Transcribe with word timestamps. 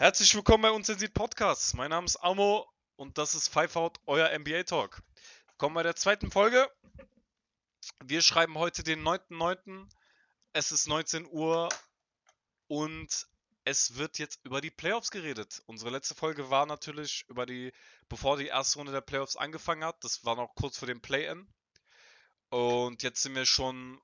Herzlich 0.00 0.32
willkommen 0.36 0.62
bei 0.62 0.70
Unzensiert 0.70 1.12
Podcast. 1.12 1.74
Mein 1.74 1.90
Name 1.90 2.04
ist 2.04 2.18
Amo 2.18 2.70
und 2.94 3.18
das 3.18 3.34
ist 3.34 3.48
Five 3.48 3.74
Out, 3.74 3.98
euer 4.06 4.30
NBA 4.38 4.62
Talk. 4.62 5.02
Kommen 5.56 5.74
bei 5.74 5.82
der 5.82 5.96
zweiten 5.96 6.30
Folge. 6.30 6.70
Wir 8.04 8.22
schreiben 8.22 8.56
heute 8.56 8.84
den 8.84 9.02
9.9. 9.02 9.88
Es 10.52 10.70
ist 10.70 10.86
19 10.86 11.26
Uhr 11.26 11.68
und 12.68 13.26
es 13.64 13.96
wird 13.96 14.20
jetzt 14.20 14.38
über 14.44 14.60
die 14.60 14.70
Playoffs 14.70 15.10
geredet. 15.10 15.64
Unsere 15.66 15.90
letzte 15.90 16.14
Folge 16.14 16.48
war 16.48 16.64
natürlich 16.64 17.24
über 17.26 17.44
die, 17.44 17.72
bevor 18.08 18.36
die 18.36 18.46
erste 18.46 18.78
Runde 18.78 18.92
der 18.92 19.00
Playoffs 19.00 19.34
angefangen 19.34 19.82
hat. 19.82 19.96
Das 20.04 20.24
war 20.24 20.36
noch 20.36 20.54
kurz 20.54 20.78
vor 20.78 20.86
dem 20.86 21.00
Play-In. 21.00 21.52
Und 22.50 23.02
jetzt 23.02 23.22
sind 23.22 23.34
wir 23.34 23.46
schon 23.46 24.00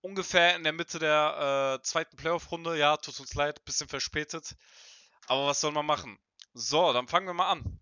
ungefähr 0.00 0.56
in 0.56 0.64
der 0.64 0.72
Mitte 0.72 0.98
der 0.98 1.78
äh, 1.78 1.82
zweiten 1.82 2.16
Playoff-Runde. 2.16 2.78
Ja, 2.78 2.96
tut 2.96 3.18
uns 3.20 3.34
leid, 3.34 3.64
bisschen 3.64 3.88
verspätet. 3.88 4.56
Aber 5.26 5.46
was 5.46 5.60
soll 5.60 5.72
man 5.72 5.86
machen? 5.86 6.18
So, 6.54 6.92
dann 6.92 7.08
fangen 7.08 7.26
wir 7.26 7.34
mal 7.34 7.50
an. 7.50 7.78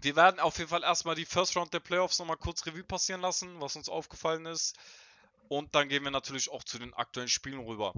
Wir 0.00 0.16
werden 0.16 0.40
auf 0.40 0.58
jeden 0.58 0.70
Fall 0.70 0.82
erstmal 0.82 1.14
die 1.14 1.24
First 1.24 1.56
Round 1.56 1.72
der 1.72 1.80
Playoffs 1.80 2.18
nochmal 2.18 2.36
kurz 2.36 2.66
Revue 2.66 2.84
passieren 2.84 3.20
lassen, 3.20 3.60
was 3.60 3.76
uns 3.76 3.88
aufgefallen 3.88 4.46
ist. 4.46 4.76
Und 5.48 5.74
dann 5.74 5.88
gehen 5.88 6.04
wir 6.04 6.10
natürlich 6.10 6.50
auch 6.50 6.64
zu 6.64 6.78
den 6.78 6.92
aktuellen 6.94 7.28
Spielen 7.28 7.60
rüber. 7.60 7.94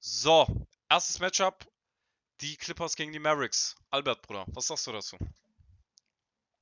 So, 0.00 0.46
erstes 0.88 1.18
Matchup. 1.20 1.66
Die 2.40 2.56
Clippers 2.56 2.96
gegen 2.96 3.12
die 3.12 3.18
Mavericks. 3.18 3.76
Albert, 3.90 4.22
Bruder, 4.22 4.44
was 4.48 4.66
sagst 4.66 4.86
du 4.86 4.92
dazu? 4.92 5.16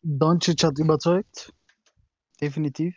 Doncic 0.03 0.63
hat 0.63 0.79
überzeugt. 0.79 1.53
Definitiv. 2.41 2.95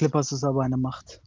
Clippers 0.00 0.32
ist 0.32 0.44
aber 0.44 0.62
eine 0.62 0.78
Macht. 0.78 1.20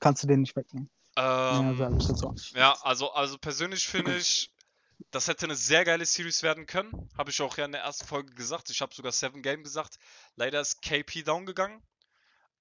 Kannst 0.00 0.22
du 0.22 0.26
den 0.26 0.40
nicht 0.40 0.56
wegnehmen. 0.56 0.88
Ähm, 1.16 1.78
ja, 1.78 1.90
dazu. 1.90 2.34
Ja, 2.54 2.72
also, 2.80 3.12
also 3.12 3.36
persönlich 3.36 3.86
finde 3.86 4.16
ich, 4.16 4.50
das 5.10 5.28
hätte 5.28 5.44
eine 5.44 5.54
sehr 5.54 5.84
geile 5.84 6.06
Series 6.06 6.42
werden 6.42 6.64
können. 6.64 7.10
Habe 7.18 7.28
ich 7.28 7.42
auch 7.42 7.58
ja 7.58 7.66
in 7.66 7.72
der 7.72 7.82
ersten 7.82 8.06
Folge 8.06 8.32
gesagt. 8.34 8.70
Ich 8.70 8.80
habe 8.80 8.94
sogar 8.94 9.12
Seven 9.12 9.42
Game 9.42 9.62
gesagt. 9.62 9.98
Leider 10.36 10.58
ist 10.62 10.80
KP 10.80 11.22
down 11.22 11.44
gegangen. 11.44 11.82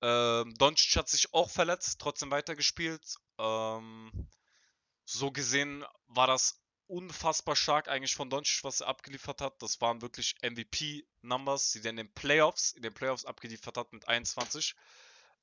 Ähm, 0.02 0.54
Doncic 0.56 0.98
hat 0.98 1.08
sich 1.08 1.34
auch 1.34 1.50
verletzt, 1.50 2.02
trotzdem 2.02 2.30
weitergespielt. 2.30 3.16
Ähm, 3.38 4.12
so 5.06 5.32
gesehen 5.32 5.86
war 6.08 6.28
das 6.28 6.61
unfassbar 6.92 7.56
stark 7.56 7.88
eigentlich 7.90 8.16
von 8.16 8.30
Doncic, 8.30 8.64
was 8.64 8.82
er 8.82 8.88
abgeliefert 8.88 9.42
hat. 9.42 9.62
Das 9.62 9.82
waren 9.82 10.02
wirklich 10.02 10.36
MVP-Numbers, 10.44 11.72
die 11.74 11.80
er 11.80 11.92
in 11.92 11.98
den 11.98 12.14
Playoffs, 12.14 12.74
in 12.74 12.84
den 12.84 12.94
Playoffs 12.94 13.26
abgeliefert 13.26 13.78
hat 13.78 13.94
mit 13.94 14.08
21. 14.08 14.76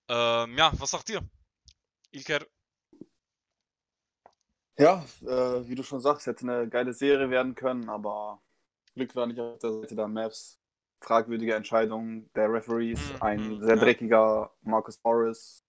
Ähm, 0.08 0.56
ja, 0.58 0.72
was 0.78 0.90
sagt 0.92 1.10
ihr? 1.10 1.22
Ilker, 2.12 2.46
Ja, 4.78 5.04
äh, 5.22 5.68
wie 5.68 5.74
du 5.74 5.82
schon 5.82 6.00
sagst, 6.00 6.26
hätte 6.26 6.42
eine 6.48 6.68
geile 6.68 6.92
Serie 6.92 7.30
werden 7.30 7.54
können, 7.54 7.88
aber 7.88 8.40
Glück 8.94 9.14
war 9.16 9.26
nicht 9.26 9.40
auf 9.40 9.58
der 9.58 9.72
Seite 9.72 9.96
der 9.96 10.08
Mavs. 10.08 10.58
Fragwürdige 11.00 11.54
Entscheidung 11.54 12.30
der 12.34 12.52
Referees, 12.52 12.98
Mhm, 12.98 13.20
ein 13.20 13.62
sehr 13.62 13.76
ja. 13.76 13.82
dreckiger 13.82 14.52
Marcus 14.62 15.00
Morris, 15.04 15.64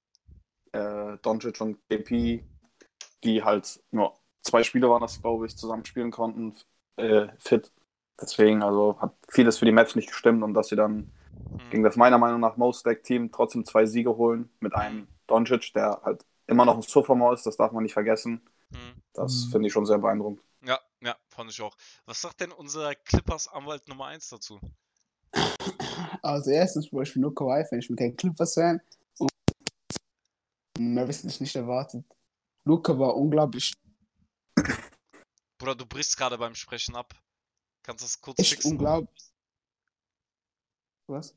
äh, 0.73 1.17
Doncic 1.23 1.61
und 1.61 1.79
KP, 1.89 2.43
die 3.23 3.43
halt 3.43 3.81
nur 3.91 4.18
zwei 4.41 4.63
Spiele 4.63 4.89
waren 4.89 5.01
das, 5.01 5.21
glaube 5.21 5.45
ich, 5.45 5.57
zusammen 5.57 5.85
spielen 5.85 6.11
konnten, 6.11 6.55
äh, 6.97 7.27
fit. 7.39 7.71
Deswegen, 8.21 8.63
also 8.63 8.97
hat 9.01 9.13
vieles 9.29 9.57
für 9.59 9.65
die 9.65 9.71
Mavs 9.71 9.95
nicht 9.95 10.09
gestimmt 10.09 10.43
und 10.43 10.53
dass 10.53 10.67
sie 10.69 10.75
dann 10.75 11.09
hm, 11.57 11.59
gegen 11.69 11.83
das 11.83 11.95
meiner 11.97 12.17
Meinung 12.17 12.39
nach 12.41 12.57
Most 12.57 12.81
Stack 12.81 13.03
Team 13.03 13.31
trotzdem 13.31 13.65
zwei 13.65 13.85
Siege 13.85 14.17
holen 14.17 14.49
mit 14.59 14.75
einem 14.75 15.07
Doncic, 15.27 15.73
der 15.73 16.01
halt 16.03 16.25
immer 16.47 16.65
noch 16.65 16.75
ein 16.75 16.81
Sophomore 16.81 17.35
ist, 17.35 17.45
das 17.45 17.57
darf 17.57 17.71
man 17.71 17.83
nicht 17.83 17.93
vergessen. 17.93 18.41
hm. 18.71 19.01
Das 19.13 19.45
Mhm. 19.45 19.51
finde 19.51 19.67
ich 19.67 19.73
schon 19.73 19.85
sehr 19.85 19.99
beeindruckend. 19.99 20.41
Ja, 20.61 20.79
ja, 21.01 21.15
fand 21.29 21.51
ich 21.51 21.61
auch. 21.61 21.75
Was 22.05 22.21
sagt 22.21 22.41
denn 22.41 22.51
unser 22.51 22.95
Clippers-Anwalt 22.95 23.87
Nummer 23.87 24.05
1 24.07 24.29
dazu? 24.29 24.59
Also 26.21 26.51
erstens, 26.51 26.89
Bro, 26.89 27.01
ich 27.03 27.13
bin 27.13 27.21
nur 27.21 27.33
Kawhi-Fan, 27.35 27.79
ich 27.79 27.87
bin 27.87 27.97
kein 27.97 28.15
Clippers-Fan. 28.15 28.81
Und 29.19 29.31
Mavis 30.79 31.23
nicht, 31.23 31.41
nicht 31.41 31.55
erwartet. 31.55 32.05
Luca 32.65 32.97
war 32.97 33.15
unglaublich 33.15 33.73
Bruder, 35.59 35.75
du 35.75 35.85
brichst 35.85 36.17
gerade 36.17 36.37
beim 36.37 36.55
Sprechen 36.55 36.95
ab. 36.95 37.13
Kannst 37.83 38.01
du 38.01 38.05
das 38.05 38.19
kurz 38.19 38.39
echt 38.39 38.53
fixen? 38.53 38.71
unglaublich. 38.73 39.31
Was? 41.07 41.31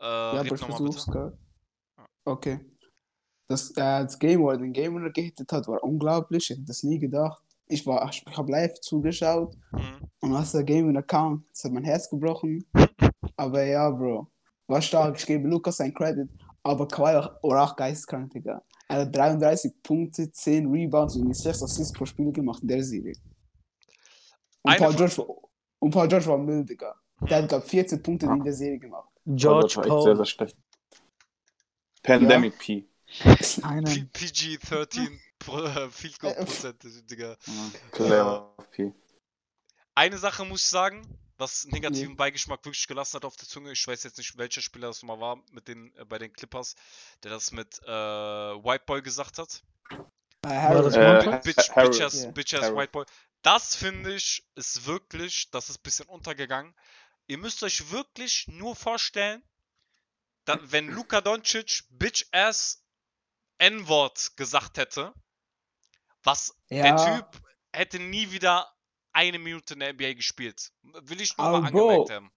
Äh, 0.00 0.04
ja, 0.04 0.40
aber 0.40 0.54
ich 0.54 0.60
versuch's 0.60 1.06
gerade. 1.06 1.38
Okay. 2.24 2.60
Das, 3.48 3.70
äh, 3.72 3.74
das 4.04 4.18
Game, 4.18 4.40
wo 4.42 4.50
er 4.50 4.58
den 4.58 4.72
Game 4.72 5.12
gehittet 5.12 5.50
hat, 5.52 5.66
war 5.68 5.82
unglaublich. 5.82 6.44
Ich 6.44 6.50
hätte 6.50 6.66
das 6.66 6.82
nie 6.82 6.98
gedacht. 6.98 7.42
Ich 7.66 7.86
war, 7.86 8.08
ich 8.10 8.24
habe 8.36 8.52
live 8.52 8.78
zugeschaut 8.80 9.56
Hm. 9.74 10.08
und 10.20 10.34
als 10.34 10.52
der 10.52 10.64
Game 10.64 10.88
Winner 10.88 11.02
kam, 11.02 11.46
das 11.50 11.64
hat 11.64 11.72
mein 11.72 11.84
Herz 11.84 12.10
gebrochen. 12.10 12.64
Aber 13.36 13.62
ja, 13.64 13.88
Bro. 13.90 14.30
War 14.66 14.82
stark. 14.82 15.18
Ich 15.18 15.26
gebe 15.26 15.48
Lukas 15.48 15.78
sein 15.78 15.94
Credit. 15.94 16.28
Aber 16.62 16.86
Kawhi 16.86 17.14
war 17.14 17.38
war 17.42 17.64
auch 17.64 17.76
geisteskrank, 17.76 18.30
Digga. 18.32 18.62
Er 18.88 19.00
hat 19.00 19.14
33 19.16 19.82
Punkte, 19.82 20.30
10 20.30 20.70
Rebounds 20.70 21.16
und 21.16 21.34
6 21.34 21.62
Assists 21.62 21.92
pro 21.92 22.04
Spiel 22.04 22.30
gemacht 22.32 22.62
in 22.62 22.68
der 22.68 22.82
Serie. 22.84 23.14
Und 24.64 24.76
Paul, 24.78 24.94
George 24.94 25.18
war, 25.18 25.26
und 25.80 25.90
Paul 25.90 26.08
George 26.08 26.26
war 26.26 26.38
mild, 26.38 26.68
Digga. 26.68 26.94
Der 27.28 27.42
hat, 27.42 27.48
glaub 27.48 27.64
14 27.64 28.02
Punkte 28.02 28.26
in 28.26 28.42
der 28.44 28.52
Serie 28.52 28.78
gemacht. 28.78 29.08
George 29.26 29.76
war 29.76 29.84
echt 29.84 29.92
sehr, 29.92 30.02
sehr 30.02 30.14
Paul. 30.16 30.26
schlecht. 30.26 30.56
Pandemic 32.02 32.58
P. 32.58 32.88
Einen. 33.62 33.84
P- 33.84 34.08
PG-13 34.12 35.18
Pro- 35.38 35.62
äh, 35.64 35.90
Field 35.90 36.18
Goal 36.18 36.32
Äh, 36.32 36.44
Prozent, 36.44 37.10
Digga. 37.10 37.36
Player 37.92 38.54
P. 38.70 38.92
Eine 39.94 40.18
Sache 40.18 40.44
muss 40.44 40.62
ich 40.62 40.68
sagen, 40.68 41.02
was 41.36 41.66
negativen 41.66 42.16
Beigeschmack 42.16 42.64
wirklich 42.64 42.86
gelassen 42.86 43.16
hat 43.16 43.24
auf 43.24 43.36
der 43.36 43.46
Zunge. 43.48 43.72
Ich 43.72 43.86
weiß 43.86 44.02
jetzt 44.04 44.16
nicht, 44.18 44.36
welcher 44.38 44.62
Spieler 44.62 44.88
das 44.88 45.02
nochmal 45.02 45.20
war 45.20 45.42
mit 45.52 45.68
den, 45.68 45.94
äh, 45.96 46.04
bei 46.04 46.18
den 46.18 46.32
Clippers, 46.32 46.74
der 47.22 47.30
das 47.32 47.52
mit 47.52 47.78
äh, 47.84 47.90
White 47.90 48.84
Boy 48.86 49.02
gesagt 49.02 49.38
hat. 49.38 49.62
Äh, 50.46 50.48
Äh? 50.48 51.40
Bitch, 51.44 51.72
bitch 51.74 51.98
Ja. 51.98 52.30
bitch 52.30 52.54
ass 52.54 52.62
Harris. 52.62 52.76
White 52.76 52.92
Boy. 52.92 53.04
Das 53.42 53.74
finde 53.74 54.14
ich 54.14 54.44
ist 54.54 54.86
wirklich, 54.86 55.50
das 55.50 55.68
ist 55.68 55.78
ein 55.78 55.82
bisschen 55.82 56.08
untergegangen. 56.08 56.74
Ihr 57.26 57.38
müsst 57.38 57.62
euch 57.62 57.90
wirklich 57.90 58.46
nur 58.48 58.76
vorstellen, 58.76 59.42
da, 60.44 60.58
wenn 60.62 60.88
Luka 60.88 61.20
Doncic 61.20 61.84
Bitch 61.90 62.26
ass 62.32 62.84
N-Wort 63.58 64.36
gesagt 64.36 64.78
hätte, 64.78 65.12
was 66.22 66.56
der 66.70 66.86
Ja. 66.86 67.16
Typ 67.16 67.42
hätte 67.72 67.98
nie 67.98 68.30
wieder 68.30 68.68
eine 69.12 69.38
Minute 69.38 69.74
in 69.74 69.80
der 69.80 69.92
NBA 69.92 70.14
gespielt. 70.14 70.72
Will 70.82 71.20
ich 71.20 71.36
nur 71.36 71.46
Aber 71.46 71.60
mal 71.60 71.70
Bro, 71.70 71.88
angemerkt 71.88 72.10
haben. 72.10 72.32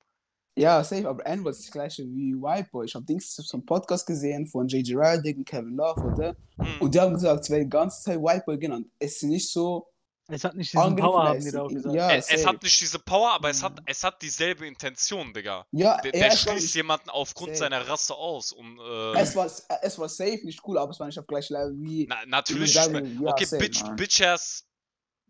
Ja, 0.58 0.84
safe, 0.84 1.08
aber 1.08 1.26
N 1.26 1.46
ist 1.46 1.66
das 1.66 1.72
gleiche 1.72 2.04
wie 2.04 2.34
White 2.34 2.70
Boy. 2.72 2.86
Ich 2.86 2.96
habe 2.96 3.06
Dings 3.06 3.36
so 3.36 3.58
einen 3.58 3.66
Podcast 3.66 4.08
gesehen 4.08 4.48
von 4.48 4.68
J.J. 4.68 4.98
Redick 4.98 5.38
und 5.38 5.46
Kevin 5.46 5.76
Love, 5.76 6.02
oder? 6.02 6.36
Hm. 6.58 6.82
Und 6.82 6.96
die 6.96 7.00
haben 7.00 7.14
gesagt, 7.14 7.44
es 7.44 7.50
wird 7.50 7.64
die 7.64 7.70
ganze 7.70 8.02
Zeit 8.02 8.20
White 8.20 8.44
Boy 8.46 8.58
genannt. 8.58 8.88
Es 8.98 9.18
ist 9.18 9.24
nicht 9.24 9.50
so 9.50 9.92
Es 10.28 10.44
hat 10.44 10.56
nicht 10.56 10.74
diesen 10.74 10.96
Power, 10.96 11.24
haben 11.26 11.40
die 11.40 11.52
da 11.52 11.62
auch 11.62 11.70
gesagt. 11.70 11.96
Ja, 11.96 12.12
es, 12.12 12.30
es 12.32 12.46
hat 12.46 12.64
nicht 12.64 12.82
diese 12.82 12.98
Power, 12.98 13.32
aber 13.34 13.50
es 13.50 13.62
hat, 13.62 13.74
Mhm. 13.74 13.86
es 13.86 14.04
hat 14.04 14.22
dieselbe 14.24 14.66
Intention, 14.66 15.34
Digga. 15.34 15.68
ja, 15.72 16.02
Der, 16.02 16.16
ja, 16.16 16.30
der 16.30 16.38
schließt 16.38 16.74
jemanden 16.74 17.10
aufgrund 17.12 17.50
Safe. 17.50 17.60
seiner 17.60 17.88
Rasse 17.88 18.16
aus. 18.16 18.52
Und, 18.52 18.80
äh, 18.80 19.20
Es 19.20 19.36
war, 19.36 19.46
es 19.46 20.00
war 20.00 20.10
safe 20.10 20.42
nicht 20.44 20.62
cool, 20.68 20.80
aber 20.80 20.92
es 20.92 21.00
war 21.00 21.06
nicht 21.06 21.20
auf 21.20 21.28
gleichem 21.28 21.54
Level 21.56 21.76
wie. 21.78 22.08
Na, 22.10 22.26
natürlich. 22.26 22.74
sagen, 22.74 23.22
ja, 23.24 23.32
okay, 23.32 23.46
safe, 23.46 23.64
Bitch. 23.64 23.84
Bitch 23.98 24.22
ass 24.22 24.66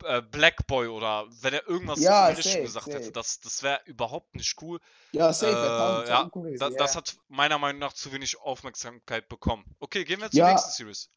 äh, 0.03 0.21
Black 0.21 0.65
Boy 0.67 0.87
oder 0.87 1.25
wenn 1.41 1.53
er 1.53 1.67
irgendwas 1.67 1.99
Ja, 1.99 2.33
safe, 2.35 2.61
gesagt 2.61 2.85
safe. 2.85 2.97
hätte, 2.97 3.11
das, 3.11 3.39
das 3.39 3.63
wäre 3.63 3.81
überhaupt 3.85 4.35
nicht 4.35 4.61
cool. 4.61 4.79
Ja, 5.11 5.31
safe, 5.33 5.53
Äh, 5.53 5.77
tausend 5.77 6.07
ja, 6.09 6.29
cool 6.35 6.57
Da, 6.57 6.69
ja. 6.69 6.77
Das 6.77 6.95
hat 6.95 7.17
meiner 7.27 7.57
Meinung 7.57 7.79
nach 7.79 7.93
zu 7.93 8.11
wenig 8.11 8.39
Aufmerksamkeit 8.39 9.27
bekommen. 9.29 9.63
Okay, 9.79 10.03
gehen 10.05 10.19
wir 10.21 10.29
zur 10.29 10.39
Ja. 10.39 10.51
nächsten 10.51 10.71
Series. 10.71 11.09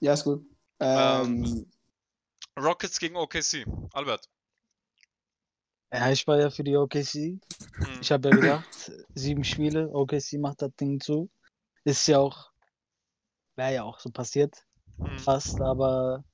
ja, 0.00 0.14
ist 0.14 0.24
gut. 0.24 0.44
Ähm, 0.80 1.44
Ähm, 1.44 1.70
Rockets 2.58 2.98
gegen 2.98 3.16
OKC. 3.16 3.64
Albert. 3.92 4.28
Ja, 5.92 6.10
ich 6.10 6.26
war 6.26 6.38
ja 6.38 6.50
für 6.50 6.62
die 6.62 6.76
OKC. 6.76 7.14
Hm. 7.14 7.40
Ich 8.00 8.12
habe 8.12 8.28
ja 8.30 8.34
gedacht, 8.36 8.92
sieben 9.14 9.42
Spiele, 9.44 9.88
OKC 9.90 10.34
macht 10.38 10.62
das 10.62 10.74
Ding 10.76 11.00
zu. 11.00 11.30
Ist 11.84 12.06
ja 12.06 12.18
auch, 12.18 12.50
wäre 13.56 13.74
ja 13.74 13.82
auch 13.82 13.98
so 13.98 14.10
passiert, 14.10 14.64
Hm. 14.98 15.18
fast, 15.18 15.60
aber 15.60 16.24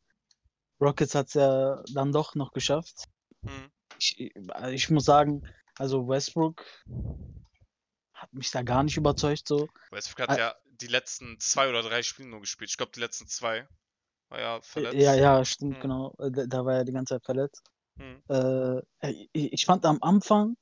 Rockets 0.81 1.15
hat 1.15 1.29
es 1.29 1.35
ja 1.35 1.83
dann 1.95 2.13
doch 2.13 2.35
noch 2.35 2.53
geschafft. 2.53 3.05
Hm. 3.47 3.71
Ich, 3.99 4.19
ich 4.21 4.91
muss 4.91 5.05
sagen, 5.05 5.43
also 5.79 6.07
Westbrook 6.07 6.65
hat 8.13 8.33
mich 8.33 8.51
da 8.51 8.63
gar 8.63 8.83
nicht 8.83 8.97
überzeugt, 8.97 9.47
so. 9.49 9.69
Westbrook 9.91 10.29
hat 10.29 10.31
Ah. 10.31 10.39
ja 10.39 10.55
die 10.67 10.87
letzten 10.89 11.39
zwei 11.41 11.69
oder 11.71 11.83
drei 11.83 12.03
Spiele 12.03 12.29
nur 12.29 12.41
gespielt. 12.41 12.69
Ich 12.71 12.77
glaube, 12.77 12.93
die 12.95 13.01
letzten 13.01 13.27
zwei. 13.27 13.67
War 14.29 14.41
ja 14.41 14.61
verletzt. 14.61 14.97
Ja, 14.97 15.15
ja, 15.15 15.45
stimmt, 15.45 15.77
Hm. 15.77 15.83
genau. 15.83 16.15
Äh, 16.19 16.31
Da, 16.31 16.47
da 16.47 16.65
war 16.65 16.75
er 16.75 16.85
die 16.85 16.93
ganze 16.93 17.15
Zeit 17.15 17.25
verletzt. 17.25 17.63
Hm. 17.97 18.23
Äh, 18.29 18.83
ich, 19.33 19.53
ich 19.53 19.67
fand 19.67 19.85
am 19.85 19.99
Anfang 20.03 20.57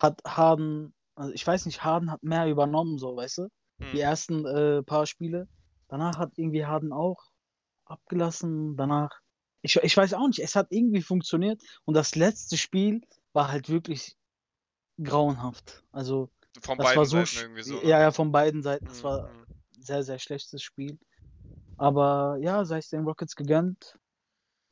hat 0.00 0.20
Harden, 0.24 0.94
also 1.16 1.32
ich 1.32 1.46
weiß 1.46 1.66
nicht, 1.66 1.82
Harden 1.84 2.10
hat 2.10 2.22
mehr 2.22 2.46
übernommen, 2.48 2.98
so, 2.98 3.16
weißt 3.16 3.38
du? 3.38 3.42
Hm. 3.78 3.92
Die 3.92 4.00
ersten 4.00 4.46
äh, 4.46 4.82
paar 4.82 5.06
Spiele. 5.06 5.48
Danach 5.88 6.18
hat 6.18 6.32
irgendwie 6.36 6.64
Harden 6.64 6.92
auch 6.92 7.18
abgelassen. 7.84 8.76
Danach 8.76 9.10
ich, 9.62 9.76
ich 9.76 9.96
weiß 9.96 10.14
auch 10.14 10.26
nicht, 10.28 10.38
es 10.38 10.54
hat 10.54 10.68
irgendwie 10.70 11.02
funktioniert 11.02 11.62
und 11.84 11.94
das 11.94 12.14
letzte 12.14 12.56
Spiel 12.56 13.00
war 13.32 13.50
halt 13.50 13.68
wirklich 13.68 14.16
grauenhaft. 15.02 15.82
Also, 15.92 16.30
Von 16.62 16.78
das 16.78 16.86
beiden 16.86 16.98
war 16.98 17.04
so, 17.06 17.24
Seiten 17.24 17.38
irgendwie 17.38 17.62
so. 17.62 17.74
ja, 17.76 17.82
ne? 17.82 17.90
ja, 18.04 18.10
von 18.12 18.32
beiden 18.32 18.62
Seiten. 18.62 18.86
Das 18.86 19.02
war 19.04 19.28
Mhm. 19.28 19.46
ein 19.76 19.82
sehr, 19.82 20.02
sehr 20.02 20.18
schlechtes 20.18 20.62
Spiel. 20.62 20.98
Aber 21.78 22.36
ja, 22.40 22.64
sei 22.64 22.78
es 22.78 22.90
den 22.90 23.04
Rockets 23.04 23.36
gegönnt. 23.36 23.98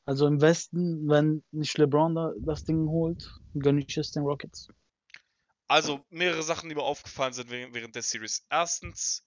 Also 0.04 0.26
im 0.26 0.40
Westen, 0.40 1.08
wenn 1.08 1.42
nicht 1.50 1.78
LeBron 1.78 2.14
da, 2.14 2.32
das 2.38 2.64
Ding 2.64 2.88
holt, 2.88 3.40
gönne 3.54 3.84
ich 3.86 3.96
es 3.96 4.12
den 4.12 4.24
Rockets. 4.24 4.68
Also 5.68 6.04
mehrere 6.10 6.42
Sachen, 6.42 6.68
die 6.68 6.74
mir 6.74 6.82
aufgefallen 6.82 7.32
sind 7.32 7.50
während, 7.50 7.94
der 7.94 8.02
Series. 8.02 8.44
Erstens, 8.50 9.24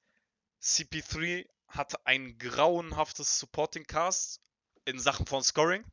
CP3 0.61 1.47
hatte 1.67 2.05
ein 2.05 2.37
grauenhaftes 2.37 3.39
Supporting 3.39 3.85
Cast 3.85 4.41
in 4.85 4.99
Sachen 4.99 5.25
von 5.25 5.43
Scoring. 5.43 5.83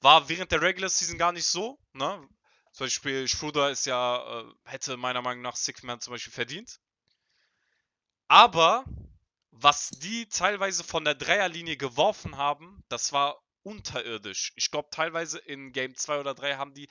War 0.00 0.28
während 0.28 0.50
der 0.52 0.62
Regular 0.62 0.90
Season 0.90 1.18
gar 1.18 1.32
nicht 1.32 1.46
so. 1.46 1.78
Ne? 1.92 2.28
Zum 2.72 2.86
Beispiel 2.86 3.28
Schroeder 3.28 3.70
ist 3.70 3.86
ja, 3.86 4.40
äh, 4.40 4.52
hätte 4.64 4.96
meiner 4.96 5.22
Meinung 5.22 5.42
nach 5.42 5.56
Six 5.56 5.82
Man 5.84 6.00
zum 6.00 6.12
Beispiel 6.12 6.32
verdient. 6.32 6.80
Aber 8.26 8.84
was 9.56 9.90
die 9.90 10.26
teilweise 10.26 10.82
von 10.84 11.04
der 11.04 11.14
Dreierlinie 11.14 11.76
geworfen 11.76 12.36
haben, 12.36 12.82
das 12.88 13.12
war 13.12 13.40
unterirdisch. 13.62 14.52
Ich 14.56 14.70
glaube, 14.70 14.88
teilweise 14.90 15.38
in 15.38 15.72
Game 15.72 15.94
2 15.94 16.20
oder 16.20 16.34
3 16.34 16.56
haben 16.56 16.74
die 16.74 16.88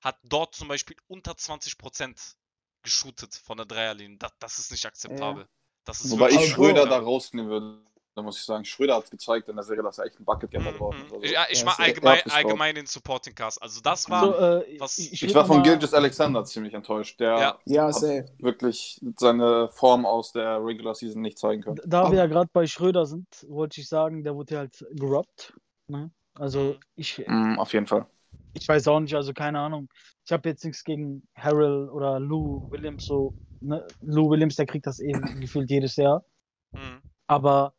hat 0.00 0.18
dort 0.22 0.54
zum 0.54 0.68
Beispiel 0.68 0.96
unter 1.08 1.32
20% 1.32 2.36
geshootet 2.82 3.34
von 3.34 3.56
der 3.56 3.66
Dreierlinie. 3.66 4.18
Das, 4.18 4.32
das 4.38 4.58
ist 4.58 4.70
nicht 4.70 4.86
akzeptabel. 4.86 5.48
Das 5.84 6.04
ist 6.04 6.12
Wobei 6.12 6.30
ich 6.30 6.52
Schröder 6.52 6.86
da 6.86 6.98
rausnehmen 6.98 7.50
würde. 7.50 7.84
Da 8.16 8.22
muss 8.22 8.38
ich 8.38 8.44
sagen, 8.46 8.64
Schröder 8.64 8.96
hat 8.96 9.10
gezeigt 9.10 9.46
in 9.50 9.56
der 9.56 9.62
Serie, 9.62 9.82
dass 9.82 9.98
er 9.98 10.06
echt 10.06 10.18
ein 10.18 10.24
Bucketgetter 10.24 10.70
Mhm, 10.70 10.74
geworden 10.74 10.96
ist. 11.04 11.12
Also, 11.12 11.26
Ja, 11.34 11.44
ich 11.50 11.60
Ja, 11.60 11.66
war 11.66 11.78
allgemein, 11.78 12.20
allgemein 12.30 12.74
den 12.74 12.86
Supporting 12.86 13.34
Cast. 13.34 13.60
Also 13.62 13.82
das 13.82 14.08
war. 14.08 14.24
So, 14.24 14.34
äh, 14.64 14.80
was- 14.80 14.96
ich, 14.96 15.22
ich 15.22 15.34
war 15.34 15.44
von 15.44 15.62
Gilgis 15.62 15.92
Alexander 15.92 16.42
ziemlich 16.46 16.72
enttäuscht. 16.72 17.20
Der 17.20 17.36
Ja. 17.38 17.58
Ja, 17.66 17.86
hat 17.88 18.00
wirklich 18.38 18.98
seine 19.18 19.68
Form 19.68 20.06
aus 20.06 20.32
der 20.32 20.64
Regular 20.64 20.94
Season 20.94 21.20
nicht 21.20 21.38
zeigen 21.38 21.60
können. 21.62 21.76
Da 21.84 22.04
wir 22.04 22.06
Aber- 22.06 22.14
ja 22.14 22.26
gerade 22.26 22.48
bei 22.54 22.66
Schröder 22.66 23.04
sind, 23.04 23.26
wollte 23.48 23.82
ich 23.82 23.88
sagen, 23.88 24.24
der 24.24 24.34
wurde 24.34 24.54
ja 24.54 24.60
halt 24.60 24.82
gerobbt. 24.92 25.52
Ne? 25.88 26.10
Also 26.38 26.60
Mhm. 26.60 26.76
ich, 26.96 27.22
Mhm, 27.28 27.58
auf 27.58 27.74
jeden 27.74 27.86
Fall. 27.86 28.06
ich 28.54 28.66
weiß 28.66 28.88
auch 28.88 29.00
nicht, 29.00 29.14
also 29.14 29.34
keine 29.34 29.60
Ahnung. 29.60 29.90
Ich 30.24 30.32
habe 30.32 30.48
jetzt 30.48 30.64
nichts 30.64 30.84
gegen 30.84 31.22
Harrell 31.36 31.90
oder 31.90 32.18
Lou 32.18 32.66
Williams 32.70 33.04
so. 33.04 33.34
Ne? 33.60 33.86
Lou 34.00 34.30
Williams, 34.30 34.56
der 34.56 34.64
kriegt 34.64 34.86
das 34.86 35.00
eben 35.00 35.20
gefühlt 35.46 35.68
jedes 35.70 35.96
Jahr. 35.96 36.24
Mhm. 36.72 37.02
Aber 37.26 37.74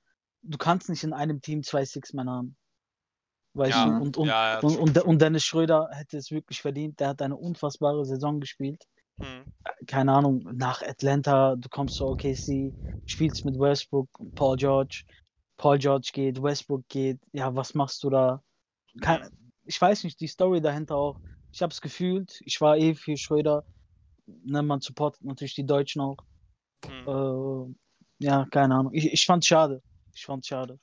du 0.47 0.57
kannst 0.57 0.89
nicht 0.89 1.03
in 1.03 1.13
einem 1.13 1.41
Team 1.41 1.63
zwei 1.63 1.85
Six-Men 1.85 2.29
haben. 2.29 2.55
Weißt 3.53 3.77
Ja, 3.77 3.85
du? 3.85 4.03
Und, 4.03 4.17
und, 4.17 4.27
ja, 4.27 4.59
und, 4.59 4.77
und, 4.77 4.97
und 4.97 5.21
Dennis 5.21 5.43
Schröder 5.43 5.89
hätte 5.91 6.17
es 6.17 6.31
wirklich 6.31 6.61
verdient. 6.61 6.99
Der 6.99 7.09
hat 7.09 7.21
eine 7.21 7.35
unfassbare 7.35 8.05
Saison 8.05 8.39
gespielt. 8.39 8.83
Mhm. 9.17 9.45
Keine 9.87 10.13
Ahnung, 10.13 10.47
nach 10.53 10.81
Atlanta, 10.81 11.55
du 11.55 11.67
kommst 11.69 11.95
zu 11.95 12.05
OKC, 12.05 12.73
spielst 13.05 13.45
mit 13.45 13.59
Westbrook, 13.59 14.09
Paul 14.35 14.57
George. 14.57 15.03
Paul 15.57 15.77
George 15.79 16.11
geht, 16.13 16.41
Westbrook 16.41 16.87
geht. 16.87 17.19
Ja, 17.31 17.55
was 17.55 17.73
machst 17.73 18.03
du 18.03 18.09
da? 18.09 18.43
Kein, 19.01 19.27
ich 19.65 19.79
weiß 19.79 20.03
nicht, 20.03 20.19
die 20.19 20.27
Story 20.27 20.61
dahinter 20.61 20.95
auch. 20.95 21.19
Ich 21.51 21.61
habe 21.61 21.71
es 21.71 21.81
gefühlt. 21.81 22.39
Ich 22.45 22.61
war 22.61 22.77
eh 22.77 22.93
für 22.93 23.17
Schröder. 23.17 23.65
Ne, 24.25 24.61
man 24.61 24.81
supportet 24.81 25.23
natürlich 25.23 25.55
die 25.55 25.65
Deutschen 25.65 26.01
auch. 26.01 26.17
Mhm. 26.87 27.75
Äh, 28.19 28.25
ja, 28.25 28.45
keine 28.51 28.75
Ahnung. 28.75 28.93
Ich, 28.93 29.11
ich 29.11 29.25
fand's 29.25 29.47
schade. 29.47 29.81
Ich 30.17 30.25
fand's 30.25 30.47
schade. 30.47 30.79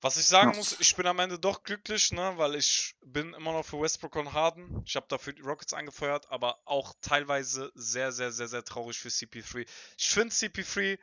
Was 0.00 0.16
ich 0.16 0.26
sagen 0.26 0.52
Ja. 0.52 0.56
muss, 0.56 0.80
ich 0.80 0.96
bin 0.96 1.06
am 1.06 1.18
Ende 1.18 1.38
doch 1.38 1.62
glücklich, 1.62 2.10
ne, 2.12 2.32
weil 2.38 2.54
ich 2.54 2.96
bin 3.04 3.34
immer 3.34 3.52
noch 3.52 3.66
für 3.66 3.80
Westbrook 3.82 4.16
und 4.16 4.32
Harden. 4.32 4.82
Ich 4.86 4.96
habe 4.96 5.06
dafür 5.08 5.34
die 5.34 5.42
Rockets 5.42 5.74
angefeuert, 5.74 6.30
aber 6.30 6.58
auch 6.64 6.94
teilweise 7.02 7.70
sehr, 7.74 8.10
sehr, 8.12 8.32
sehr, 8.32 8.48
sehr 8.48 8.64
traurig 8.64 8.98
für 8.98 9.10
CP3. 9.10 9.66
Ich 9.98 10.08
finde, 10.08 10.34
CP3 10.34 10.98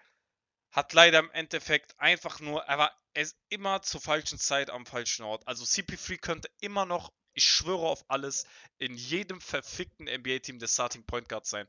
hat 0.71 0.93
leider 0.93 1.19
im 1.19 1.29
Endeffekt 1.31 1.99
einfach 1.99 2.39
nur, 2.39 2.63
er 2.63 2.77
war 2.79 2.91
er 3.13 3.21
ist 3.21 3.37
immer 3.49 3.81
zur 3.81 4.01
falschen 4.01 4.39
Zeit 4.39 4.69
am 4.71 4.85
falschen 4.85 5.23
Ort. 5.23 5.47
Also 5.47 5.63
CP3 5.63 6.17
könnte 6.17 6.49
immer 6.59 6.85
noch, 6.85 7.13
ich 7.33 7.45
schwöre 7.45 7.87
auf 7.87 8.03
alles, 8.09 8.45
in 8.77 8.95
jedem 8.95 9.39
verfickten 9.41 10.07
NBA-Team 10.07 10.57
der 10.59 10.67
Starting 10.67 11.05
Point 11.05 11.29
Guard 11.29 11.45
sein. 11.45 11.67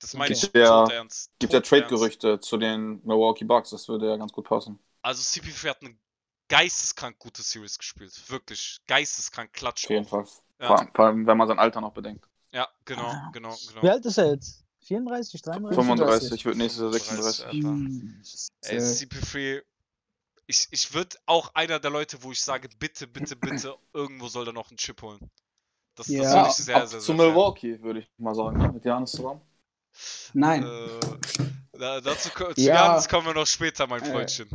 Das 0.00 0.14
meine 0.14 0.32
ich 0.32 0.40
Gibt 0.40 0.56
ja- 0.56 0.84
tot 0.84 0.92
ernst. 0.92 1.30
Gibt 1.38 1.52
ja. 1.52 1.60
Trade-Gerüchte 1.60 2.38
zu 2.40 2.56
den 2.56 3.00
Milwaukee 3.04 3.44
Bucks, 3.44 3.70
das 3.70 3.88
würde 3.88 4.08
ja 4.08 4.16
ganz 4.16 4.32
gut 4.32 4.46
passen. 4.46 4.78
Also 5.02 5.22
CP3 5.22 5.68
hat 5.70 5.82
eine 5.82 5.96
geisteskrank 6.48 7.18
gute 7.18 7.42
Series 7.42 7.78
gespielt. 7.78 8.12
Wirklich 8.30 8.78
geisteskrank 8.86 9.52
klatsch. 9.52 9.84
Auf 9.86 9.90
jeden. 9.90 10.04
Fall. 10.06 10.24
Ja. 10.60 10.68
Vor, 10.94 11.04
allem- 11.06 11.26
wenn 11.26 11.36
man 11.36 11.48
sein 11.48 11.58
Alter 11.58 11.80
noch 11.80 11.92
bedenkt. 11.92 12.28
Ja, 12.52 12.68
genau, 12.84 13.02
Ah. 13.02 13.30
genau, 13.32 13.52
Wie 13.54 13.80
genau. 13.80 13.92
alt 13.92 14.06
ist 14.06 14.18
er 14.18 14.30
jetzt? 14.30 14.64
34, 14.80 15.42
33? 15.42 15.76
35, 15.76 16.44
wird 16.46 16.56
nächstes 16.56 16.80
Jahr 16.80 16.92
35, 16.92 17.36
36. 17.36 17.44
Alter. 17.46 17.68
Hm. 17.68 18.22
Ey, 18.62 18.80
Safe. 18.80 19.06
CP3, 19.06 19.62
ich, 20.46 20.66
ich 20.70 20.94
würde 20.94 21.16
auch 21.26 21.54
einer 21.54 21.78
der 21.78 21.90
Leute, 21.90 22.22
wo 22.22 22.32
ich 22.32 22.40
sage, 22.42 22.68
bitte, 22.78 23.06
bitte, 23.06 23.36
bitte, 23.36 23.76
irgendwo 23.92 24.28
soll 24.28 24.46
er 24.46 24.54
noch 24.54 24.70
einen 24.70 24.78
Chip 24.78 25.02
holen. 25.02 25.18
Das, 25.94 26.06
das 26.06 26.08
Ja, 26.16 26.32
finde 26.32 26.48
ich 26.48 26.54
sehr, 26.54 26.86
sehr, 26.86 27.00
zu 27.00 27.06
sehr 27.06 27.16
fair. 27.16 27.26
Milwaukee, 27.26 27.82
würde 27.82 28.00
ich 28.00 28.10
mal 28.16 28.34
sagen, 28.34 28.56
ne? 28.58 28.72
mit 28.72 28.84
Janis 28.84 29.10
zusammen. 29.10 29.42
Nein. 30.34 30.62
Äh, 30.62 31.78
da, 31.78 32.00
dazu 32.00 32.28
Ja. 32.56 32.88
Janis 32.88 33.08
kommen 33.08 33.26
wir 33.26 33.34
noch 33.34 33.46
später, 33.46 33.86
mein 33.86 34.02
Äh. 34.02 34.10
Freundchen. 34.10 34.48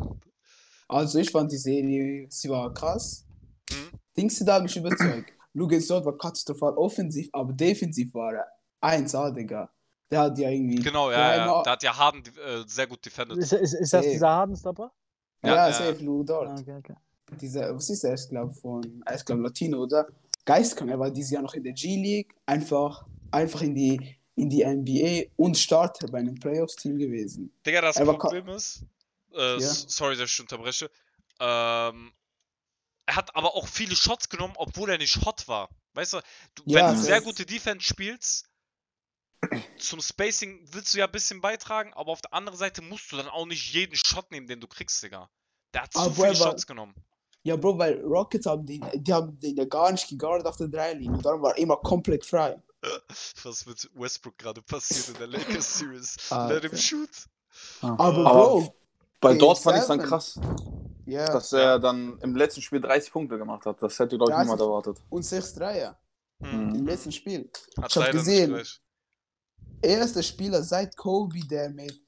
Also 0.87 1.19
ich 1.19 1.31
fand 1.31 1.51
die 1.51 1.57
Serie, 1.57 2.27
sie 2.29 2.49
war 2.49 2.73
krass. 2.73 3.25
Hm? 3.69 3.99
Dings 4.17 4.39
da 4.45 4.59
mich 4.59 4.75
überzeugt. 4.75 5.31
Lucas 5.53 5.87
Dort 5.87 6.05
war 6.05 6.17
katastrophal 6.17 6.73
offensiv, 6.77 7.29
aber 7.31 7.53
defensiv 7.53 8.13
war 8.13 8.33
er 8.33 8.47
1A, 8.81 9.31
Digga. 9.31 9.69
Der 10.11 10.19
hat 10.21 10.37
ja 10.37 10.49
irgendwie. 10.49 10.75
Genau, 10.83 11.09
ja, 11.11 11.35
ja. 11.37 11.63
Da 11.63 11.71
hat 11.71 11.83
ja 11.83 11.95
Harden 11.95 12.21
äh, 12.37 12.63
sehr 12.67 12.85
gut 12.87 13.03
defended. 13.05 13.37
Ist, 13.37 13.53
ist, 13.53 13.73
ist 13.73 13.93
das 13.93 14.05
dieser 14.05 14.29
Hardenstopper? 14.29 14.91
Ja, 15.43 15.55
Ja, 15.55 15.67
ja. 15.67 15.73
safe, 15.73 16.03
Luke 16.03 16.25
Dort. 16.25 16.49
Ah, 16.49 16.55
okay, 16.59 16.75
okay. 16.77 16.95
Dieser, 17.39 17.73
was 17.75 17.89
ist 17.89 18.03
er? 18.03 18.13
Ich 18.13 18.29
glaube 18.29 18.53
von, 18.53 19.03
ist 19.11 19.25
glaube 19.25 19.41
Latino, 19.41 19.79
oder? 19.79 20.05
Geistkrank, 20.45 20.91
er 20.91 20.99
war 20.99 21.09
dieses 21.09 21.31
Jahr 21.31 21.41
noch 21.41 21.53
in 21.53 21.63
der 21.63 21.73
G-League, 21.73 22.35
einfach, 22.45 23.05
einfach 23.31 23.61
in 23.61 23.73
die, 23.73 24.17
in 24.35 24.49
die 24.49 24.63
NBA 24.65 25.31
und 25.37 25.57
Starter 25.57 26.07
bei 26.07 26.19
einem 26.19 26.35
Playoffs-Team 26.35 26.97
gewesen. 26.97 27.53
Digga, 27.65 27.81
das 27.81 27.97
Er 27.97 28.05
ka- 28.05 28.13
Problem 28.13 28.47
ist, 28.49 28.83
äh, 29.33 29.53
Ja. 29.59 29.59
sorry, 29.59 30.15
dass 30.17 30.31
ich 30.31 30.39
unterbreche, 30.39 30.89
ähm, 31.39 32.11
er 33.05 33.15
hat 33.15 33.35
aber 33.35 33.53
auch 33.55 33.67
viele 33.67 33.95
Shots 33.95 34.29
genommen, 34.29 34.53
obwohl 34.57 34.89
er 34.89 34.97
nicht 34.97 35.23
hot 35.25 35.47
war. 35.47 35.69
Weißt 35.93 36.13
du, 36.13 36.21
du 36.55 36.63
Ja, 36.65 36.87
wenn 36.89 36.95
du 36.95 37.01
sehr 37.01 37.15
safe. 37.15 37.25
gute 37.25 37.45
Defense 37.45 37.85
spielst, 37.85 38.49
zum 39.77 40.01
Spacing 40.01 40.65
willst 40.71 40.93
du 40.93 40.99
ja 40.99 41.05
ein 41.05 41.11
bisschen 41.11 41.41
beitragen, 41.41 41.93
aber 41.93 42.11
auf 42.11 42.21
der 42.21 42.33
anderen 42.33 42.57
Seite 42.57 42.81
musst 42.81 43.11
du 43.11 43.17
dann 43.17 43.27
auch 43.27 43.45
nicht 43.45 43.73
jeden 43.73 43.95
Shot 43.95 44.31
nehmen, 44.31 44.47
den 44.47 44.59
du 44.61 44.67
kriegst, 44.67 45.03
Digga. 45.03 45.29
Der 45.73 45.83
hat 45.83 45.93
zu 45.93 45.99
Aber 45.99 46.13
viele 46.15 46.27
er 46.27 46.39
war- 46.39 46.47
Shots 46.51 46.65
genommen. 46.65 46.95
Ja, 47.45 47.57
Bro, 47.57 47.77
weil 47.77 47.99
Rockets 48.05 48.45
haben 48.45 48.65
den, 48.65 48.81
die 48.95 49.11
haben 49.13 49.37
den 49.37 49.57
ja 49.57 49.65
gar 49.65 49.91
nicht 49.91 50.07
geguardet 50.07 50.47
auf 50.47 50.55
der 50.55 50.69
Dreilinie. 50.69 51.21
Darum 51.21 51.41
war 51.41 51.51
er 51.51 51.57
immer 51.57 51.75
komplett 51.75 52.25
frei. 52.25 52.55
Was 53.43 53.65
mit 53.65 53.89
Westbrook 53.95 54.37
gerade 54.37 54.61
passiert 54.61 55.09
in 55.09 55.13
der 55.15 55.27
Lakers 55.27 55.77
Series? 55.79 56.17
Alter. 56.31 56.53
Let 56.55 56.71
him 56.71 56.77
shoot. 56.77 57.09
Aber, 57.81 57.99
Aber 57.99 58.23
Bro, 58.23 58.75
Bei 59.19 59.35
dort 59.35 59.59
fand 59.59 59.77
ich 59.77 59.81
es 59.83 59.87
dann 59.87 59.99
krass, 59.99 60.39
ja, 61.05 61.25
dass 61.31 61.53
er 61.53 61.79
dann 61.79 62.17
im 62.21 62.35
letzten 62.35 62.61
Spiel 62.61 62.81
30 62.81 63.11
Punkte 63.11 63.37
gemacht 63.37 63.65
hat. 63.65 63.81
Das 63.81 63.97
hätte, 63.99 64.17
glaube 64.17 64.31
ich, 64.31 64.35
30? 64.37 64.45
niemand 64.45 64.61
erwartet. 64.61 64.97
und 65.09 65.23
6 65.23 65.53
Dreier 65.55 65.97
Hm. 66.41 66.75
im 66.75 66.85
letzten 66.87 67.11
Spiel. 67.11 67.49
Hat 67.77 67.89
Ich 67.91 67.95
hab 67.95 67.95
leider 67.95 68.13
nicht 68.13 68.25
gesehen. 68.25 68.63
Erster 69.81 70.23
Spieler 70.23 70.63
seit 70.63 70.95
Kobe, 70.97 71.39
der 71.41 71.69
mit, 71.69 72.01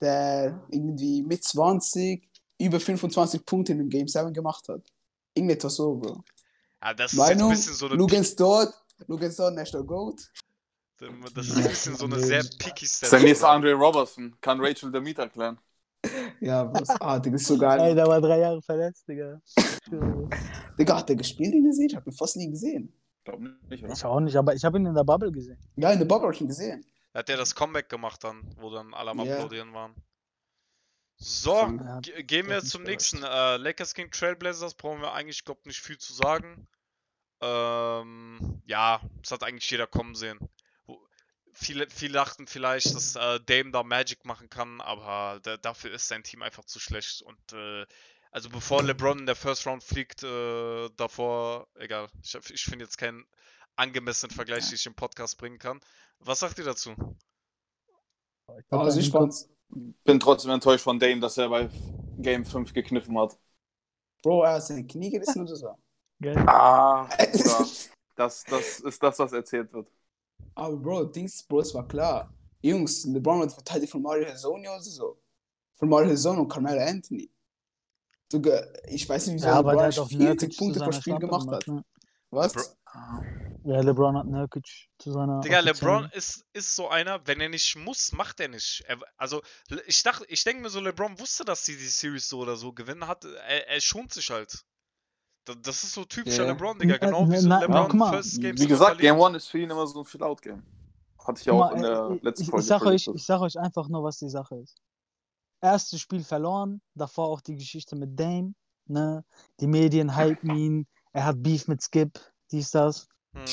der 0.00 0.62
irgendwie 0.70 1.22
mit 1.22 1.42
20 1.44 2.28
über 2.58 2.78
25 2.80 3.44
Punkte 3.44 3.72
in 3.72 3.78
dem 3.78 3.88
Game 3.90 4.06
7 4.08 4.32
gemacht 4.32 4.68
hat. 4.68 4.82
Irgendetwas 5.34 5.74
so, 5.76 5.94
Bro. 5.96 6.22
Ja, 6.82 6.94
das 6.94 7.12
ist 7.12 7.18
jetzt 7.18 7.28
ein 7.30 7.36
Meinung, 7.38 7.50
bisschen 7.50 7.74
so 7.74 7.86
eine 7.86 7.94
Lugens 7.96 8.36
dort, 8.36 8.74
Lugens 9.06 9.36
dort, 9.36 9.54
National 9.54 9.86
Goat. 9.86 10.30
Das 10.98 11.46
ist 11.46 11.56
ein 11.56 11.64
bisschen 11.64 11.96
so 11.96 12.04
eine 12.06 12.20
sehr 12.20 12.44
picky 12.58 12.84
ist 12.84 13.10
der 13.12 13.20
nächste 13.20 13.48
Andre 13.48 13.72
Robertson. 13.74 14.34
Kann 14.40 14.60
Rachel 14.60 14.92
Demit 14.92 15.18
erklären. 15.18 15.58
Ja, 16.40 16.72
was? 16.72 16.88
Ah, 17.00 17.18
Digga, 17.18 17.36
ist 17.36 17.46
so 17.46 17.58
geil. 17.58 17.80
Ey, 17.80 17.94
der 17.94 18.06
war 18.06 18.20
drei 18.20 18.38
Jahre 18.38 18.62
verletzt, 18.62 19.08
Digga. 19.08 19.40
Digga, 20.78 20.96
hat 20.98 21.08
der 21.08 21.16
gespielt 21.16 21.54
in 21.54 21.64
der 21.64 21.72
Serie? 21.72 21.88
Ich 21.90 21.96
hab 21.96 22.06
ihn 22.06 22.12
fast 22.12 22.36
nie 22.36 22.50
gesehen. 22.50 22.92
Glaub 23.24 23.40
nicht, 23.40 23.82
oder? 23.82 23.92
Ich 23.92 24.04
auch 24.04 24.20
nicht, 24.20 24.36
aber 24.36 24.54
ich 24.54 24.64
habe 24.64 24.78
ihn 24.78 24.86
in 24.86 24.94
der 24.94 25.04
Bubble 25.04 25.32
gesehen. 25.32 25.58
Ja, 25.76 25.90
in 25.90 25.98
der 25.98 26.06
Bubble 26.06 26.28
hab 26.28 26.34
ich 26.34 26.40
ihn 26.42 26.46
gesehen. 26.46 26.84
Er 27.12 27.20
hat 27.20 27.28
ja 27.28 27.36
das 27.36 27.54
Comeback 27.54 27.88
gemacht 27.88 28.22
dann, 28.22 28.54
wo 28.58 28.70
dann 28.70 28.92
alle 28.92 29.10
am 29.12 29.20
Ja. 29.20 29.34
Applaudieren 29.34 29.72
waren. 29.72 29.94
So, 31.16 31.54
Ja, 31.54 32.00
gehen 32.00 32.48
wir 32.48 32.60
zum 32.62 32.82
nächsten. 32.82 33.22
Äh, 33.22 33.56
Lakers 33.56 33.94
gegen 33.94 34.10
Trailblazers 34.10 34.74
brauchen 34.74 35.00
wir 35.00 35.12
eigentlich, 35.12 35.44
glaub 35.44 35.64
nicht 35.64 35.80
viel 35.80 35.96
zu 35.96 36.12
sagen. 36.12 36.66
Ähm, 37.44 38.62
ja, 38.66 39.00
das 39.22 39.32
hat 39.32 39.42
eigentlich 39.44 39.70
jeder 39.70 39.86
kommen 39.86 40.14
sehen. 40.14 40.38
Viele, 41.52 41.88
viele 41.88 42.14
dachten 42.14 42.46
vielleicht, 42.48 42.94
dass 42.94 43.14
äh, 43.16 43.38
Dame 43.46 43.70
da 43.70 43.82
Magic 43.84 44.24
machen 44.24 44.50
kann, 44.50 44.80
aber 44.80 45.40
da, 45.42 45.56
dafür 45.56 45.92
ist 45.92 46.08
sein 46.08 46.24
Team 46.24 46.42
einfach 46.42 46.64
zu 46.64 46.80
schlecht. 46.80 47.22
Und 47.22 47.38
äh, 47.52 47.86
Also 48.32 48.50
bevor 48.50 48.82
LeBron 48.82 49.20
in 49.20 49.26
der 49.26 49.36
First 49.36 49.66
Round 49.66 49.84
fliegt, 49.84 50.22
äh, 50.24 50.88
davor, 50.96 51.68
egal. 51.76 52.08
Ich, 52.22 52.34
ich 52.50 52.64
finde 52.64 52.84
jetzt 52.84 52.98
keinen 52.98 53.24
angemessenen 53.76 54.32
Vergleich, 54.34 54.68
den 54.68 54.74
ich 54.76 54.86
im 54.86 54.94
Podcast 54.96 55.38
bringen 55.38 55.58
kann. 55.60 55.80
Was 56.20 56.40
sagt 56.40 56.58
ihr 56.58 56.64
dazu? 56.64 56.96
Ich 58.58 58.68
glaub, 58.68 58.82
Also 58.82 59.00
ich 59.00 59.10
fand's, 59.10 59.48
Bin 60.04 60.20
trotzdem 60.20 60.50
enttäuscht 60.52 60.84
von 60.84 60.98
Dame, 60.98 61.20
dass 61.20 61.38
er 61.38 61.48
bei 61.48 61.68
Game 62.18 62.44
5 62.44 62.72
gekniffen 62.72 63.18
hat. 63.18 63.38
Bro, 64.22 64.42
er 64.42 64.54
hat 64.54 64.66
seine 64.66 64.84
Knie 64.86 65.10
gerissen 65.10 65.42
oder 65.42 65.54
so. 65.56 65.78
Gell? 66.24 66.38
Ah. 66.48 67.08
Das, 68.16 68.44
das 68.44 68.78
ist 68.78 69.02
das, 69.02 69.18
was 69.18 69.32
erzählt 69.32 69.72
wird. 69.72 69.88
Aber 70.54 70.76
Bro, 70.76 71.06
Dings, 71.06 71.42
Bro, 71.42 71.62
es 71.62 71.74
war 71.74 71.86
klar. 71.88 72.32
Jungs, 72.62 73.04
LeBron 73.06 73.40
wird 73.40 73.52
verteidigt 73.52 73.90
von 73.90 74.02
Mario 74.02 74.26
Hezonja 74.26 74.72
oder 74.72 74.80
so. 74.80 75.20
Von 75.74 75.88
Mario 75.88 76.10
Hezonja 76.10 76.40
und 76.40 76.48
Carmelo 76.48 76.80
Anthony. 76.80 77.28
Sogar, 78.30 78.62
ich 78.86 79.08
weiß 79.08 79.26
nicht, 79.26 79.34
wieso 79.34 79.48
Ja, 79.48 79.58
LeBron 79.58 79.82
hat 79.82 79.98
auch 79.98 80.08
40 80.08 80.20
Nurkic 80.20 80.52
zu 80.52 80.58
Punkte 80.58 80.80
pro 80.80 80.92
Spiel 80.92 81.18
gemacht 81.18 81.48
hat. 81.48 81.66
ne? 81.66 81.84
Was? 82.30 82.52
Bro. 82.52 82.62
Ja, 83.64 83.80
LeBron 83.80 84.16
hat 84.16 84.26
Nurkic 84.26 84.88
zu 84.98 85.10
seiner. 85.10 85.40
Digga, 85.40 85.58
LeBron 85.58 86.08
ist, 86.12 86.46
ist 86.52 86.76
so 86.76 86.88
einer, 86.88 87.26
wenn 87.26 87.40
er 87.40 87.48
nicht 87.48 87.74
muss, 87.74 88.12
macht 88.12 88.38
er 88.38 88.46
nicht. 88.46 88.84
Er, 88.86 88.98
also, 89.16 89.42
ich 89.86 90.04
dachte, 90.04 90.24
ich 90.28 90.44
denke 90.44 90.62
mir 90.62 90.70
so, 90.70 90.78
LeBron 90.78 91.18
wusste, 91.18 91.44
dass 91.44 91.64
sie 91.64 91.76
die 91.76 91.88
Series 91.88 92.28
so 92.28 92.38
oder 92.38 92.54
so 92.54 92.72
gewinnen 92.72 93.08
hat. 93.08 93.24
Er, 93.24 93.68
er 93.68 93.80
schont 93.80 94.12
sich 94.12 94.30
halt. 94.30 94.64
Da- 95.44 95.54
Das 95.54 95.82
ist 95.84 95.92
so 95.92 96.04
typischer 96.04 96.44
Ja. 96.44 96.52
LeBron, 96.52 96.78
Digga. 96.78 96.96
Genau 96.96 97.28
wie 97.30 97.36
so 97.36 97.48
na- 97.48 97.60
LeBron 97.60 97.96
mal, 97.96 98.10
First 98.12 98.40
Game 98.40 98.58
Wie 98.58 98.66
gesagt. 98.66 98.98
Game 98.98 99.20
1 99.20 99.36
ist 99.36 99.46
für 99.48 99.58
ihn 99.58 99.70
immer 99.70 99.86
so 99.86 100.00
ein 100.00 100.04
Fill-Out-Game. 100.04 100.62
Hatte 101.18 101.40
ich 101.40 101.46
ja 101.46 101.52
auch 101.54 101.70
mal, 101.70 101.76
in 101.76 101.82
der 101.82 102.08
äh, 102.10 102.18
letzten 102.22 102.42
ich, 102.44 102.50
Folge. 102.50 102.62
ich, 102.62 102.66
sag 102.68 102.82
euch, 102.86 103.06
ich 103.08 103.24
sag 103.24 103.40
euch 103.40 103.58
einfach 103.58 103.88
nur, 103.88 104.02
was 104.02 104.18
die 104.18 104.28
Sache 104.28 104.56
ist. 104.56 104.76
Erstes 105.60 106.00
Spiel 106.00 106.22
verloren, 106.22 106.80
davor 106.94 107.28
auch 107.28 107.40
die 107.40 107.56
Geschichte 107.56 107.96
mit 107.96 108.18
Dame. 108.18 108.54
Ne? 108.86 109.24
Die 109.60 109.66
Medien 109.66 110.16
hypen 110.16 110.50
ihn, 110.56 110.86
er 111.12 111.24
hat 111.26 111.42
Beef 111.42 111.68
mit 111.68 111.82
Skip, 111.82 112.20
dies, 112.50 112.70
das. 112.70 113.08
Hm. 113.34 113.44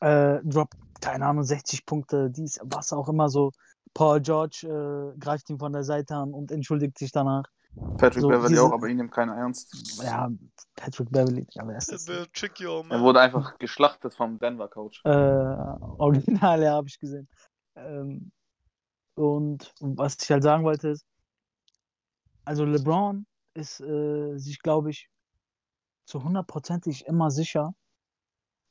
Äh, 0.00 0.40
droppt, 0.44 0.74
keine 1.00 1.26
Ahnung, 1.26 1.42
60 1.42 1.84
Punkte, 1.84 2.30
dies, 2.30 2.60
was 2.62 2.92
auch 2.92 3.08
immer 3.08 3.28
so. 3.28 3.50
Paul 3.94 4.20
George 4.20 4.66
äh, 5.14 5.18
greift 5.18 5.50
ihn 5.50 5.58
von 5.58 5.72
der 5.72 5.82
Seite 5.84 6.14
an 6.14 6.32
und 6.32 6.50
entschuldigt 6.52 6.96
sich 6.98 7.10
danach. 7.12 7.44
Patrick 7.96 8.22
so 8.22 8.28
Beverly 8.28 8.48
diese- 8.48 8.62
auch, 8.64 8.72
aber 8.72 8.88
ihn 8.88 8.96
nimmt 8.96 9.12
keiner 9.12 9.36
ernst. 9.36 10.02
Ja, 10.02 10.30
Patrick 10.76 11.10
Beverly, 11.10 11.46
ja, 11.52 11.66
wer 11.66 11.78
ist 11.78 11.88
Er 12.08 13.00
wurde 13.00 13.20
einfach 13.20 13.58
geschlachtet 13.58 14.14
vom 14.14 14.38
Denver-Coach. 14.38 15.02
Äh, 15.04 15.08
Original, 15.98 16.62
ja, 16.62 16.74
habe 16.74 16.88
ich 16.88 16.98
gesehen. 16.98 17.28
Ähm, 17.76 18.32
und 19.14 19.72
was 19.80 20.16
ich 20.20 20.30
halt 20.30 20.42
sagen 20.42 20.64
wollte 20.64 20.88
ist, 20.88 21.06
also 22.44 22.64
LeBron 22.64 23.26
ist 23.54 23.80
äh, 23.80 24.36
sich, 24.38 24.60
glaube 24.60 24.90
ich, 24.90 25.08
zu 26.06 26.22
hundertprozentig 26.24 27.06
immer 27.06 27.30
sicher, 27.30 27.74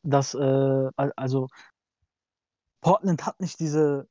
dass, 0.03 0.34
äh, 0.34 0.89
al- 0.96 1.13
also 1.15 1.48
Portland 2.81 3.25
hat 3.25 3.39
nicht 3.39 3.60
diese, 3.60 4.10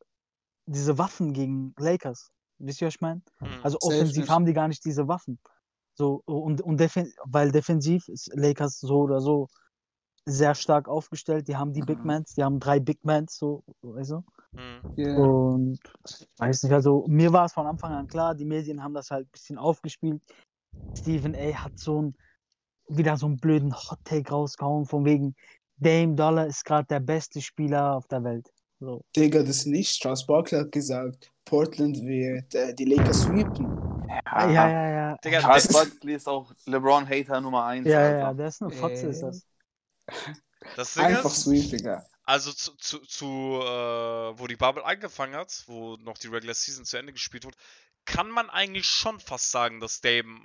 diese 0.67 0.97
Waffen 0.99 1.33
gegen 1.33 1.75
Lakers. 1.79 2.31
Wisst 2.61 2.81
ihr, 2.81 2.87
was 2.87 2.95
ich 2.95 3.01
meine? 3.01 3.23
Hm. 3.39 3.61
Also 3.63 3.79
offensiv 3.81 4.29
haben 4.29 4.45
die 4.45 4.53
gar 4.53 4.69
nicht 4.69 4.85
diese 4.85 5.09
Waffen. 5.09 5.39
So, 5.95 6.23
und, 6.27 6.61
und 6.63 6.79
defen 6.79 7.13
weil 7.25 7.51
defensiv 7.51 8.09
ist 8.09 8.31
Lakers 8.35 8.81
so 8.81 9.01
oder 9.01 9.21
so 9.21 9.49
sehr 10.27 10.55
stark 10.55 10.89
aufgestellt. 10.89 11.49
Die 11.49 11.57
haben 11.57 11.73
die 11.73 11.81
Big 11.81 11.99
Mhm. 11.99 12.07
Mans, 12.07 12.35
die 12.35 12.45
haben 12.45 12.61
drei 12.61 12.79
Big 12.81 13.05
Mans, 13.05 13.37
so, 13.37 13.65
weißt 13.83 14.13
du? 14.13 14.25
Hm. 14.55 14.81
Yeah. 14.97 15.17
Und 15.17 15.79
weiß 16.39 16.63
nicht, 16.63 16.73
also 16.73 17.07
mir 17.09 17.33
war 17.33 17.47
es 17.47 17.53
von 17.53 17.67
Anfang 17.67 17.93
an 17.93 18.07
klar, 18.07 18.35
die 18.35 18.45
Medien 18.45 18.83
haben 18.83 18.95
das 18.95 19.11
halt 19.11 19.27
ein 19.27 19.31
bisschen 19.33 19.59
aufgespielt. 19.59 20.23
Stephen 20.97 21.35
A. 21.35 21.65
hat 21.65 21.79
so 21.79 22.03
ein, 22.03 22.17
wieder 22.89 23.17
so 23.17 23.27
einen 23.27 23.39
blöden 23.39 23.75
Hot 23.75 23.99
Take 24.05 24.31
rausgehauen, 24.31 24.87
von 24.87 25.05
wegen 25.05 25.35
Dame 25.77 26.15
Dollar 26.15 26.47
ist 26.47 26.65
gerade 26.65 26.87
der 26.87 27.01
beste 27.01 27.41
Spieler 27.41 27.97
auf 27.97 28.07
der 28.09 28.23
Welt. 28.25 28.51
So. 28.81 29.05
Digga, 29.15 29.43
das 29.43 29.67
nicht. 29.67 30.01
Charles 30.01 30.27
Barkley 30.27 30.59
hat 30.59 30.73
gesagt, 30.73 31.31
Portland 31.45 31.99
wird 32.03 32.55
äh, 32.55 32.75
die 32.75 32.87
Lakers 32.87 33.23
sweepen. 33.23 33.67
Ja, 34.09 34.51
ja, 34.51 34.71
ja, 34.71 34.91
ja. 34.91 35.17
Digga, 35.19 35.41
Charles 35.41 35.69
Barkley 35.69 36.15
ist 36.15 36.27
auch 36.27 36.51
LeBron-Hater 36.65 37.41
Nummer 37.43 37.67
1. 37.67 37.87
Ja, 37.87 37.99
Alter. 37.99 38.19
ja, 38.19 38.35
der 38.35 38.47
ist 38.49 38.63
eine 38.63 38.71
Fotze, 38.71 39.07
ist 39.09 39.23
das. 39.23 39.47
das 40.77 40.95
Ding 40.95 41.05
Einfach 41.05 41.31
ist, 41.31 41.43
sweep, 41.43 41.71
Digga. 41.71 42.07
also 42.25 42.53
zu, 42.53 42.75
zu, 42.77 43.01
zu 43.01 43.27
äh, 43.27 44.39
wo 44.39 44.47
die 44.47 44.57
Bubble 44.57 44.85
angefangen 44.85 45.37
hat, 45.37 45.65
wo 45.67 45.97
noch 45.97 46.17
die 46.17 46.29
Regular 46.29 46.55
Season 46.55 46.87
zu 46.87 46.97
Ende 46.97 47.13
gespielt 47.13 47.45
wurde, 47.45 47.59
kann 48.07 48.31
man 48.31 48.49
eigentlich 48.49 48.87
schon 48.87 49.21
fast 49.21 49.51
sagen, 49.51 49.81
dass 49.81 50.01
Dame 50.01 50.41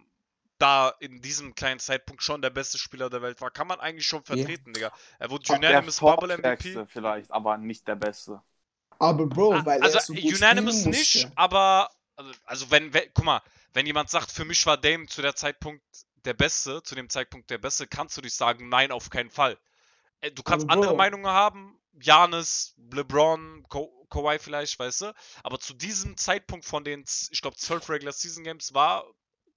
da 0.57 0.89
in 0.99 1.21
diesem 1.21 1.55
kleinen 1.55 1.79
Zeitpunkt 1.79 2.23
schon 2.23 2.41
der 2.41 2.49
beste 2.49 2.77
Spieler 2.77 3.09
der 3.09 3.21
Welt 3.21 3.41
war. 3.41 3.51
Kann 3.51 3.67
man 3.67 3.79
eigentlich 3.79 4.07
schon 4.07 4.23
vertreten, 4.23 4.73
Digga. 4.73 4.91
Er 5.19 5.29
wurde 5.29 5.45
Der 5.47 5.55
Unanimous 5.57 6.01
Bubble 6.01 6.33
MVP. 6.33 6.85
vielleicht, 6.87 7.31
aber 7.31 7.57
nicht 7.57 7.87
der 7.87 7.95
Beste. 7.95 8.41
Aber 8.99 9.27
Bro, 9.27 9.59
Ah, 9.59 9.65
weil 9.65 9.81
also 9.81 9.97
er 9.97 9.99
so 9.99 10.15
gut 10.15 10.33
Unanimous 10.33 10.85
nicht, 10.85 10.85
musste. 10.85 11.31
aber 11.35 11.89
also, 12.15 12.31
also 12.45 12.71
wenn, 12.71 12.93
wenn, 12.93 13.09
guck 13.13 13.25
mal, 13.25 13.41
wenn 13.73 13.85
jemand 13.85 14.09
sagt, 14.09 14.31
für 14.31 14.45
mich 14.45 14.65
war 14.65 14.77
Dame 14.77 15.07
zu 15.07 15.21
der 15.21 15.35
Zeitpunkt 15.35 15.83
der 16.25 16.33
Beste, 16.33 16.81
zu 16.83 16.95
dem 16.95 17.09
Zeitpunkt 17.09 17.49
der 17.49 17.57
Beste, 17.57 17.87
kannst 17.87 18.17
du 18.17 18.21
nicht 18.21 18.35
sagen, 18.35 18.69
nein, 18.69 18.91
auf 18.91 19.09
keinen 19.09 19.29
Fall. 19.29 19.57
Äh, 20.21 20.31
Du 20.31 20.43
kannst 20.43 20.69
Aber 20.69 20.73
andere 20.73 20.93
Bro. 20.93 20.97
Meinungen 20.97 21.27
haben, 21.27 21.79
Janis, 22.01 22.75
LeBron, 22.91 23.65
Ka 23.69 23.81
Kawhi 24.09 24.39
vielleicht, 24.39 24.79
weißt 24.79 25.01
du, 25.01 25.13
aber 25.43 25.59
zu 25.59 25.73
diesem 25.73 26.17
Zeitpunkt 26.17 26.65
von 26.65 26.83
den, 26.83 27.05
ich 27.31 27.41
glaube, 27.41 27.57
12 27.57 27.89
Regular 27.89 28.13
Season 28.13 28.43
Games 28.43 28.73
war, 28.73 29.05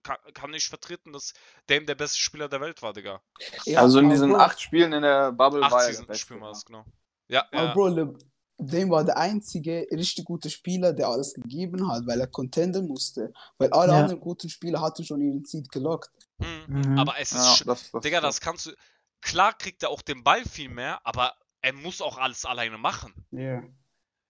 kann, 0.08 0.32
kann 0.32 0.54
ich 0.54 0.68
vertreten, 0.68 1.12
dass 1.12 1.34
Dame 1.66 1.84
der 1.84 1.94
beste 1.94 2.18
Spieler 2.18 2.48
der 2.48 2.60
Welt 2.60 2.82
war, 2.82 2.92
Digga. 2.92 3.20
Ja, 3.64 3.80
also 3.80 3.98
in 3.98 4.06
aber 4.06 4.14
diesen 4.14 4.30
Bro, 4.30 4.38
acht 4.38 4.60
Spielen 4.60 4.92
in 4.92 5.02
der 5.02 5.32
Bubble 5.32 5.62
Acht 5.62 5.72
war 5.72 5.84
er 5.84 5.92
der 5.92 6.16
ja. 6.16 6.48
das, 6.48 6.64
genau. 6.64 6.84
Ja, 7.28 7.46
Aber 7.52 7.64
ja. 7.64 7.72
Bro, 7.74 7.88
Le 7.88 8.18
Dame 8.60 8.90
war 8.90 9.04
der 9.04 9.16
einzige 9.16 9.86
richtig 9.92 10.24
gute 10.24 10.50
Spieler, 10.50 10.92
der 10.92 11.08
alles 11.08 11.32
gegeben 11.34 11.88
hat, 11.92 12.06
weil 12.06 12.20
er 12.20 12.26
contenden 12.26 12.88
musste. 12.88 13.32
Weil 13.58 13.70
alle 13.72 13.92
Ja. 13.92 14.00
anderen 14.00 14.20
guten 14.20 14.48
Spieler 14.48 14.80
hatten 14.80 15.04
schon 15.04 15.20
ihren 15.20 15.44
Seed 15.44 15.70
gelockt. 15.70 16.10
Mhm. 16.38 16.64
Mhm. 16.66 16.98
Aber 16.98 17.20
es 17.20 17.32
ist 17.32 17.60
Ja, 17.60 17.66
das, 17.66 17.90
das, 17.92 18.02
Digga, 18.02 18.20
das 18.20 18.40
kannst 18.40 18.66
du. 18.66 18.72
Klar 19.20 19.52
kriegt 19.56 19.82
er 19.82 19.90
auch 19.90 20.02
den 20.02 20.24
Ball 20.24 20.44
viel 20.44 20.70
mehr, 20.70 21.00
aber 21.04 21.34
er 21.60 21.72
muss 21.72 22.00
auch 22.00 22.18
alles 22.18 22.44
alleine 22.44 22.78
machen. 22.78 23.12
Ja. 23.30 23.62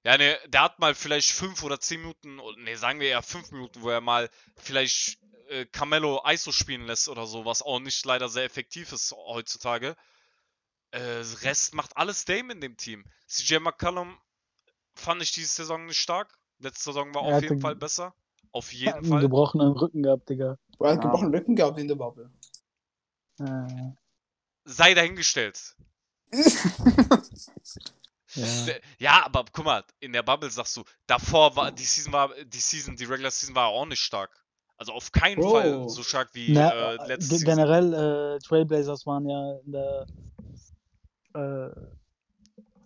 Ja, 0.04 0.16
ne, 0.16 0.38
der 0.46 0.62
hat 0.62 0.78
mal 0.78 0.94
vielleicht 0.94 1.30
fünf 1.32 1.62
oder 1.62 1.80
zehn 1.80 2.00
Minuten, 2.00 2.38
oder 2.38 2.56
ne, 2.58 2.76
sagen 2.76 3.00
wir 3.00 3.08
eher 3.08 3.22
fünf 3.22 3.50
Minuten, 3.50 3.82
wo 3.82 3.90
er 3.90 4.00
mal 4.00 4.30
vielleicht 4.56 5.18
äh, 5.48 5.66
Carmelo 5.66 6.22
ISO 6.26 6.52
spielen 6.52 6.86
lässt 6.86 7.08
oder 7.08 7.26
so, 7.26 7.44
was 7.44 7.62
auch 7.62 7.80
nicht 7.80 8.04
leider 8.04 8.28
sehr 8.28 8.44
effektiv 8.44 8.92
ist 8.92 9.12
heutzutage. 9.12 9.96
Äh, 10.92 11.00
Rest 11.42 11.74
macht 11.74 11.96
alles 11.96 12.24
Dame 12.24 12.52
in 12.52 12.60
dem 12.60 12.76
Team. 12.76 13.04
CJ 13.26 13.56
McCollum 13.58 14.16
fand 14.94 15.22
ich 15.22 15.32
diese 15.32 15.48
Saison 15.48 15.86
nicht 15.86 15.98
stark. 15.98 16.38
Letzte 16.60 16.84
Saison 16.84 17.14
war 17.14 17.22
Er 17.24 17.36
auf 17.36 17.42
jeden 17.42 17.60
Fall 17.60 17.76
besser. 17.76 18.14
Auf 18.52 18.66
Hat 18.66 18.72
jeden 18.72 18.94
einen 18.98 19.08
Fall. 19.10 19.20
gebrochenen 19.20 19.72
Rücken 19.72 20.02
gehabt, 20.02 20.28
Digga. 20.28 20.58
Er 20.80 20.88
hat 20.90 20.96
Ja. 20.96 21.02
gebrochenen 21.02 21.34
Rücken 21.34 21.56
gehabt 21.56 21.78
in 21.78 21.88
der 21.88 21.96
Bubble. 21.96 22.30
Äh, 23.40 23.92
Sei 24.64 24.94
dahingestellt. 24.94 25.76
ja. 28.35 28.75
Ja, 28.99 29.26
aber 29.26 29.44
guck 29.52 29.64
mal, 29.64 29.85
in 30.00 30.12
der 30.12 30.23
Bubble 30.23 30.50
sagst 30.50 30.76
du, 30.76 30.85
davor 31.06 31.54
war 31.56 31.73
die 31.73 31.85
Season 31.85 32.12
war 32.12 32.30
die 32.44 32.58
Season, 32.61 32.97
die 32.97 33.04
Regular 33.04 33.30
Season 33.30 33.54
war 33.54 33.68
auch 33.68 33.87
nicht 33.87 34.00
stark. 34.00 34.30
Also 34.76 34.92
auf 34.92 35.11
keinen 35.11 35.40
Bro. 35.40 35.50
Fall 35.50 35.88
so 35.88 36.02
stark 36.02 36.28
wie 36.35 36.52
Na, 36.52 36.70
äh, 36.70 36.94
äh, 36.97 37.06
letzte 37.08 37.37
Season. 37.37 37.47
generell, 37.47 37.94
äh, 37.94 38.38
Trailblazers 38.47 39.06
waren 39.06 39.28
ja 39.28 39.58
in 39.64 39.73
der, 39.73 40.06
äh, 41.35 41.70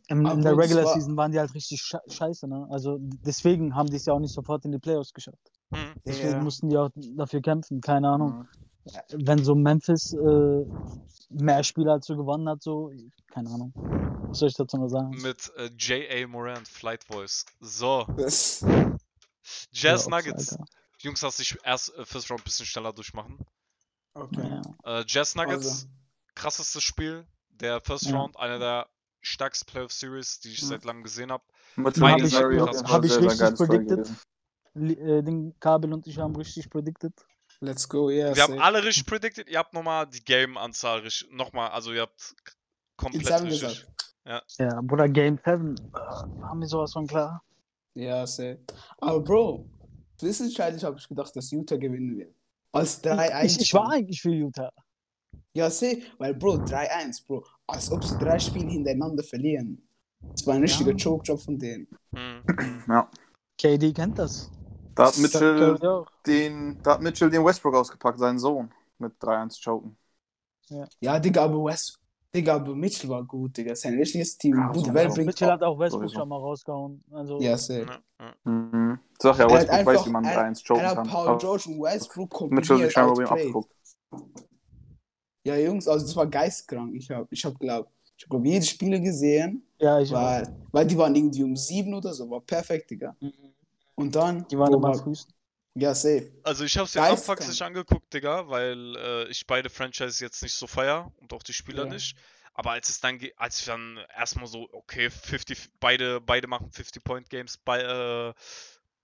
im, 0.09 0.27
in 0.27 0.43
der 0.43 0.57
Regular 0.57 0.85
war- 0.85 0.95
Season 0.95 1.17
waren 1.17 1.33
die 1.33 1.39
halt 1.39 1.55
richtig 1.55 1.81
sche 1.83 1.99
scheiße, 2.09 2.47
ne? 2.49 2.67
Also 2.71 2.99
deswegen 3.01 3.75
haben 3.75 3.89
die 3.89 3.97
es 3.97 4.07
ja 4.07 4.13
auch 4.13 4.19
nicht 4.21 4.33
sofort 4.35 4.65
in 4.65 4.73
die 4.73 4.79
Playoffs 4.79 5.13
geschafft. 5.13 5.51
Mhm. 5.71 5.95
Deswegen 6.07 6.33
Ja. 6.33 6.41
mussten 6.43 6.69
die 6.69 6.77
auch 6.77 6.91
dafür 7.17 7.41
kämpfen, 7.41 7.81
keine 7.81 8.09
Ahnung. 8.09 8.39
Mhm. 8.41 8.49
Wenn 9.13 9.45
so 9.45 9.55
Memphis 9.55 10.13
äh, 10.13 10.65
mehr 11.31 11.63
Spieler 11.63 11.93
als 11.93 12.07
so 12.07 12.17
gewonnen 12.17 12.49
hat, 12.49 12.63
so, 12.63 12.91
keine 13.33 13.51
Ahnung. 13.51 13.73
Was 14.29 14.39
soll 14.39 14.49
ich 14.49 14.55
dazu 14.57 14.77
noch 14.77 14.89
sagen? 14.89 15.11
Mit 15.23 15.53
äh, 15.57 15.71
J.A. 15.79 16.27
Morant, 16.27 16.67
Flight 16.67 17.05
Voice. 17.05 17.45
So, 17.61 18.07
Jazz 19.73 20.09
Nuggets. 20.09 20.53
Alter. 20.53 20.65
Jungs, 21.01 21.23
lass 21.23 21.37
dich 21.37 21.57
erst 21.65 21.95
äh, 21.97 22.05
First 22.05 22.31
Round 22.31 22.41
ein 22.43 22.45
bisschen 22.45 22.67
schneller 22.67 22.93
durchmachen. 22.93 23.39
okay. 24.15 24.61
Ja. 24.85 25.01
Äh, 25.01 25.05
Jazz 25.07 25.35
Nuggets, 25.35 25.67
Also. 25.67 25.87
krassestes 26.35 26.83
Spiel 26.83 27.27
der 27.51 27.81
First 27.81 28.07
Ja. 28.07 28.17
Round, 28.19 28.37
einer 28.39 28.59
der 28.59 28.89
stärksten 29.21 29.67
Playoff 29.71 29.93
Series, 29.93 30.41
die 30.41 30.51
ich 30.51 30.61
Ja. 30.63 30.69
seit 30.69 30.85
langem 30.85 31.03
gesehen 31.03 31.31
habe. 31.31 31.45
Mit 31.77 32.01
Hab 32.01 32.17
Miles 32.19 32.33
ich- 32.33 32.39
hab 32.39 33.05
ich 33.05 33.17
richtig 33.19 33.55
predicted. 33.57 34.11
äh, 34.75 35.23
den 35.23 35.59
Kabel 35.61 35.93
und 35.93 36.07
ich 36.07 36.19
haben 36.19 36.35
richtig 36.37 36.69
predicted. 36.71 37.13
Let's 37.63 37.89
go, 37.89 38.11
yeah. 38.11 38.35
Wir 38.35 38.43
haben 38.43 38.59
alle 38.59 38.83
richtig 38.83 39.07
predicted, 39.07 39.49
ihr 39.49 39.59
habt 39.61 39.73
nochmal 39.73 40.09
die 40.09 40.23
Game-Anzahl 40.25 40.99
richtig, 40.99 41.31
nochmal, 41.31 41.71
also 41.71 41.93
ihr 41.93 42.01
habt 42.03 42.35
komplett 42.97 43.27
Seven 43.27 43.47
richtig. 43.47 43.87
gesagt. 44.25 44.59
Ja, 44.59 44.81
Bruder, 44.83 45.09
Game 45.09 45.39
7, 45.45 45.77
äh, 45.77 45.99
haben 46.43 46.61
wir 46.61 46.67
sowas 46.67 46.93
von 46.93 47.07
klar. 47.07 47.41
Ja, 47.95 48.27
safe. 48.27 48.59
Aber 48.99 49.21
Bro, 49.21 49.71
zwischenzeitlich 50.17 50.83
habe 50.83 50.99
ich 50.99 51.07
gedacht, 51.09 51.37
dass 51.37 51.53
Utah 51.53 51.77
gewinnen 51.77 52.17
wird. 52.19 52.35
Als 52.73 53.03
3-1. 53.05 53.45
Ich, 53.45 53.61
ich 53.61 53.75
war 53.75 53.91
eigentlich 53.91 54.21
für 54.21 54.31
Utah. 54.31 54.73
Ja, 55.55 55.71
seh, 55.71 56.03
weil 56.19 56.35
Bro, 56.35 56.65
3-1, 56.65 57.27
Bro. 57.27 57.45
Als 57.69 57.93
ob 57.93 58.03
sie 58.03 58.19
drei 58.19 58.41
Spiele 58.41 58.71
hintereinander 58.71 59.23
verlieren. 59.23 59.87
Das 60.21 60.45
war 60.47 60.55
ein 60.55 60.63
richtiger 60.63 60.93
Ja. 60.93 60.97
Choke-Job 60.97 61.41
von 61.41 61.59
denen. 61.59 61.87
Mhm. 62.11 62.43
Ja. 62.89 63.09
KD 63.57 63.93
kennt 63.93 64.19
das. 64.19 64.51
Da 64.95 65.07
hat 65.07 65.19
Mitchell 65.19 65.79
den, 66.27 66.79
da 66.83 66.93
hat 66.95 67.01
Mitchell 67.01 67.31
den 67.31 67.45
Westbrook 67.45 67.75
ausgepackt, 67.75 68.19
seinen 68.19 68.39
Sohn, 68.39 68.71
mit 68.99 69.13
3-1 69.21 69.61
choken. 69.63 69.97
Ja, 71.01 71.19
Digga, 71.19 71.45
aber 71.45 71.65
West. 71.65 71.99
Digga, 72.35 72.55
aber 72.55 72.75
Mitchell 72.75 73.11
war 73.11 73.23
gut, 73.25 73.57
Digga. 73.57 73.75
Sein 73.75 73.95
richtiges 73.95 74.39
Team. 74.39 74.57
Ja, 74.57 74.69
Gute 74.69 74.89
so 74.89 74.95
Welt 74.95 75.11
auch. 75.11 75.15
bringt. 75.15 75.27
Mitchell 75.27 75.51
hat 75.51 75.63
auch 75.63 75.79
Westbrook 75.79 76.03
Sowieso. 76.05 76.21
schon 76.21 76.29
mal 76.29 76.37
rausgehauen. 76.39 77.05
Also, 77.11 77.39
Ja. 77.41 77.57
Ja, 77.57 77.77
ja. 77.79 78.35
Mhm. 78.45 78.99
Sag 79.19 79.39
ja, 79.39 79.45
hat 79.45 79.53
Westbrook 79.53 79.71
weiß, 79.79 79.89
einfach- 79.89 80.07
wie 80.07 80.11
man 80.11 80.25
er- 80.25 80.35
3-1 80.35 80.63
choken 80.65 80.83
Er 80.83 80.89
hat 80.91 80.97
kann. 80.97 81.09
Paul 81.09 81.39
George 81.39 81.65
und 81.69 81.83
Westbrook 81.83 82.31
Mitchell 82.51 82.77
kombiniert 82.79 82.87
sich 82.87 82.93
scheinbar 82.93 83.15
bei 83.17 83.23
ihm 83.23 83.29
abgeguckt. 83.29 83.71
Ja, 85.45 85.57
Jungs, 85.57 85.89
also 85.89 86.07
das 86.07 86.17
war 86.17 86.27
geistkrank. 86.27 86.95
Ich 86.95 87.11
hab, 87.11 87.31
ich 87.31 87.45
hab 87.45 87.59
glaub, 87.59 87.89
ich 88.17 88.25
hab 88.25 88.31
glaub, 88.31 88.45
jedes 88.47 88.69
Spiel 88.69 89.01
gesehen, 89.01 89.67
ja, 89.79 90.01
ich 90.01 90.11
auch. 90.11 90.17
weil, 90.23 90.57
weil 90.71 90.87
die 90.87 90.97
waren 90.97 91.15
irgendwie 91.15 91.43
um 91.43 91.57
sieben 91.57 91.93
oder 91.93 92.15
so, 92.15 92.31
war 92.31 92.41
perfekt, 92.41 92.91
Digga. 92.91 93.15
Mhm. 93.21 93.33
Und 93.95 94.15
dann, 94.15 94.47
Die 94.51 94.59
waren 94.59 94.73
immer 94.73 94.95
frühst. 94.95 95.29
ja, 95.75 95.95
safe. 95.95 96.31
Also 96.45 96.65
ich 96.65 96.77
habe 96.77 96.87
es 96.87 96.95
mir 96.95 97.01
Geistkrank. 97.03 97.19
anfangs 97.21 97.49
nicht 97.49 97.63
angeguckt, 97.63 98.13
Digga, 98.13 98.49
weil 98.49 98.97
äh, 98.97 99.29
ich 99.29 99.47
beide 99.47 99.71
Franchises 99.71 100.19
jetzt 100.21 100.43
nicht 100.43 100.55
so 100.55 100.67
feier 100.67 101.13
und 101.21 101.33
auch 101.33 101.43
die 101.43 101.53
Spieler 101.53 101.85
Ja. 101.85 101.95
nicht. 101.95 102.17
Aber 102.55 102.73
als 102.73 102.89
es 102.91 103.01
dann, 103.01 103.19
ge- 103.19 103.33
als 103.37 103.61
ich 103.61 103.67
dann 103.67 103.99
erstmal 104.17 104.47
so, 104.47 104.69
okay, 104.73 105.09
50, 105.11 105.71
beide, 105.81 106.21
beide 106.21 106.49
machen 106.49 106.71
50-Point-Games, 106.73 107.59
bei, 107.59 107.81
äh, 107.81 108.35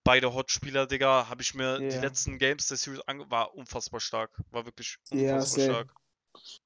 beide 0.04 0.34
Hot-Spieler, 0.34 0.86
Digga, 0.86 1.28
habe 1.28 1.42
ich 1.42 1.54
mir 1.54 1.80
die 1.82 1.96
Ja. 1.96 2.02
letzten 2.02 2.38
Games 2.38 2.66
der 2.68 2.76
Series 2.76 3.00
ange 3.06 3.30
war 3.30 3.54
unfassbar 3.54 4.00
stark. 4.00 4.30
War 4.50 4.66
wirklich 4.66 4.98
Ja, 5.10 5.40
unfassbar 5.40 5.44
sehr. 5.44 5.74
stark. 5.74 5.94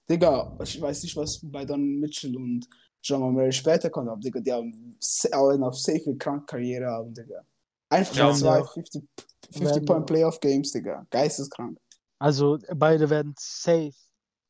Digga, 0.09 0.57
ich 0.62 0.81
weiß 0.81 1.02
nicht, 1.02 1.17
was 1.17 1.41
bei 1.43 1.64
Don 1.64 1.99
Mitchell 2.00 2.37
und 2.37 2.69
Jamal 3.02 3.33
Murray 3.33 3.52
später 3.52 3.91
kommt, 3.91 4.09
aber 4.09 4.21
Digga, 4.21 4.41
die 4.41 4.52
haben 4.52 4.97
auch 5.33 5.50
auf 5.69 5.79
safe 5.79 6.02
eine 6.07 6.17
kranke 6.19 6.47
Karriere 6.47 6.87
haben, 6.87 7.14
Digga. 7.14 7.45
Einfach 7.92 8.16
Ja. 8.16 8.26
schon 8.28 8.37
zwei 8.37 8.58
Ja. 8.58 8.64
50, 8.64 9.02
Werden 9.02 9.52
50 9.58 9.87
Point 9.87 10.02
auch. 10.02 10.06
Playoff 10.06 10.40
Games, 10.40 10.72
Digga. 10.72 11.06
Geisteskrank. 11.11 11.78
Also 12.18 12.58
beide 12.75 13.11
werden 13.11 13.34
safe 13.38 13.92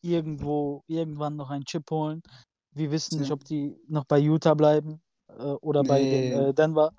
irgendwo 0.03 0.83
irgendwann 0.87 1.37
noch 1.37 1.51
einen 1.51 1.65
Chip 1.65 1.91
holen. 1.91 2.23
Wir 2.75 2.91
wissen 2.91 3.19
nicht, 3.21 3.31
ob 3.33 3.45
die 3.45 3.75
noch 3.89 4.05
bei 4.05 4.19
Utah 4.19 4.55
bleiben 4.55 5.01
äh, 5.29 5.43
oder 5.43 5.83
bei 5.83 6.01
den, 6.01 6.11
Nee. 6.11 6.49
äh, 6.49 6.55
Denver. 6.55 6.93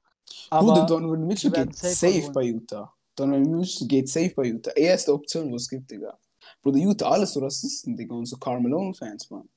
Bruder, 0.49 0.73
Aber 0.81 0.85
Donovan 0.85 1.27
Mitchell 1.27 1.51
geht 1.51 1.75
safe 1.75 1.93
safe, 2.21 2.31
bei 2.31 2.43
Utah. 2.43 2.93
Donovan 3.15 3.43
Mitchell 3.59 3.87
geht 3.87 4.09
safe 4.09 4.33
bei 4.35 4.43
Utah. 4.45 4.71
Erste 4.71 5.13
Option, 5.13 5.51
was 5.53 5.63
es 5.63 5.69
gibt, 5.69 5.89
Digga. 5.91 6.17
Bruder, 6.61 6.77
Utah, 6.79 7.09
alles 7.09 7.33
so 7.33 7.39
Rassisten, 7.41 7.95
Digga, 7.95 8.15
und 8.15 8.25
so 8.25 8.37
Carmelo-Fans, 8.37 9.29
Mann. 9.29 9.49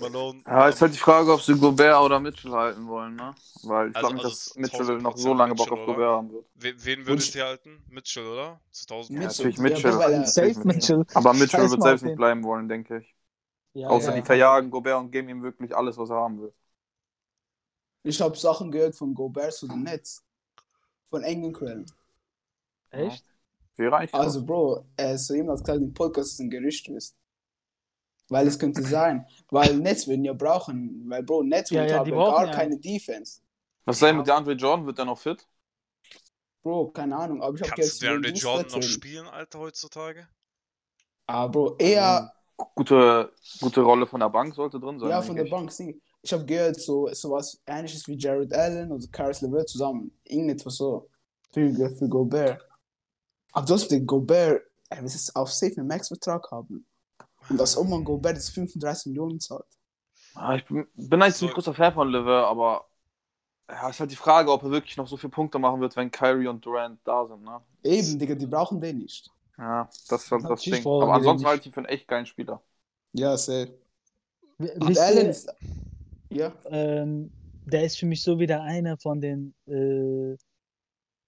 Malone. 0.00 0.42
Ja, 0.46 0.68
ist 0.68 0.80
halt 0.80 0.94
die 0.94 0.98
Frage, 0.98 1.32
ob 1.32 1.40
sie 1.40 1.54
Gobert 1.58 2.00
oder 2.02 2.20
Mitchell 2.20 2.52
halten 2.52 2.86
wollen, 2.88 3.16
ne? 3.16 3.34
Weil 3.62 3.90
ich 3.90 3.96
Also- 3.96 4.08
glaube 4.08 4.14
nicht, 4.16 4.24
also 4.24 4.36
dass 4.36 4.56
Mitchell 4.56 4.86
1000% 4.98 5.02
noch 5.02 5.16
so 5.16 5.34
lange 5.34 5.54
Bock 5.54 5.70
auf 5.72 5.78
Mitchell, 5.78 5.94
Gobert 5.94 6.08
haben 6.10 6.32
wird. 6.32 6.46
Wen, 6.54 6.84
wen 6.84 7.06
würdet 7.06 7.26
Und- 7.28 7.34
ihr 7.34 7.44
halten? 7.44 7.84
Mitchell, 7.88 8.26
oder? 8.26 8.60
Zu 8.70 8.86
1000 8.86 9.18
Ja, 9.18 9.26
Mitchell. 9.26 9.46
natürlich 9.46 9.56
Ja, 9.56 9.62
Mitchell. 9.62 9.98
weil 9.98 10.12
er- 10.12 10.26
Safe 10.26 10.60
Mitchell. 10.66 11.04
Aber 11.14 11.32
Mitchell 11.34 11.60
Scheiß 11.60 11.70
wird 11.70 11.82
selbst 11.82 12.02
nicht 12.04 12.16
bleiben 12.16 12.44
wollen, 12.44 12.68
denke 12.68 12.98
ich. 12.98 13.14
Ja, 13.74 13.88
Außer 13.88 14.10
ja. 14.14 14.16
die 14.20 14.26
verjagen 14.26 14.70
Gobert 14.70 14.98
und 14.98 15.10
geben 15.10 15.28
ihm 15.28 15.42
wirklich 15.42 15.74
alles, 15.76 15.96
was 15.98 16.10
er 16.10 16.16
haben 16.16 16.40
will. 16.40 16.52
Ich 18.02 18.20
habe 18.20 18.36
Sachen 18.36 18.70
gehört 18.70 18.96
von 18.96 19.14
Gobert 19.14 19.52
zu 19.52 19.68
den 19.68 19.82
Nets. 19.82 20.24
Von 21.10 21.22
engen 21.22 21.52
Quellen. 21.52 21.86
Echt? 22.90 23.24
Eigentlich 23.78 24.10
krass. 24.10 24.20
Also, 24.20 24.44
Bro, 24.44 24.84
äh, 24.96 25.16
so 25.16 25.34
jemand 25.34 25.58
hat 25.60 25.66
gesagt, 25.66 25.82
im 25.82 25.94
Podcast 25.94 26.32
ist 26.32 26.40
ein 26.40 26.50
Gerücht 26.50 26.88
ist. 26.88 27.14
Weil 28.28 28.46
es 28.46 28.58
könnte 28.58 28.82
sein. 28.82 29.26
Weil 29.50 29.78
Nets 29.78 30.06
würden 30.06 30.24
ja 30.24 30.32
brauchen. 30.34 31.04
Weil, 31.08 31.22
Bro, 31.22 31.44
Nets 31.44 31.70
Ja, 31.70 31.84
ja, 31.84 31.98
haben 31.98 32.10
gar 32.10 32.46
ja. 32.46 32.52
keine 32.52 32.78
Defense. 32.78 33.40
Was 33.84 33.96
ist 33.96 34.02
denn 34.02 34.16
mit 34.18 34.26
DeAndre 34.26 34.52
Jordan? 34.52 34.86
Wird 34.86 34.98
der 34.98 35.06
noch 35.06 35.18
fit? 35.18 35.46
Bro, 36.62 36.90
keine 36.90 37.16
Ahnung. 37.16 37.42
Aber 37.42 37.54
ich 37.54 37.62
habe 37.62 37.72
Kannst 37.72 38.02
du 38.02 38.06
Booster 38.20 38.32
Jordan 38.32 38.70
noch 38.72 38.82
spielen, 38.82 39.26
Alter, 39.26 39.58
heutzutage? 39.60 40.28
Ah, 41.26 41.46
Bro, 41.46 41.76
eher 41.78 42.32
Gute, 42.74 43.32
gute 43.60 43.80
Rolle 43.82 44.06
von 44.06 44.18
der 44.20 44.30
Bank 44.30 44.54
sollte 44.54 44.80
drin 44.80 44.98
sein. 44.98 45.10
ja, 45.10 45.22
von 45.22 45.36
der 45.36 45.44
ich. 45.44 45.50
Bank. 45.50 45.70
Sie. 45.70 46.00
Ich 46.22 46.32
habe 46.32 46.44
gehört, 46.44 46.80
so 46.80 47.08
sowas 47.12 47.62
ähnliches 47.66 48.08
wie 48.08 48.18
Jared 48.18 48.52
Allen 48.52 48.90
oder 48.90 49.06
Caris 49.12 49.40
LeVert 49.40 49.68
zusammen. 49.68 50.10
Irgendetwas 50.24 50.76
so. 50.76 51.08
Für, 51.52 51.72
für 51.72 52.08
Gobert. 52.08 52.66
Aber 53.52 53.64
du 53.64 53.74
hast 53.74 53.88
den 53.88 54.06
Gobert, 54.06 54.62
er 54.90 54.98
will 54.98 55.06
es 55.06 55.34
auf 55.36 55.52
safe 55.52 55.74
einen 55.78 55.86
Max-Vertrag 55.86 56.50
haben. 56.50 56.84
Und 57.48 57.60
als 57.60 57.76
ob 57.76 57.88
man 57.88 58.04
Gobert 58.04 58.36
jetzt 58.36 58.50
35 58.50 59.06
Millionen 59.06 59.40
zahlt. 59.40 59.64
Ah, 60.34 60.54
ich 60.56 60.64
bin, 60.66 60.86
bin 60.94 61.22
eigentlich 61.22 61.34
So- 61.36 61.46
nicht 61.46 61.54
großer 61.54 61.74
Fan 61.74 61.92
von 61.94 62.10
Lever, 62.10 62.46
aber 62.48 62.86
ja, 63.70 63.88
ist 63.90 64.00
halt 64.00 64.10
die 64.10 64.16
Frage, 64.16 64.52
ob 64.52 64.62
er 64.62 64.70
wirklich 64.70 64.96
noch 64.96 65.08
so 65.08 65.16
viele 65.16 65.30
Punkte 65.30 65.58
machen 65.58 65.80
wird, 65.80 65.96
wenn 65.96 66.10
Kyrie 66.10 66.46
und 66.48 66.64
Durant 66.64 67.00
da 67.04 67.26
sind. 67.26 67.42
Ne? 67.42 67.60
Eben, 67.84 68.18
Digga, 68.18 68.34
die 68.34 68.46
brauchen 68.46 68.80
den 68.80 68.98
nicht. 68.98 69.30
Ja, 69.58 69.88
das 70.08 70.24
ist 70.24 70.30
halt 70.30 70.44
das 70.48 70.62
Ding. 70.62 70.86
Aber 70.86 71.14
ansonsten 71.14 71.46
halte 71.46 71.62
ich 71.62 71.66
ihn 71.66 71.72
für 71.72 71.80
einen 71.80 71.88
echt 71.88 72.08
geilen 72.08 72.26
Spieler. 72.26 72.62
Ja, 73.12 73.36
safe. 73.36 73.72
W- 74.58 74.72
Und 74.80 74.98
Allen 74.98 75.26
ist. 75.28 75.52
Ja. 76.30 76.52
ähm, 76.66 77.32
der 77.66 77.84
ist 77.84 77.98
für 77.98 78.06
mich 78.06 78.22
so 78.22 78.38
wieder 78.38 78.62
einer 78.62 78.96
von 78.98 79.20
den 79.20 79.54
äh, 79.66 80.36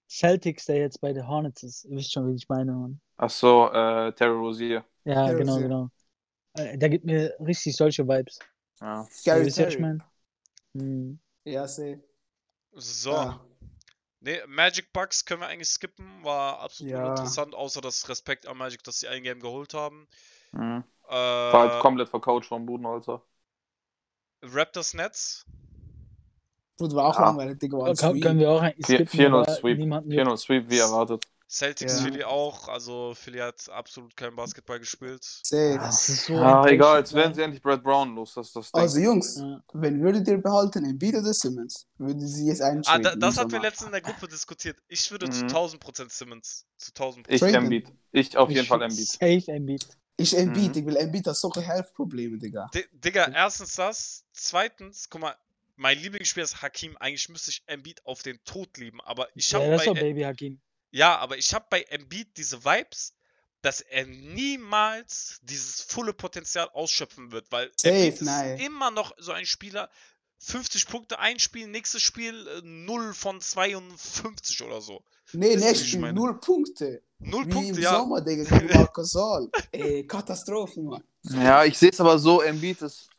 Celtics, 0.09 0.65
der 0.65 0.77
jetzt 0.77 1.01
bei 1.01 1.13
den 1.13 1.27
Hornets 1.27 1.63
ist. 1.63 1.85
Ihr 1.85 1.97
wisst 1.97 2.11
schon, 2.13 2.29
wie 2.29 2.35
ich 2.35 2.47
meine, 2.49 2.73
Mann. 2.73 3.01
Achso, 3.17 3.67
äh, 3.71 4.11
Terry 4.13 4.35
Rozier. 4.35 4.83
Ja, 5.05 5.27
Ja, 5.27 5.33
genau, 5.33 5.53
sehr. 5.53 5.63
genau. 5.63 5.89
Äh, 6.53 6.77
der 6.77 6.89
gibt 6.89 7.05
mir 7.05 7.35
richtig 7.39 7.75
solche 7.75 8.07
Vibes. 8.07 8.39
Ja. 8.79 9.07
Gary 9.25 9.45
Wisst 9.45 9.57
ihr, 9.57 9.65
was 9.67 9.73
ich 9.73 9.79
Terry. 9.79 9.81
meine? 9.81 9.99
Hm. 10.75 11.19
Ja, 11.45 11.67
safe. 11.67 12.03
So. 12.73 13.13
Ah, 13.13 13.45
Nee, 14.23 14.39
Magic 14.47 14.93
Bucks 14.93 15.25
können 15.25 15.41
wir 15.41 15.47
eigentlich 15.47 15.67
skippen. 15.69 16.23
War 16.23 16.59
absolut 16.59 16.91
Ja. 16.93 17.05
uninteressant, 17.05 17.55
außer 17.55 17.81
das 17.81 18.07
Respekt 18.07 18.45
an 18.45 18.55
Magic, 18.55 18.83
dass 18.83 18.99
sie 18.99 19.07
ein 19.07 19.23
Game 19.23 19.39
geholt 19.39 19.73
haben. 19.73 20.07
Mhm. 20.51 20.83
Äh, 21.09 21.11
War 21.11 21.69
halt 21.71 21.81
komplett 21.81 22.07
vercoacht 22.09 22.45
von 22.45 22.63
Budenholzer. 22.67 23.23
Raptors 24.43 24.93
Nets. 24.93 25.45
Bruder, 26.77 26.95
war 26.97 27.05
auch 27.07 27.15
Ja. 27.19 27.25
langweilig, 27.25 27.57
Digga. 27.59 27.93
Können 27.95 28.39
wir 28.39 28.49
auch 28.51 28.61
ein 28.61 28.73
4- 28.73 28.83
skippen, 28.83 29.07
4-0 29.07 29.41
aber 29.41 29.55
Sweep. 29.55 29.77
niemanden 29.79 30.11
4-0 30.11 30.37
Sweep, 30.37 30.69
wie 30.69 30.77
erwartet. 30.77 31.25
Celtics 31.51 31.97
Ja. 31.97 32.03
Philly 32.05 32.23
auch. 32.23 32.69
Also 32.69 33.13
Philly 33.13 33.39
hat 33.39 33.67
absolut 33.69 34.15
kein 34.15 34.33
Basketball 34.35 34.79
gespielt. 34.79 35.21
Safe. 35.43 35.77
Das 35.77 36.07
ist 36.07 36.25
so 36.25 36.33
Ja, 36.33 36.47
enttäuschend, 36.59 36.71
egal, 36.73 36.99
jetzt 36.99 37.13
werden 37.13 37.33
sie 37.33 37.41
endlich 37.41 37.61
Brad 37.61 37.83
Brown 37.83 38.15
los. 38.15 38.33
Das 38.35 38.47
ist 38.47 38.55
das 38.55 38.71
Ding. 38.71 38.81
Also, 38.81 38.99
Jungs, 38.99 39.35
Ja. 39.37 39.61
wenn 39.73 40.01
würdet 40.01 40.27
ihr 40.29 40.37
behalten, 40.37 40.85
Embiid 40.85 41.15
oder 41.15 41.33
Simmons? 41.33 41.87
Würden 41.97 42.25
sie 42.25 42.47
jetzt 42.47 42.61
Ah, 42.61 42.67
eintraden? 42.67 43.03
da, 43.03 43.15
das 43.17 43.37
hatten 43.37 43.51
wir 43.51 43.59
letztens 43.59 43.87
in 43.87 43.91
der 43.91 44.01
Gruppe 44.01 44.29
diskutiert. 44.29 44.77
Ich 44.87 45.11
würde 45.11 45.29
zu 45.29 45.43
Mhm. 45.43 45.49
1000% 45.49 46.11
Simmons. 46.13 46.65
Zu 46.77 46.93
1000%. 46.93 47.35
ich 47.35 47.41
Traden. 47.41 47.55
Embiid. 47.65 47.87
Ich 48.13 48.37
auf 48.37 48.49
jeden 48.49 48.61
Ich 48.61 48.67
Fall 48.69 48.81
Embiid. 48.81 49.07
Safe 49.07 49.43
Embiid. 49.51 49.85
Ich 50.17 50.37
Embiid, 50.37 50.73
Mhm. 50.75 50.79
ich 50.81 50.85
will 50.85 50.95
Embiid, 50.95 51.27
hat 51.27 51.35
solche 51.35 51.61
Health-Probleme, 51.61 52.37
Digga. 52.37 52.69
Di- 52.73 52.85
Digga, 52.93 53.29
erstens 53.33 53.75
das. 53.75 54.23
Zweitens, 54.31 55.09
guck 55.09 55.19
mal, 55.21 55.35
mein 55.75 55.97
Lieblingsspieler 55.99 56.43
ist 56.45 56.61
Hakim. 56.61 56.95
Eigentlich 56.97 57.27
müsste 57.27 57.49
ich 57.51 57.61
Embiid 57.65 58.05
auf 58.05 58.21
den 58.23 58.39
Tod 58.45 58.77
lieben. 58.77 59.01
Aber 59.01 59.27
ich 59.35 59.53
habe 59.53 59.65
Ja, 59.65 59.71
das 59.71 59.81
ist 59.81 59.87
bei, 59.87 59.93
doch 59.93 59.99
Baby 59.99 60.21
Hakim. 60.21 60.61
Ja, 60.91 61.17
aber 61.17 61.37
ich 61.37 61.53
habe 61.53 61.65
bei 61.69 61.83
Embiid 61.83 62.37
diese 62.37 62.63
Vibes, 62.63 63.13
dass 63.61 63.81
er 63.81 64.05
niemals 64.05 65.39
dieses 65.43 65.81
volle 65.81 66.13
Potenzial 66.13 66.69
ausschöpfen 66.73 67.31
wird, 67.31 67.51
weil 67.51 67.71
Safe, 67.75 67.95
Embiid 67.95 68.21
nein. 68.21 68.55
ist 68.55 68.65
immer 68.65 68.91
noch 68.91 69.13
so 69.17 69.31
ein 69.31 69.45
Spieler, 69.45 69.89
50 70.39 70.87
Punkte 70.87 71.19
ein 71.19 71.39
Spiel, 71.39 71.67
nächstes 71.67 72.01
Spiel 72.01 72.47
äh, 72.47 72.61
0 72.63 73.13
von 73.13 73.39
52 73.39 74.63
oder 74.63 74.81
so. 74.81 75.03
Nee, 75.33 75.55
nächstes 75.55 75.87
Spiel, 75.89 75.99
meine. 76.01 76.13
null 76.13 76.39
Punkte. 76.39 77.01
0 77.19 77.45
Wie 77.45 77.49
Punkte, 77.49 77.69
im 77.75 77.79
ja. 77.79 77.99
Sommer, 77.99 78.21
Digga, 78.21 78.43
gegen 78.43 78.73
Marc 78.75 78.93
Gasol. 78.93 79.49
Ey, 79.71 80.05
Katastrophe, 80.05 80.81
Mann. 80.81 81.03
Ja, 81.23 81.63
ich 81.63 81.77
sehe 81.77 81.91
es 81.91 82.01
aber 82.01 82.17
so, 82.17 82.41
Embiid 82.41 82.81
ist, 82.81 83.09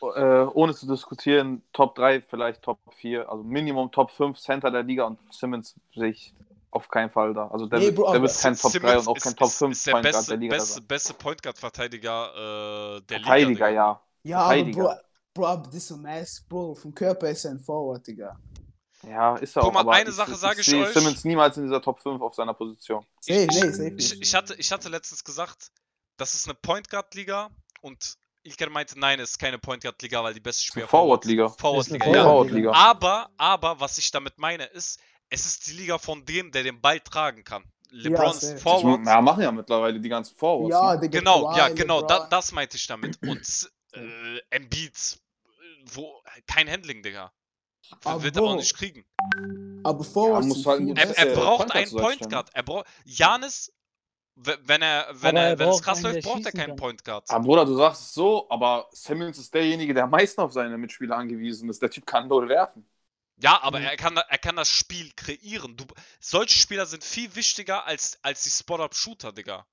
äh, 0.00 0.06
ohne 0.54 0.72
zu 0.74 0.86
diskutieren, 0.86 1.62
Top 1.72 1.96
3, 1.96 2.22
vielleicht 2.22 2.62
Top 2.62 2.78
4, 3.00 3.28
also 3.28 3.42
Minimum 3.42 3.90
Top 3.90 4.12
5 4.12 4.38
Center 4.38 4.70
der 4.70 4.84
Liga 4.84 5.04
und 5.04 5.18
Simmons 5.34 5.74
sehe 5.94 6.10
ich 6.10 6.32
auf 6.72 6.88
keinen 6.88 7.10
Fall 7.10 7.34
da. 7.34 7.48
Also 7.48 7.66
der, 7.66 7.78
Nee, 7.78 7.86
wird, 7.86 7.96
Bro, 7.96 8.02
der 8.04 8.10
aber 8.16 8.22
wird 8.22 8.40
kein 8.40 8.56
Top 8.56 8.72
3 8.72 8.78
Simmons 8.78 9.06
und 9.06 9.08
auch 9.12 9.16
ist- 9.16 9.22
kein 9.24 9.36
Top 9.36 9.48
ist- 9.48 9.58
5 9.58 9.72
ist 9.72 9.86
der 9.86 9.92
Point 9.92 10.04
Guard 10.04 10.14
beste, 10.16 10.30
der 10.30 10.38
Liga. 10.38 10.54
beste, 10.56 10.80
beste 10.82 11.14
Point 11.14 11.42
Guard 11.42 11.58
Verteidiger 11.58 12.96
äh, 12.96 13.00
der 13.02 13.18
Verteidiger, 13.20 13.48
Liga. 13.50 13.68
Digga. 13.68 13.70
ja. 13.70 14.02
Ja, 14.22 14.38
aber 14.38 14.46
Verteidiger. 14.54 14.82
Bro, 14.82 14.94
Bro, 15.34 15.46
aber 15.46 15.62
das 15.66 15.74
ist 15.74 15.88
so 15.88 15.96
nice. 15.96 16.44
Bro, 16.48 16.74
vom 16.74 16.94
Körper 16.94 17.30
ist 17.30 17.44
er 17.44 17.52
ein 17.52 17.60
Forward, 17.60 18.06
Digga. 18.06 18.38
Ja, 19.08 19.36
ist 19.36 19.56
er 19.56 19.62
Guck 19.62 19.70
auch, 19.70 19.74
mal, 19.74 19.80
aber 19.80 19.92
eine 19.92 20.10
ich, 20.10 20.14
Sache 20.16 20.32
ich, 20.32 20.36
sage 20.36 20.60
ich 20.60 20.66
sehe 20.66 20.82
euch. 20.84 20.92
Simmons 20.92 21.24
niemals 21.24 21.56
in 21.56 21.62
dieser 21.64 21.80
Top 21.80 22.00
5 22.00 22.20
auf 22.20 22.34
seiner 22.34 22.52
Position. 22.52 23.04
Ich- 23.24 23.28
nee, 23.28 23.44
Ich, 23.44 23.78
nicht. 23.78 24.20
ich, 24.22 24.34
hatte, 24.34 24.54
ich 24.56 24.70
hatte 24.70 24.88
letztens 24.90 25.24
gesagt, 25.24 25.70
das 26.18 26.34
ist 26.34 26.46
eine 26.46 26.54
Point 26.54 26.88
Guard 26.90 27.14
Liga 27.14 27.48
und 27.80 28.14
Ilker 28.42 28.68
meinte, 28.70 28.98
nein, 28.98 29.18
es 29.20 29.30
ist 29.32 29.38
keine 29.38 29.58
Point 29.58 29.82
Guard 29.82 30.00
Liga, 30.02 30.22
weil 30.22 30.34
die 30.34 30.40
beste 30.40 30.64
Spieler 30.64 30.86
Forward 30.88 31.24
Liga. 31.24 31.48
Forward 31.48 31.88
Liga, 31.88 32.04
Forward 32.04 32.16
ja. 32.16 32.24
Forward 32.24 32.50
Liga. 32.50 32.72
Aber, 32.72 33.30
aber, 33.38 33.80
was 33.80 33.96
ich 33.98 34.10
damit 34.10 34.38
meine, 34.38 34.64
ist, 34.64 34.98
es 35.30 35.46
ist 35.46 35.66
die 35.68 35.72
Liga 35.72 35.98
von 35.98 36.24
dem, 36.24 36.50
der 36.50 36.64
den 36.64 36.80
Ball 36.80 37.00
tragen 37.00 37.44
kann. 37.44 37.64
LeBron 37.90 38.30
ist 38.30 38.40
safe. 38.40 38.52
Das 38.54 38.62
Forward. 38.62 39.06
ja, 39.06 39.20
machen 39.20 39.42
ja 39.42 39.50
mittlerweile 39.52 39.98
die 39.98 40.08
ganzen 40.08 40.36
Forwards. 40.36 40.70
Ja, 40.72 40.94
ne? 40.94 41.00
Digga, 41.00 41.18
Genau, 41.18 41.44
Kawhi, 41.44 41.58
ja, 41.58 41.68
genau, 41.70 42.02
da, 42.02 42.26
das 42.28 42.52
meinte 42.52 42.76
ich 42.76 42.86
damit. 42.86 43.18
Und 43.26 43.70
äh, 43.92 44.38
Embiid, 44.50 45.20
wo 45.92 46.22
kein 46.46 46.68
Handling, 46.68 47.02
Digga. 47.02 47.32
Aber 48.04 48.22
Wird 48.22 48.36
er 48.36 48.42
auch 48.42 48.54
nicht 48.56 48.76
kriegen. 48.76 49.04
Aber 49.82 50.04
Forwards 50.04 50.48
sind 50.48 50.66
halt 50.66 50.98
Er, 50.98 51.18
er 51.18 51.34
braucht 51.34 51.72
einen 51.72 51.90
Point 51.90 52.30
Guard. 52.30 52.50
Er 52.52 52.62
braucht. 52.62 52.86
Janis, 53.04 53.72
wenn 54.36 54.82
er, 54.82 55.08
wenn 55.12 55.36
Aber 55.36 55.40
er, 55.40 55.48
er 55.48 55.58
wenn 55.58 55.68
es 55.70 55.82
krass 55.82 56.02
läuft, 56.02 56.22
braucht 56.22 56.46
er 56.46 56.52
keinen 56.52 56.68
kann. 56.68 56.76
Point 56.76 57.04
Guard. 57.04 57.24
Ah, 57.28 57.38
Bruder, 57.38 57.64
du 57.64 57.74
sagst 57.74 58.02
es 58.02 58.14
so, 58.14 58.48
aber 58.48 58.88
Simmons 58.92 59.38
ist 59.38 59.52
derjenige, 59.52 59.92
der 59.92 60.04
am 60.04 60.10
meisten 60.10 60.40
auf 60.40 60.52
seine 60.52 60.78
Mitspieler 60.78 61.16
angewiesen 61.16 61.68
ist. 61.68 61.82
Der 61.82 61.90
Typ 61.90 62.06
kann 62.06 62.28
null 62.28 62.48
werfen. 62.48 62.86
Ja, 63.42 63.62
aber 63.62 63.80
Mhm. 63.80 63.86
er 63.86 63.96
kann, 63.96 64.16
er 64.16 64.38
kann 64.38 64.56
das 64.56 64.70
Spiel 64.70 65.10
kreieren. 65.16 65.76
Du, 65.76 65.86
solche 66.20 66.58
Spieler 66.58 66.86
sind 66.86 67.04
viel 67.04 67.34
wichtiger 67.34 67.86
als, 67.86 68.18
als 68.22 68.42
die 68.42 68.50
Spot-Up-Shooter, 68.50 69.32
Digga. 69.32 69.66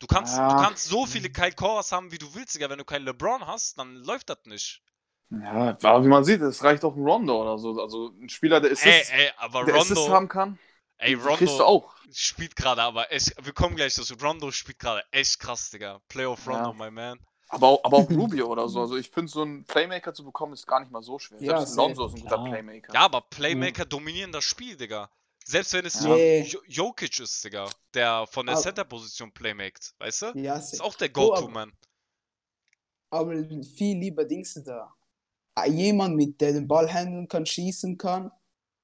Du 0.00 0.06
kannst, 0.06 0.44
du 0.48 0.54
Ja. 0.54 0.56
kannst 0.56 0.84
so 0.86 1.06
viele 1.06 1.30
Kyle 1.30 1.52
Koras 1.54 1.92
haben, 1.92 2.12
wie 2.12 2.18
du 2.18 2.34
willst, 2.34 2.54
Digga. 2.54 2.70
Wenn 2.70 2.78
du 2.78 2.84
keinen 2.84 3.04
LeBron 3.06 3.46
hast, 3.46 3.78
dann 3.78 3.96
läuft 3.96 4.30
das 4.30 4.38
nicht. 4.46 4.82
Ja, 5.30 5.76
aber 5.82 6.04
wie 6.04 6.08
man 6.08 6.24
sieht, 6.24 6.40
es 6.40 6.62
reicht 6.64 6.84
auch 6.84 6.96
ein 6.96 7.02
Rondo 7.04 7.40
oder 7.40 7.58
so. 7.58 7.80
Also 7.80 8.08
ein 8.20 8.28
Spieler, 8.28 8.60
der 8.60 8.72
Assist, 8.72 9.10
Ey, 9.12 9.26
ey, 9.26 9.32
aber 9.36 9.64
der 9.64 9.74
Assist 9.76 10.08
Rondo, 10.08 10.14
haben 10.14 10.28
kann, 10.28 10.58
ey, 10.98 11.16
den 11.16 11.32
kriegst 11.32 11.58
du 11.58 11.62
Rondo 11.62 11.64
auch. 11.64 11.94
spielt 12.12 12.56
gerade 12.56 12.82
aber 12.82 13.12
echt, 13.12 13.34
wir 13.44 13.52
kommen 13.52 13.76
gleich 13.76 13.94
dazu. 13.94 14.14
Rondo 14.14 14.50
spielt 14.50 14.78
gerade 14.78 15.04
echt 15.12 15.38
krass, 15.38 15.70
Digga. 15.70 16.00
Playoff 16.08 16.46
Ja. 16.46 16.52
Rondo, 16.52 16.72
my 16.72 16.90
man. 16.90 17.18
Aber 17.52 17.66
auch, 17.68 17.84
aber 17.84 17.96
auch 17.98 18.10
Rubio 18.10 18.46
oder 18.46 18.68
so. 18.68 18.80
Also 18.80 18.96
ich 18.96 19.10
finde, 19.10 19.30
so 19.30 19.42
einen 19.42 19.64
Playmaker 19.64 20.14
zu 20.14 20.24
bekommen, 20.24 20.52
ist 20.54 20.66
gar 20.66 20.80
nicht 20.80 20.90
mal 20.92 21.02
so 21.02 21.18
schwer. 21.18 21.42
Ja, 21.42 21.58
Selbst. 21.58 21.76
Lonzo 21.76 22.06
ist 22.06 22.14
ein 22.16 22.22
guter. 22.22 22.44
Playmaker. 22.44 22.94
Ja, 22.94 23.00
aber 23.00 23.20
Playmaker 23.22 23.84
dominieren 23.84 24.32
das 24.32 24.44
Spiel, 24.44 24.76
Digga. 24.76 25.10
Selbst 25.44 25.72
wenn 25.72 25.84
es. 25.86 26.00
Nee. 26.00 26.42
Jo- 26.42 26.60
Jokic 26.68 27.18
ist, 27.20 27.42
Digga, 27.44 27.68
der 27.94 28.26
von 28.28 28.46
der 28.46 28.54
Aber- 28.54 28.62
Center-Position 28.62 29.32
playmaked, 29.32 29.94
weißt 29.98 30.22
du? 30.22 30.26
Ja, 30.38 30.56
Ist 30.56 30.80
auch 30.80 30.94
der 30.94 31.08
Bro, 31.08 31.32
aber- 31.32 31.40
Go-To-Man. 31.42 31.72
aber 33.10 33.34
viel 33.76 33.98
lieber 33.98 34.24
Dings 34.24 34.54
da. 34.64 34.92
Ah, 35.56 35.66
Jemand, 35.66 36.14
mit 36.16 36.40
der 36.40 36.52
den 36.52 36.68
Ball 36.68 36.92
handeln 36.92 37.26
kann, 37.26 37.44
schießen 37.44 37.98
kann 37.98 38.30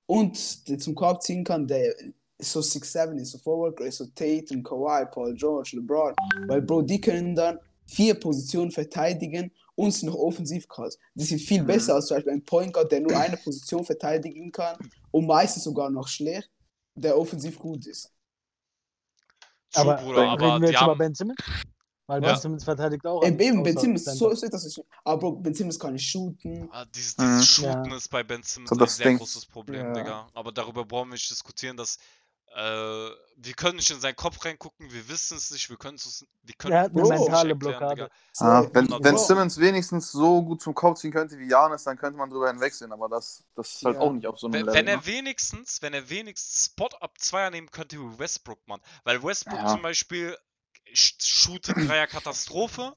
und 0.07 0.69
der 0.69 0.79
zum 0.79 0.95
Korb 0.95 1.23
ziehen 1.23 1.45
kann, 1.45 1.67
der 1.69 1.95
so 2.39 2.61
6'7 2.61 3.17
ist, 3.19 3.31
so 3.31 3.39
Forward, 3.39 3.79
ist 3.81 3.99
so 3.99 4.07
Tatum, 4.07 4.63
Kawhi, 4.63 5.07
Paul 5.07 5.35
George, 5.35 5.71
LeBron. 5.77 6.15
Weil, 6.49 6.63
Bro, 6.63 6.83
die 6.83 7.01
können 7.01 7.35
dann 7.35 7.59
vier 7.87 8.15
Positionen 8.19 8.71
verteidigen 8.71 9.53
und 9.75 9.93
sind 9.93 10.09
noch 10.09 10.17
offensiv 10.17 10.67
krass. 10.69 10.99
Die 11.15 11.25
sind 11.25 11.41
viel 11.41 11.63
Mhm. 11.63 11.67
besser 11.67 11.95
als 11.95 12.07
zum 12.07 12.17
Beispiel 12.17 12.33
ein 12.33 12.45
Point 12.45 12.73
Guard, 12.73 12.91
der 12.93 13.01
nur 13.01 13.09
eine 13.19 13.37
Position 13.37 13.85
verteidigen 13.85 14.51
kann 14.53 14.77
und 15.11 15.27
meistens 15.27 15.65
sogar 15.65 15.91
noch 15.91 16.09
schlecht, 16.09 16.51
der 16.95 17.17
offensiv 17.19 17.59
gut 17.59 17.87
ist. 17.87 18.11
True, 19.73 19.83
Aber 19.83 19.95
Bruder, 20.03 20.21
reden 20.23 20.31
aber 20.31 20.47
Reden 20.55 20.63
wir 20.63 20.71
jetzt 20.71 20.81
über 20.81 20.91
haben, 20.91 20.99
Ben 20.99 21.15
Simmons? 21.15 21.37
Weil 22.09 22.23
Ja. 22.23 22.33
Ben 22.33 22.41
Simmons 22.41 22.65
verteidigt 22.65 23.05
auch. 23.05 23.23
Ey, 23.25 23.33
eben, 23.33 23.63
Ben 23.65 23.77
Simmons, 23.77 24.05
so 24.05 24.31
ist 24.31 24.43
das. 24.45 24.65
ist- 24.65 24.81
Aber 25.05 25.19
Bro, 25.19 25.33
Ben 25.41 25.53
Simmons 25.55 25.79
kann 25.79 25.93
nicht 25.93 26.09
shooten. 26.09 26.69
ah, 26.71 26.85
dieses, 26.87 27.19
Mhm. 27.19 27.23
dieses 27.39 27.49
Shooten 27.49 27.91
Ja. 27.91 27.97
ist 27.97 28.09
bei 28.09 28.23
Ben 28.23 28.43
Simmons 28.45 28.71
So 28.71 28.77
ein 28.77 28.79
das 28.79 28.97
sehr 28.97 29.07
Ding. 29.09 29.19
großes 29.19 29.47
Problem, 29.47 29.87
Ja. 29.87 29.93
Digga. 29.93 30.29
Aber 30.35 30.53
darüber 30.53 30.85
brauchen 30.85 31.09
wir 31.09 31.15
nicht 31.15 31.29
diskutieren, 31.29 31.77
dass 31.77 31.99
äh, 32.57 33.11
wir 33.39 33.53
können 33.55 33.77
nicht 33.77 33.91
in 33.91 34.01
seinen 34.01 34.17
Kopf 34.17 34.43
reingucken, 34.43 34.91
wir 34.91 35.07
wissen 35.11 35.37
es 35.37 35.51
nicht, 35.51 35.69
wir 35.69 35.77
können 35.77 35.97
es 35.97 36.25
wir 36.43 36.55
können 36.55 36.73
Er 36.73 36.83
hat 36.85 36.91
eine 36.93 37.03
mentale 37.03 37.51
erklären, 37.51 37.59
Blockade. 37.59 38.11
Safe. 38.33 38.71
wenn, 38.73 38.89
wenn. 39.05 39.19
Simmons 39.19 39.59
wenigstens 39.61 40.11
so 40.11 40.43
gut 40.43 40.63
zum 40.63 40.75
Kopf 40.75 40.99
ziehen 40.99 41.13
könnte 41.13 41.39
wie 41.39 41.49
Janis, 41.49 41.85
dann 41.85 41.99
könnte 41.99 42.17
man 42.19 42.31
drüber 42.31 42.49
hinwegsehen. 42.49 42.91
Aber 42.93 43.11
das, 43.11 43.45
das 43.55 43.75
ist 43.75 43.85
halt 43.85 43.97
Ja. 43.97 44.01
auch 44.01 44.13
nicht 44.13 44.27
auf 44.27 44.39
so 44.39 44.47
einem 44.47 44.55
Wenn, 44.55 44.61
Level. 44.67 44.75
wenn 44.75 44.85
ne? 44.87 44.91
er 44.93 45.05
wenigstens, 45.07 45.83
wenn 45.83 45.93
er 45.93 46.09
wenigstens 46.09 46.65
Spot-Up 46.65 47.19
Zweier 47.19 47.51
nehmen 47.51 47.71
könnte 47.71 47.99
wie 47.99 48.19
Westbrook, 48.19 48.67
Mann. 48.67 48.81
Weil 49.05 49.23
Westbrook 49.23 49.59
Ja. 49.59 49.67
zum 49.67 49.83
Beispiel 49.83 50.35
sh- 50.95 51.23
shootet 51.23 51.77
Dreier 51.77 52.07
Katastrophe, 52.07 52.97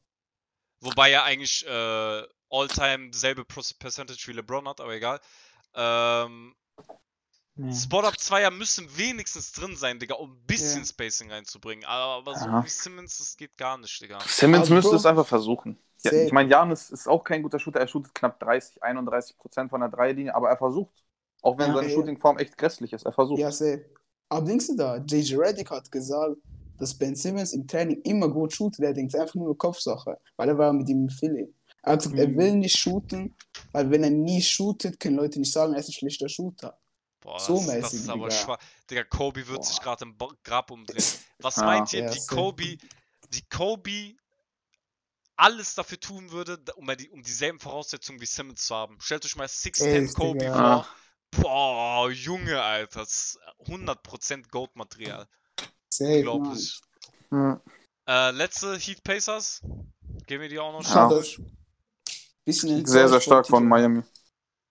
wobei 0.80 1.12
er 1.12 1.24
eigentlich 1.26 1.65
äh, 1.67 2.24
all-time 2.50 3.12
selbe 3.13 3.43
Percentage 3.43 4.24
wie 4.28 4.32
LeBron 4.34 4.69
hat, 4.69 4.80
aber 4.80 4.93
egal. 4.93 5.19
Ähm, 5.76 6.56
Nee. 7.62 7.74
Spot-Up 7.74 8.17
Zweier 8.17 8.52
müssen 8.52 8.88
wenigstens 8.98 9.52
drin 9.52 9.76
sein, 9.76 10.00
Digga, 10.00 10.15
um 10.15 10.32
ein 10.32 10.45
bisschen 10.48 10.80
Ja. 10.80 10.86
Spacing 10.86 11.30
reinzubringen. 11.30 11.84
Aber 11.86 12.34
so 12.38 12.45
Ja. 12.45 12.63
wie 12.63 12.69
Simmons, 12.69 13.17
das 13.17 13.36
geht 13.36 13.58
gar 13.58 13.78
nicht, 13.78 14.02
Digga. 14.02 14.19
Simmons 14.26 14.62
Also, 14.62 14.74
müsste 14.76 14.95
es 14.95 15.06
einfach 15.06 15.28
versuchen. 15.28 15.78
Ja, 16.04 16.13
ich 16.13 16.32
meine, 16.32 16.50
Janis 16.50 16.89
ist 16.89 17.08
auch 17.08 17.24
kein 17.24 17.43
guter 17.43 17.60
Shooter. 17.60 17.82
Er 17.82 17.88
shootet 17.88 18.15
knapp 18.15 18.39
30, 18.39 18.82
31 18.82 19.38
Prozent 19.38 19.69
von 19.69 19.82
der 19.82 19.89
Dreierlinie, 19.89 20.34
aber 20.34 20.50
er 20.50 20.56
versucht. 20.58 21.04
Auch 21.41 21.58
wenn 21.58 21.67
Ja, 21.69 21.76
seine 21.76 21.88
ja. 21.89 21.93
Shootingform 21.93 22.38
echt 22.38 22.58
grässlich 22.58 22.93
ist, 22.93 23.06
er 23.06 23.12
versucht. 23.12 23.39
Ja, 23.39 23.52
safe. 23.52 23.84
Aber 24.30 24.45
denkst 24.45 24.67
du 24.67 24.76
da, 24.78 24.98
JJ 24.98 25.36
Redick 25.36 25.69
hat 25.72 25.91
gesagt, 25.91 26.38
dass 26.78 26.93
Ben 26.93 27.15
Simmons 27.15 27.52
im 27.52 27.67
Training 27.67 28.02
immer 28.04 28.30
gut 28.30 28.54
shootet. 28.54 28.80
Er 28.86 28.93
denkt 28.93 29.13
es 29.13 29.15
ist 29.15 29.22
einfach 29.22 29.36
nur 29.36 29.48
eine 29.48 29.56
Kopfsache, 29.56 30.17
weil 30.38 30.48
er 30.48 30.58
war 30.58 30.72
mit 30.72 30.88
ihm 30.88 31.04
in 31.04 31.10
Philly. 31.10 31.54
Er 31.84 31.93
hat 31.93 32.00
gesagt, 32.04 32.17
er 32.17 32.28
Mhm. 32.30 32.38
will 32.38 32.56
nicht 32.56 32.78
shooten, 32.78 33.36
weil 33.74 33.89
wenn 33.91 34.04
er 34.04 34.10
nie 34.12 34.41
shootet, 34.41 35.00
können 35.00 35.17
Leute 35.17 35.39
nicht 35.39 35.52
sagen, 35.52 35.74
er 35.74 35.80
ist 35.80 35.89
ein 35.89 35.93
schlechter 35.93 36.30
Shooter. 36.30 36.78
Boah, 37.22 37.40
So 37.40 37.56
das, 37.58 37.66
das 37.66 37.76
mäßig, 37.76 38.00
ist 38.02 38.10
aber 38.10 38.32
schwach. 38.32 38.58
Digga, 38.90 39.04
Kobe 39.04 39.48
wird 39.48 39.66
sich 39.66 39.78
Boah. 39.78 39.84
gerade 39.98 40.06
im 40.06 40.18
Grab 40.44 40.72
umdrehen. 40.72 41.04
Was 41.40 41.58
Ja. 41.58 41.66
meint 41.66 41.94
ihr, 41.94 42.04
Ja, 42.04 42.12
safe. 42.14 42.36
Kobe, 42.36 42.78
wie 43.30 43.42
Kobe 43.50 44.16
alles 45.36 45.76
dafür 45.76 46.00
tun 46.00 46.32
würde, 46.32 46.58
um, 46.76 46.88
die, 46.98 47.10
um 47.10 47.22
dieselben 47.22 47.60
Voraussetzungen 47.60 48.20
wie 48.22 48.26
Simmons 48.26 48.66
zu 48.66 48.76
haben? 48.76 48.98
Stellt 49.02 49.26
euch 49.26 49.36
mal 49.36 49.48
6'10 49.48 50.06
Echt, 50.06 50.16
Kobe 50.16 50.40
Digga. 50.40 50.54
vor. 50.54 50.62
Ah. 50.62 50.88
Boah, 51.32 52.10
Junge, 52.12 52.62
Alter. 52.62 53.02
Das 53.02 53.12
ist 53.12 53.40
100% 53.68 54.20
Safe, 54.22 54.42
Goat-Material. 54.50 55.28
Mann. 56.00 56.10
Unglaublich. 56.10 56.80
Hm. 57.30 57.62
Äh, 58.08 58.32
letzte 58.32 58.76
Heat 58.78 59.04
Pacers. 59.04 59.62
Gehen 60.26 60.42
wir 60.42 60.50
die 60.50 60.58
auch 60.60 60.72
noch 60.72 60.84
Ja. 60.84 61.10
schnell 61.10 61.24
Schade. 61.24 61.50
Bisschen 62.46 62.70
enttäuscht 62.70 62.92
Sehr, 62.92 63.10
sehr 63.10 63.22
stark 63.22 63.48
von 63.48 63.68
Miami. 63.68 64.02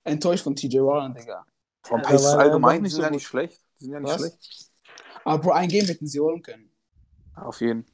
Enttäuscht 0.04 0.42
von 0.44 0.56
TJ 0.56 0.78
Warren, 0.80 1.14
Digga. 1.14 1.44
Von 1.82 2.00
Ja, 2.00 2.06
Pacers 2.06 2.32
er 2.34 2.38
allgemein, 2.40 2.82
nicht 2.82 2.92
sind 2.92 2.96
so 2.98 3.02
ja 3.02 3.08
gut. 3.08 3.14
nicht 3.16 3.26
schlecht. 3.26 3.60
Die 3.80 3.84
sind 3.84 3.92
ja 3.94 4.00
nicht 4.00 4.10
Was? 4.10 4.20
schlecht. 4.20 4.70
Aber 5.24 5.38
Bro, 5.42 5.50
ein 5.52 5.68
Game 5.68 5.86
hätten 5.86 6.06
sie 6.06 6.20
holen 6.20 6.42
können. 6.42 6.70
Auf 7.36 7.60
jeden. 7.60 7.84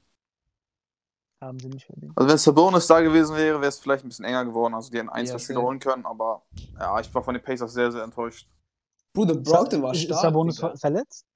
Haben 1.40 1.58
sie 1.58 1.68
nicht 1.68 1.84
verdient. 1.86 2.12
Also 2.16 2.28
wenn 2.30 2.38
Sabonis 2.38 2.86
da 2.86 3.00
gewesen 3.00 3.36
wäre, 3.36 3.60
wäre 3.60 3.68
es 3.68 3.78
vielleicht 3.78 4.04
ein 4.04 4.08
bisschen 4.08 4.24
enger 4.24 4.44
geworden. 4.46 4.74
Also 4.74 4.90
die 4.90 4.98
hätten 4.98 5.10
ein, 5.10 5.26
Ja, 5.26 5.32
zwei 5.32 5.38
Spiele 5.38 5.60
holen 5.62 5.78
können, 5.78 6.06
aber 6.06 6.42
ja, 6.78 6.98
ich 7.00 7.12
war 7.14 7.22
von 7.22 7.34
den 7.34 7.42
Pacers 7.42 7.72
sehr, 7.72 7.92
sehr 7.92 8.02
enttäuscht. 8.02 8.48
Bruder, 9.12 9.34
Brogdon 9.34 9.82
war 9.82 9.94
stark. 9.94 10.10
Ist 10.16 10.22
Sabonis 10.22 10.56
Digga. 10.56 10.70
ver 10.70 10.76
verletzt? 10.78 11.26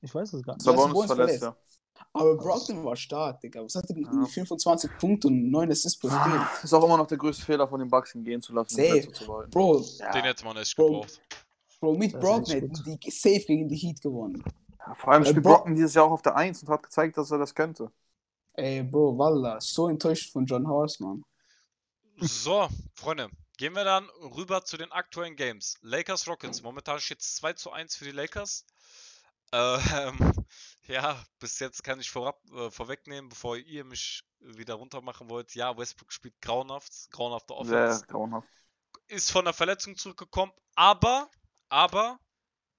Ich 0.00 0.14
weiß 0.14 0.32
es 0.32 0.42
gar 0.42 0.54
nicht. 0.54 0.64
Ja, 0.66 0.72
Sabonis 0.72 0.88
Sabonis 0.92 1.06
verletzt, 1.12 1.38
verletzt. 1.40 1.58
ja. 1.98 2.04
Aber 2.14 2.36
Brogdon 2.38 2.84
war 2.84 2.96
stark, 2.96 3.40
Digga. 3.40 3.62
Was 3.62 3.74
hat 3.74 3.90
er? 3.90 3.96
Ja. 3.98 4.24
25 4.24 4.90
Punkte 4.98 5.28
und 5.28 5.50
9 5.50 5.70
Assists 5.70 5.98
pro 5.98 6.08
Spiel. 6.08 6.18
Ah, 6.20 6.48
Ist 6.62 6.72
auch 6.72 6.82
immer 6.84 6.96
noch 6.96 7.06
der 7.06 7.18
größte 7.18 7.44
Fehler 7.44 7.68
von 7.68 7.78
den 7.80 7.90
Bucks, 7.90 8.14
ihn 8.14 8.24
gehen 8.24 8.40
zu 8.40 8.54
lassen, 8.54 8.74
Safe. 8.74 9.12
zu 9.12 9.26
wollen. 9.28 9.50
Bro, 9.50 9.84
Den 10.14 10.22
hätte 10.24 10.44
man 10.44 10.56
echt 10.56 10.74
Bro. 10.74 10.86
gebraucht. 10.86 11.20
Bro, 11.80 11.94
mit 11.96 12.12
hätten 12.14 12.72
die 12.84 13.10
safe 13.10 13.44
gegen 13.46 13.68
die 13.68 13.76
Heat 13.76 14.00
gewonnen. 14.02 14.42
Ja, 14.78 14.94
vor 14.94 15.12
allem 15.12 15.22
Äh, 15.22 15.26
spielt 15.26 15.44
Bro- 15.44 15.54
Brocken 15.56 15.74
dieses 15.74 15.94
Jahr 15.94 16.04
auch 16.06 16.12
auf 16.12 16.22
der 16.22 16.36
1 16.36 16.62
und 16.62 16.68
hat 16.68 16.82
gezeigt, 16.82 17.16
dass 17.16 17.30
er 17.30 17.38
das 17.38 17.54
könnte. 17.54 17.90
Ey, 18.54 18.82
Bro, 18.82 19.16
Wallah, 19.18 19.60
so 19.60 19.88
enttäuscht 19.88 20.30
von 20.32 20.44
John 20.46 20.66
Horst, 20.68 21.00
Mann. 21.00 21.24
So, 22.20 22.68
Freunde, 22.94 23.30
gehen 23.56 23.74
wir 23.74 23.84
dann 23.84 24.08
rüber 24.36 24.64
zu 24.64 24.76
den 24.76 24.92
aktuellen 24.92 25.36
Games. 25.36 25.76
Lakers 25.80 26.28
Rockets. 26.28 26.62
Momentan 26.62 27.00
steht 27.00 27.20
es 27.20 27.36
2 27.36 27.54
zu 27.54 27.70
1 27.72 27.96
für 27.96 28.04
die 28.04 28.10
Lakers. 28.12 28.64
Ähm, 29.52 30.18
ja, 30.86 31.22
bis 31.38 31.58
jetzt 31.58 31.82
kann 31.82 32.00
ich 32.00 32.10
vorab, 32.10 32.40
äh, 32.54 32.70
vorwegnehmen, 32.70 33.28
bevor 33.30 33.56
ihr 33.56 33.84
mich 33.84 34.22
wieder 34.40 34.74
runter 34.74 35.00
machen 35.00 35.28
wollt. 35.30 35.54
Ja, 35.54 35.76
Westbrook 35.76 36.12
spielt 36.12 36.40
grauenhaft, 36.42 36.92
grauenhafte 37.10 37.54
Sehr 37.58 37.58
Offense. 37.60 38.06
grauenhaft. 38.06 38.48
Ist 39.08 39.30
von 39.30 39.44
der 39.44 39.54
Verletzung 39.54 39.96
zurückgekommen, 39.96 40.52
aber, 40.74 41.28
aber, 41.70 42.18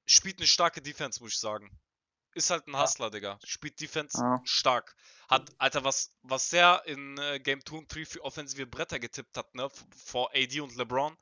spielt 0.05 0.37
eine 0.39 0.47
starke 0.47 0.81
Defense, 0.81 1.21
muss 1.21 1.33
ich 1.33 1.39
sagen. 1.39 1.69
Ist 2.33 2.49
halt 2.49 2.67
ein 2.67 2.77
Hustler, 2.77 3.09
Digga. 3.09 3.39
Spielt 3.43 3.79
Defense 3.81 4.17
Ja. 4.17 4.41
stark. 4.45 4.95
Hat, 5.29 5.49
Alter, 5.57 5.83
was, 5.83 6.15
was 6.21 6.49
der 6.49 6.83
in 6.85 7.17
äh, 7.17 7.39
Game 7.39 7.65
2 7.65 7.77
und 7.77 7.93
3 7.93 8.05
für 8.05 8.23
offensive 8.23 8.65
Bretter 8.67 8.99
getippt 8.99 9.35
hat, 9.35 9.53
ne? 9.53 9.69
Vor 10.05 10.31
AD 10.33 10.61
und 10.61 10.75
LeBron. 10.75 11.17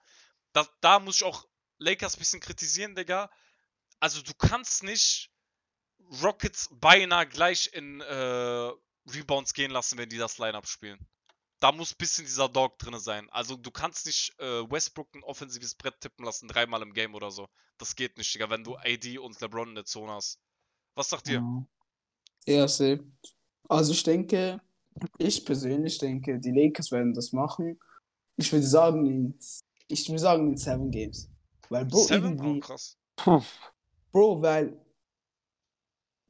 Da, 0.54 0.68
da 0.82 1.00
muss 1.00 1.18
ich 1.18 1.24
auch 1.24 1.46
Lakers 1.80 2.16
ein 2.16 2.20
bisschen 2.20 2.40
kritisieren, 2.42 2.96
Digga. 2.96 3.32
Also 4.00 4.22
du 4.22 4.34
kannst 4.34 4.84
nicht 4.84 5.32
Rockets 6.22 6.70
beinahe 6.72 7.28
gleich 7.28 7.72
in 7.74 8.02
äh, 8.02 8.72
Rebounds 9.12 9.54
gehen 9.54 9.72
lassen, 9.72 9.98
wenn 9.98 10.10
die 10.10 10.18
das 10.18 10.38
Lineup 10.38 10.68
spielen. 10.68 11.00
Da 11.60 11.72
muss 11.72 11.91
ein 11.91 11.98
bisschen 11.98 12.26
dieser 12.26 12.48
Dog 12.48 12.80
drin 12.80 12.98
sein. 13.00 13.30
Also 13.32 13.56
du 13.56 13.69
kannst 13.69 14.06
nicht 14.06 14.34
äh, 14.39 14.69
Westbrook 14.69 15.13
ein 15.13 15.24
offensives 15.24 15.76
Brett 15.76 16.00
tippen 16.00 16.24
lassen, 16.24 16.48
dreimal 16.48 16.82
im 16.82 16.93
Game 16.93 17.13
oder 17.13 17.32
so. 17.32 17.48
Das 17.78 17.95
geht 17.95 18.17
nicht, 18.17 18.34
Digga, 18.34 18.50
wenn 18.50 18.63
du 18.63 18.76
AD 18.78 19.17
und 19.17 19.39
LeBron 19.41 19.69
in 19.69 19.76
der 19.76 19.86
Zone 19.86 20.13
hast. 20.13 20.39
Was 20.95 21.10
sagt 21.10 21.28
ihr? 21.28 21.36
Ja. 21.36 21.65
Ja, 22.45 22.67
safe. 22.67 23.04
Also 23.67 23.91
ich 23.91 24.04
denke, 24.04 24.62
ich 25.17 25.45
persönlich 25.45 25.98
denke, 25.98 26.39
die 26.39 26.52
Lakers 26.52 26.91
werden 26.91 27.13
das 27.13 27.32
machen. 27.32 27.80
Ich 28.38 28.52
würde 28.52 28.65
sagen, 28.65 29.06
in, 29.06 29.39
ich 29.88 30.08
würde 30.08 30.19
sagen 30.19 30.50
in 30.50 30.58
Seven 30.58 30.89
Games. 30.89 31.30
Weil 31.69 31.86
Bro, 31.86 32.04
Seven? 32.06 32.39
Oh, 32.39 32.43
irgendwie, 32.43 32.60
krass. 32.60 32.98
Bro, 34.12 34.41
weil 34.41 34.80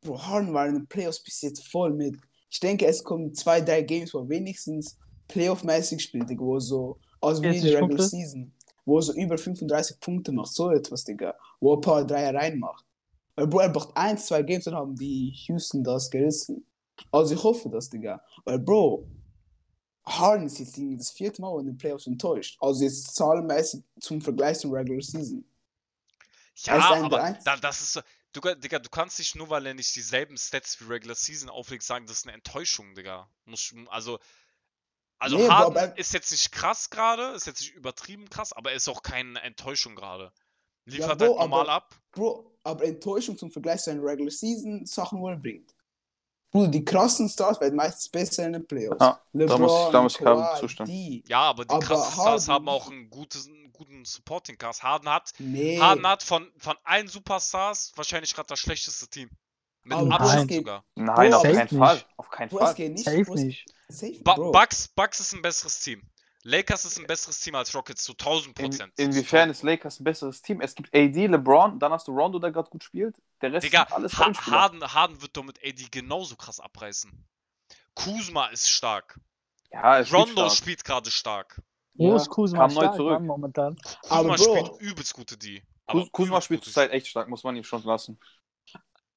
Bro, 0.01 0.21
Harden 0.21 0.53
war 0.53 0.67
in 0.67 0.73
den 0.73 0.87
Playoffs 0.87 1.23
bis 1.23 1.41
jetzt 1.41 1.67
voll 1.67 1.93
mit. 1.93 2.19
Ich 2.49 2.59
denke, 2.59 2.85
es 2.87 3.03
kommen 3.03 3.33
zwei, 3.33 3.61
drei 3.61 3.81
Games, 3.83 4.13
wo 4.13 4.27
wenigstens 4.27 4.97
Playoff-mäßig 5.29 6.01
spielt, 6.01 6.29
Digga, 6.29 6.41
wo 6.41 6.59
so, 6.59 6.99
also 7.21 7.41
wie 7.41 7.47
in 7.47 7.53
40 7.53 7.71
der 7.71 7.81
Regular 7.81 7.97
Punkte? 7.97 8.03
Season, 8.09 8.53
wo 8.85 8.97
er 8.97 9.01
so 9.03 9.13
über 9.13 9.37
35 9.37 9.99
Punkte 10.01 10.31
macht, 10.33 10.51
so 10.51 10.71
etwas, 10.71 11.05
Digga, 11.05 11.35
wo 11.61 11.73
er 11.73 11.77
ein 11.77 11.81
paar 11.81 12.05
Dreier 12.05 12.33
reinmacht. 12.33 12.85
Weil, 13.35 13.47
Bro, 13.47 13.59
er 13.59 13.69
braucht 13.69 13.95
eins, 13.95 14.25
zwei 14.25 14.43
Games, 14.43 14.65
dann 14.65 14.75
haben 14.75 14.95
die 14.95 15.33
Houston 15.47 15.83
das 15.83 16.09
gerissen. 16.09 16.65
Also 17.11 17.33
ich 17.33 17.41
hoffe 17.41 17.69
das, 17.69 17.89
Digga. 17.89 18.21
Weil, 18.43 18.59
Bro, 18.59 19.07
Harden 20.05 20.47
ist 20.47 20.59
jetzt 20.59 20.77
das 20.97 21.11
vierte 21.11 21.41
Mal 21.41 21.59
in 21.61 21.67
den 21.67 21.77
Playoffs 21.77 22.07
enttäuscht. 22.07 22.57
Also 22.59 22.83
jetzt 22.83 23.15
zahlenmäßig 23.15 23.83
zum 24.01 24.21
Vergleich 24.21 24.59
zum 24.59 24.73
Regular 24.73 25.01
Season. 25.01 25.45
Ja, 26.55 26.75
Er 26.75 26.91
ein 26.91 27.03
aber 27.05 27.37
da, 27.45 27.55
das 27.57 27.81
ist 27.81 27.93
so. 27.93 28.01
Du, 28.31 28.41
Digga, 28.41 28.77
du 28.77 28.89
kannst 28.89 29.17
nicht 29.17 29.35
nur, 29.35 29.49
weil 29.49 29.65
er 29.65 29.73
nicht 29.73 29.95
dieselben 29.95 30.37
Stats 30.37 30.79
wie 30.79 30.85
Regular 30.85 31.15
Season 31.15 31.49
auflegt, 31.49 31.81
sagen, 31.81 32.05
das 32.05 32.17
ist 32.17 32.27
eine 32.27 32.35
Enttäuschung, 32.35 32.93
Digga. 32.93 33.27
Muss, 33.45 33.73
also, 33.89 34.19
also 35.19 35.37
Nee, 35.37 35.47
Harden 35.49 35.77
aber- 35.77 35.97
ist 35.97 36.13
jetzt 36.13 36.31
nicht 36.31 36.51
krass 36.51 36.89
gerade, 36.89 37.31
ist 37.35 37.45
jetzt 37.47 37.61
nicht 37.61 37.73
übertrieben 37.75 38.29
krass, 38.29 38.53
aber 38.53 38.71
er 38.71 38.77
ist 38.77 38.87
auch 38.89 39.03
keine 39.03 39.41
Enttäuschung 39.41 39.95
gerade. 39.95 40.31
Liefert 40.85 41.19
Bro, 41.19 41.25
halt 41.27 41.37
normal 41.39 41.61
aber- 41.61 41.71
ab. 41.71 41.95
Bro, 42.11 42.57
aber 42.63 42.85
Enttäuschung 42.85 43.37
zum 43.37 43.51
Vergleich 43.51 43.79
zu 43.79 43.85
seinen 43.91 44.03
Regular 44.03 44.31
Season 44.31 44.85
Sachen, 44.85 45.19
wo 45.21 45.29
er 45.29 45.35
bringt. 45.37 45.75
Bro, 46.51 46.65
die 46.67 46.83
krassen 46.83 47.29
Stars 47.29 47.59
werden 47.61 47.75
meistens 47.75 48.09
besser 48.09 48.47
in 48.47 48.53
den 48.53 48.65
Playoffs. 48.65 48.97
Ja, 48.99 49.21
da 49.33 49.57
muss 49.59 49.71
ich- 49.71 49.91
da 49.91 50.01
muss 50.01 50.13
ich 50.15 50.19
Kawhi, 50.19 50.59
zustimmen. 50.59 50.89
Die. 50.89 51.23
Ja, 51.27 51.41
aber 51.41 51.63
die 51.65 51.69
aber 51.69 51.85
krassen 51.85 52.11
Stars 52.13 52.47
Harden- 52.47 52.53
haben 52.53 52.69
auch 52.69 52.89
einen, 52.89 53.09
gutes, 53.11 53.47
einen 53.47 53.71
guten 53.71 54.03
Supporting 54.03 54.57
Cast. 54.57 54.81
Harden 54.81 55.09
hat, 55.09 55.31
Nee. 55.37 55.79
Harden 55.79 56.07
hat 56.07 56.23
von, 56.23 56.51
von 56.57 56.75
allen 56.83 57.07
Superstars 57.07 57.91
wahrscheinlich 57.95 58.33
gerade 58.33 58.47
das 58.47 58.59
schlechteste 58.59 59.07
Team. 59.07 59.29
Mit 59.83 59.97
Aber 59.97 60.11
Abstand 60.19 60.51
sogar. 60.51 60.83
Nein, 60.95 61.31
Bro, 61.31 61.37
auf 61.37 61.43
keinen 61.43 61.57
nicht. 61.63 61.77
Fall. 61.77 62.03
Auf 62.17 62.29
keinen 62.29 62.49
Bro, 62.49 62.57
Fall. 62.59 62.73
geht 62.75 62.93
nicht. 62.93 63.05
Safe 63.05 63.33
nicht. 63.35 63.65
Safe, 63.87 64.19
Ba 64.23 64.35
Bro. 64.35 64.51
Bucks, 64.51 64.87
Bucks 64.89 65.19
ist 65.19 65.33
ein 65.33 65.41
besseres 65.41 65.79
Team. 65.79 66.03
Lakers 66.43 66.85
ist 66.85 66.97
ein 66.97 67.05
besseres 67.07 67.39
Team 67.41 67.55
als 67.55 67.73
Rockets 67.75 68.03
zu 68.03 68.13
1000 68.13 68.57
In, 68.59 68.69
Prozent. 68.69 68.93
inwiefern 68.97 69.49
ist 69.49 69.61
Lakers 69.63 69.99
ein 69.99 70.03
besseres 70.05 70.41
Team? 70.41 70.61
Es 70.61 70.73
gibt 70.73 70.93
AD, 70.95 71.27
LeBron, 71.27 71.79
dann 71.79 71.91
hast 71.91 72.07
du 72.07 72.13
Rondo, 72.17 72.39
der 72.39 72.51
gerade 72.51 72.69
gut 72.69 72.83
spielt. 72.83 73.17
Der 73.41 73.51
Rest 73.51 73.65
Digga, 73.65 73.85
sind 73.87 73.93
alles 73.93 74.17
ha. 74.17 74.33
Harden, 74.51 74.81
Harden 74.93 75.21
wird 75.21 75.35
doch 75.35 75.43
mit 75.43 75.59
AD 75.63 75.87
genauso 75.91 76.35
krass 76.37 76.59
abreißen. 76.61 77.11
Kuzma 77.93 78.47
ist 78.47 78.69
stark. 78.69 79.19
Ja, 79.71 80.03
spielt 80.03 80.13
Rondo 80.19 80.41
stark. 80.45 80.51
spielt 80.53 80.83
gerade 80.85 81.11
stark. 81.11 81.61
Wo 81.95 82.09
Ja, 82.09 82.15
ist 82.15 82.29
Kuzma 82.29 82.59
kam 82.59 82.73
neu 82.73 82.81
stark, 82.83 82.95
zurück. 82.95 83.13
Mann, 83.13 83.25
momentan? 83.27 83.75
Kuzma 83.75 84.15
Aber 84.17 84.35
Bro- 84.35 84.55
spielt 84.67 84.81
übelst 84.81 85.13
gute 85.13 85.37
D. 85.37 85.61
Aber 85.85 86.01
Kuz- 86.01 86.11
Kuzma 86.11 86.29
übelst 86.35 86.45
spielt 86.45 86.63
zurzeit 86.63 86.91
echt 86.91 87.07
stark, 87.07 87.27
muss 87.27 87.43
man 87.43 87.55
ihm 87.57 87.63
schon 87.63 87.83
lassen. 87.83 88.17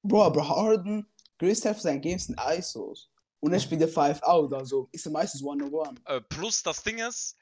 Bro, 0.03 0.23
aber 0.23 0.47
Harden, 0.47 1.07
größte 1.39 1.63
Teil 1.63 1.73
von 1.73 1.81
seinen 1.81 2.01
Games 2.01 2.25
sind 2.25 2.39
ISOs. 2.39 3.09
Und 3.39 3.51
er 3.51 3.59
spielt 3.59 3.81
ja 3.81 3.87
5 3.87 4.21
out, 4.23 4.53
also 4.53 4.87
ist 4.91 5.05
er 5.05 5.11
meistens 5.11 5.41
101. 5.41 5.99
Äh, 6.05 6.21
plus 6.21 6.63
das 6.63 6.83
Ding 6.83 6.99
ist, 6.99 7.35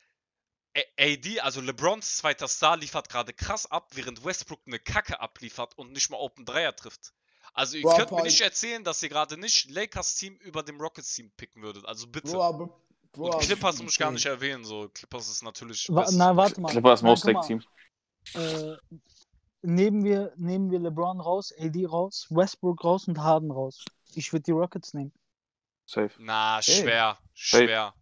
AD, 0.97 1.39
also 1.41 1.61
LeBrons 1.61 2.17
zweiter 2.17 2.47
Star, 2.47 2.77
liefert 2.77 3.09
gerade 3.09 3.33
krass 3.33 3.69
ab, 3.69 3.91
während 3.93 4.23
Westbrook 4.23 4.61
eine 4.65 4.79
Kacke 4.79 5.19
abliefert 5.19 5.77
und 5.77 5.91
nicht 5.91 6.09
mal 6.09 6.17
Open 6.17 6.45
Dreier 6.45 6.75
trifft. 6.75 7.13
Also 7.53 7.77
ihr 7.77 7.83
Bro, 7.83 7.97
könnt 7.97 8.11
mir 8.11 8.23
nicht 8.23 8.41
erzählen, 8.41 8.83
dass 8.83 9.03
ihr 9.03 9.09
gerade 9.09 9.37
nicht 9.37 9.69
Lakers 9.69 10.15
Team 10.15 10.35
über 10.37 10.63
dem 10.63 10.79
Rockets 10.79 11.13
Team 11.13 11.31
picken 11.35 11.61
würdet. 11.61 11.85
Also 11.85 12.07
bitte. 12.07 12.31
Bro, 12.31 12.41
aber. 12.41 12.81
Bro, 13.11 13.35
und 13.35 13.41
Clippers 13.41 13.81
muss 13.83 13.91
ich 13.93 13.99
gar 13.99 14.11
nicht 14.11 14.25
erwähnen. 14.25 14.63
So 14.63 14.87
Clippers 14.93 15.29
ist 15.29 15.43
natürlich. 15.43 15.87
Wa 15.89 16.07
na, 16.11 16.35
warte 16.35 16.61
mal. 16.61 16.69
Clippers 16.71 17.01
Most. 17.01 17.27
Team. 17.45 17.61
Äh, 18.33 18.77
nehmen, 19.61 20.03
wir, 20.03 20.33
nehmen 20.37 20.71
wir 20.71 20.79
LeBron 20.79 21.19
raus, 21.19 21.53
AD 21.59 21.85
raus, 21.85 22.27
Westbrook 22.29 22.83
raus 22.83 23.07
und 23.07 23.17
Harden 23.19 23.51
raus. 23.51 23.83
Ich 24.15 24.31
würde 24.33 24.43
die 24.43 24.51
Rockets 24.51 24.93
nehmen. 24.93 25.11
Safe. 25.85 26.11
Na, 26.19 26.61
schwer, 26.61 27.17
schwer. 27.33 27.93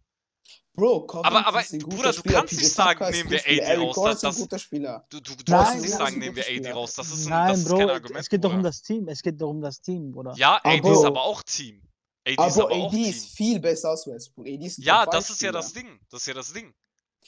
Bro, 0.72 1.06
Cousins 1.06 1.26
Aber- 1.26 1.46
aber, 1.46 1.60
ist 1.60 1.72
ein 1.72 1.80
guter 1.80 1.96
Bruder, 1.96 2.12
du 2.12 2.18
Spieler, 2.18 2.34
kannst 2.38 2.54
PJ 2.54 2.62
nicht 2.62 2.72
sagen, 2.74 3.10
nehmen 3.10 3.30
wir 3.30 3.40
AD 3.44 3.76
raus, 3.76 3.94
das- 3.96 4.14
ist 4.14 4.24
ein 4.24 4.28
das- 4.30 4.38
guter 4.38 4.58
Spieler. 4.58 5.06
Du, 5.10 5.20
du, 5.20 5.34
du 5.34 5.52
Nein, 5.52 5.64
kannst 5.64 5.82
nicht 5.82 5.92
sagen, 5.94 6.18
nehmen 6.18 6.36
wir 6.36 6.44
AD 6.46 6.70
raus. 6.72 6.94
Das 6.94 7.10
ist, 7.10 7.26
ein, 7.26 7.30
Nein, 7.30 7.48
das 7.50 7.58
ist 7.58 7.68
Bro, 7.68 7.78
kein 7.78 7.90
Argument. 7.90 8.16
es 8.20 8.28
geht 8.28 8.44
doch 8.44 8.52
um 8.54 8.62
das 8.62 8.82
Team. 8.82 9.08
Es 9.08 9.22
geht 9.22 9.40
doch 9.40 9.50
um 9.50 9.60
das 9.60 9.80
Team, 9.80 10.16
oder? 10.16 10.32
Ja, 10.36 10.60
AD 10.62 10.76
ist 10.88 10.98
Aber- 10.98 11.06
aber 11.08 11.22
auch 11.24 11.42
Team. 11.42 11.82
AD 12.24 12.38
Aber 12.38 12.46
ist 12.48 12.58
aber 12.58 12.70
auch 12.70 12.86
AD 12.88 12.96
Team. 12.96 13.10
ist 13.10 13.36
viel 13.36 13.60
besser 13.60 13.90
als 13.90 14.06
Westbrook. 14.06 14.46
AD 14.46 14.64
ist 14.66 14.78
ein 14.78 14.82
Ja, 14.82 15.04
das 15.06 15.30
ist 15.30 15.42
ja 15.42 15.50
das. 15.52 15.72
Ding. 15.72 15.98
Das 16.08 16.20
ist 16.20 16.26
ja 16.26 16.34
das 16.34 16.52
Ding. 16.52 16.72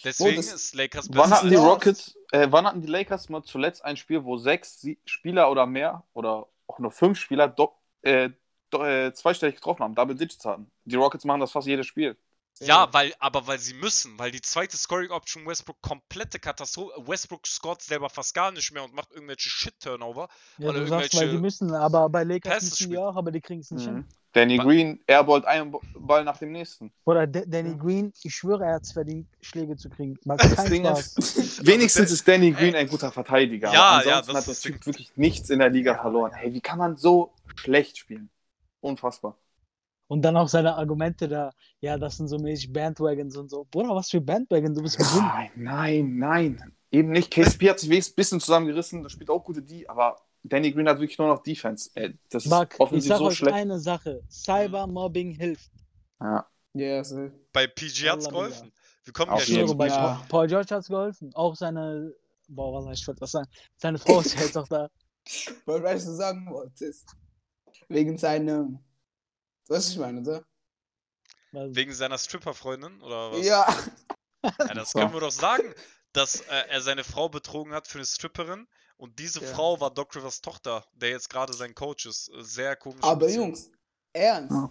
Deswegen 0.04 0.36
das- 0.36 0.52
ist 0.52 0.74
Lakers 0.74 1.08
Wann 1.10 1.16
besser 1.30 1.36
hatten 1.36 1.50
die. 1.50 1.56
Rockets, 1.56 2.16
äh, 2.32 2.48
wann 2.50 2.66
hatten 2.66 2.80
die 2.80 2.88
Lakers 2.88 3.28
mal 3.28 3.42
zuletzt 3.42 3.84
ein 3.84 3.96
Spiel, 3.96 4.24
wo 4.24 4.36
sechs 4.36 4.80
Sie 4.80 4.98
Spieler 5.04 5.50
oder 5.50 5.66
mehr 5.66 6.02
oder 6.14 6.48
auch 6.66 6.78
nur 6.78 6.90
fünf 6.90 7.18
Spieler 7.18 7.48
do, 7.48 7.72
äh, 8.02 8.30
do, 8.70 8.84
äh, 8.84 9.12
zweistellig 9.12 9.56
getroffen 9.56 9.82
haben, 9.84 9.94
Double 9.94 10.16
Digits 10.16 10.44
hatten? 10.44 10.70
Die 10.84 10.96
Rockets 10.96 11.24
machen 11.24 11.40
das 11.40 11.52
fast 11.52 11.66
jedes 11.66 11.86
Spiel. 11.86 12.16
Ja, 12.60 12.92
weil, 12.92 13.12
aber 13.18 13.46
weil 13.46 13.58
sie 13.58 13.74
müssen, 13.74 14.18
weil 14.18 14.30
die 14.30 14.40
zweite 14.40 14.76
Scoring 14.76 15.10
Option 15.10 15.46
Westbrook 15.46 15.80
komplette 15.80 16.38
Katastrophe. 16.38 16.92
Westbrook 17.08 17.46
scoret 17.46 17.82
selber 17.82 18.08
fast 18.08 18.34
gar 18.34 18.52
nicht 18.52 18.70
mehr 18.72 18.84
und 18.84 18.94
macht 18.94 19.10
irgendwelche 19.10 19.48
Shit-Turnover. 19.48 20.28
Ja, 20.58 20.68
Oder 20.68 20.80
du 20.80 20.86
sagst, 20.86 21.14
weil 21.14 21.20
die 21.20 21.26
irgendwelche 21.26 21.40
müssen, 21.40 21.74
aber 21.74 22.08
bei 22.08 22.24
Lakers 22.24 22.52
Passes 22.52 22.70
müssen 22.70 22.90
die 22.90 22.98
auch, 22.98 23.16
aber 23.16 23.32
die 23.32 23.40
kriegen 23.40 23.60
es 23.62 23.70
nicht 23.70 23.84
hin. 23.84 24.06
Danny 24.32 24.58
Wa- 24.58 24.64
Green 24.64 25.00
airballt 25.06 25.44
einen 25.44 25.74
Ball 25.98 26.24
nach 26.24 26.38
dem 26.38 26.52
nächsten. 26.52 26.90
Oder 27.04 27.26
D 27.26 27.44
Danny 27.46 27.76
Green, 27.76 28.12
ich 28.22 28.34
schwöre, 28.34 28.64
er 28.64 28.74
hat 28.76 28.82
es 28.82 28.92
verdient, 28.92 29.28
Schläge 29.40 29.76
zu 29.76 29.90
kriegen. 29.90 30.18
Das 30.24 30.64
Ding 30.64 30.84
Spaß. 30.84 31.16
ist, 31.18 31.66
wenigstens 31.66 32.10
ist 32.10 32.26
Danny 32.26 32.52
Green 32.52 32.74
ein 32.74 32.88
guter 32.88 33.12
Verteidiger. 33.12 33.72
Ja, 33.72 33.82
aber 33.82 34.06
ja, 34.06 34.18
ansonsten 34.18 34.32
das 34.34 34.40
hat 34.42 34.46
der 34.46 34.52
ist 34.52 34.62
Typ 34.62 34.76
das 34.78 34.86
wirklich 34.86 35.12
nichts 35.16 35.50
in 35.50 35.58
der 35.58 35.68
Liga 35.70 35.96
verloren. 36.00 36.32
Hey, 36.34 36.52
wie 36.54 36.60
kann 36.60 36.78
man 36.78 36.96
so 36.96 37.32
schlecht 37.56 37.98
spielen? 37.98 38.30
Unfassbar. 38.80 39.36
Und 40.08 40.22
dann 40.22 40.36
auch 40.36 40.48
seine 40.48 40.74
Argumente 40.76 41.28
da, 41.28 41.52
ja, 41.80 41.96
das 41.96 42.16
sind 42.18 42.28
so 42.28 42.38
mäßig 42.38 42.72
Bandwagons 42.72 43.36
und 43.36 43.48
so. 43.50 43.66
Bruder, 43.70 43.94
was 43.94 44.10
für 44.10 44.20
Bandwagon, 44.20 44.74
du 44.74 44.82
bist 44.82 44.98
gesund. 44.98 45.22
Nein, 45.26 45.50
nein, 45.56 46.16
nein. 46.18 46.72
Eben 46.90 47.10
nicht. 47.10 47.30
KCP 47.30 47.70
hat 47.70 47.80
sich 47.80 47.88
wenigstens 47.88 48.12
ein 48.12 48.16
bisschen 48.16 48.40
zusammengerissen, 48.40 49.02
das 49.02 49.12
spielt 49.12 49.30
auch 49.30 49.42
gute 49.42 49.62
D, 49.62 49.86
aber 49.86 50.18
Danny 50.44 50.72
Green 50.72 50.88
hat 50.88 50.98
wirklich 50.98 51.18
nur 51.18 51.28
noch 51.28 51.42
Defense. 51.42 51.90
Ey, 51.94 52.18
das 52.30 52.44
ist 52.44 52.50
Buck, 52.50 52.74
ich 52.74 52.80
offensiv 52.80 53.08
sag 53.08 53.18
so 53.18 53.26
euch 53.26 53.36
schlecht. 53.38 53.54
eine 53.54 53.78
Sache. 53.78 54.22
Cybermobbing 54.30 55.32
hilft. 55.34 55.70
Ja. 56.20 56.46
Ja, 56.74 57.04
so. 57.04 57.30
Bei 57.52 57.66
PG 57.66 58.08
hat's 58.10 58.28
geholfen. 58.28 58.72
Wir 59.04 59.12
kommen 59.12 59.30
Auf 59.32 59.44
schwöre, 59.44 59.74
bei 59.74 59.88
Ja. 59.88 60.14
Paul- 60.14 60.28
Paul 60.28 60.46
George 60.48 60.74
hat 60.74 60.82
es 60.82 60.88
geholfen. 60.88 61.34
Auch 61.34 61.54
seine, 61.54 62.14
boah, 62.48 62.72
Wallah, 62.72 62.92
ich 62.92 63.06
wollte 63.06 63.20
was 63.20 63.32
sagen. 63.32 63.48
Seine 63.76 63.98
Frau 63.98 64.20
ist 64.20 64.34
ja 64.34 64.40
jetzt 64.42 64.56
auch 64.56 64.68
da. 64.68 64.88
Was 65.66 66.04
du 66.04 66.12
sagen 66.12 66.46
wolltest? 66.50 67.08
Wegen 67.88 68.18
seinem. 68.18 68.78
Was 69.68 69.90
ich 69.90 69.98
meine, 69.98 70.20
oder? 70.20 70.44
Wegen 71.52 71.92
seiner 71.92 72.18
Stripper-Freundin 72.18 73.00
oder 73.02 73.32
was? 73.32 73.46
Ja. 73.46 73.66
Ja, 74.42 74.74
das 74.74 74.92
können 74.94 75.12
wir 75.12 75.20
doch 75.20 75.30
sagen, 75.30 75.72
dass 76.12 76.40
äh, 76.40 76.64
er 76.68 76.80
seine 76.80 77.04
Frau 77.04 77.28
betrogen 77.28 77.72
hat 77.74 77.86
für 77.86 77.98
eine 77.98 78.06
Stripperin 78.06 78.66
und 79.02 79.18
diese 79.18 79.40
Ja. 79.42 79.48
Frau 79.48 79.80
war 79.80 79.90
Doc 79.90 80.14
Rivers 80.14 80.40
Tochter, 80.40 80.84
der 80.94 81.10
jetzt 81.10 81.28
gerade 81.28 81.52
sein 81.52 81.74
Coach 81.74 82.06
ist. 82.06 82.28
Äh, 82.28 82.42
Sehr 82.44 82.76
komisch. 82.76 83.02
Aber 83.02 83.28
Jungs, 83.28 83.68
ernst. 84.12 84.52
Ja. 84.52 84.70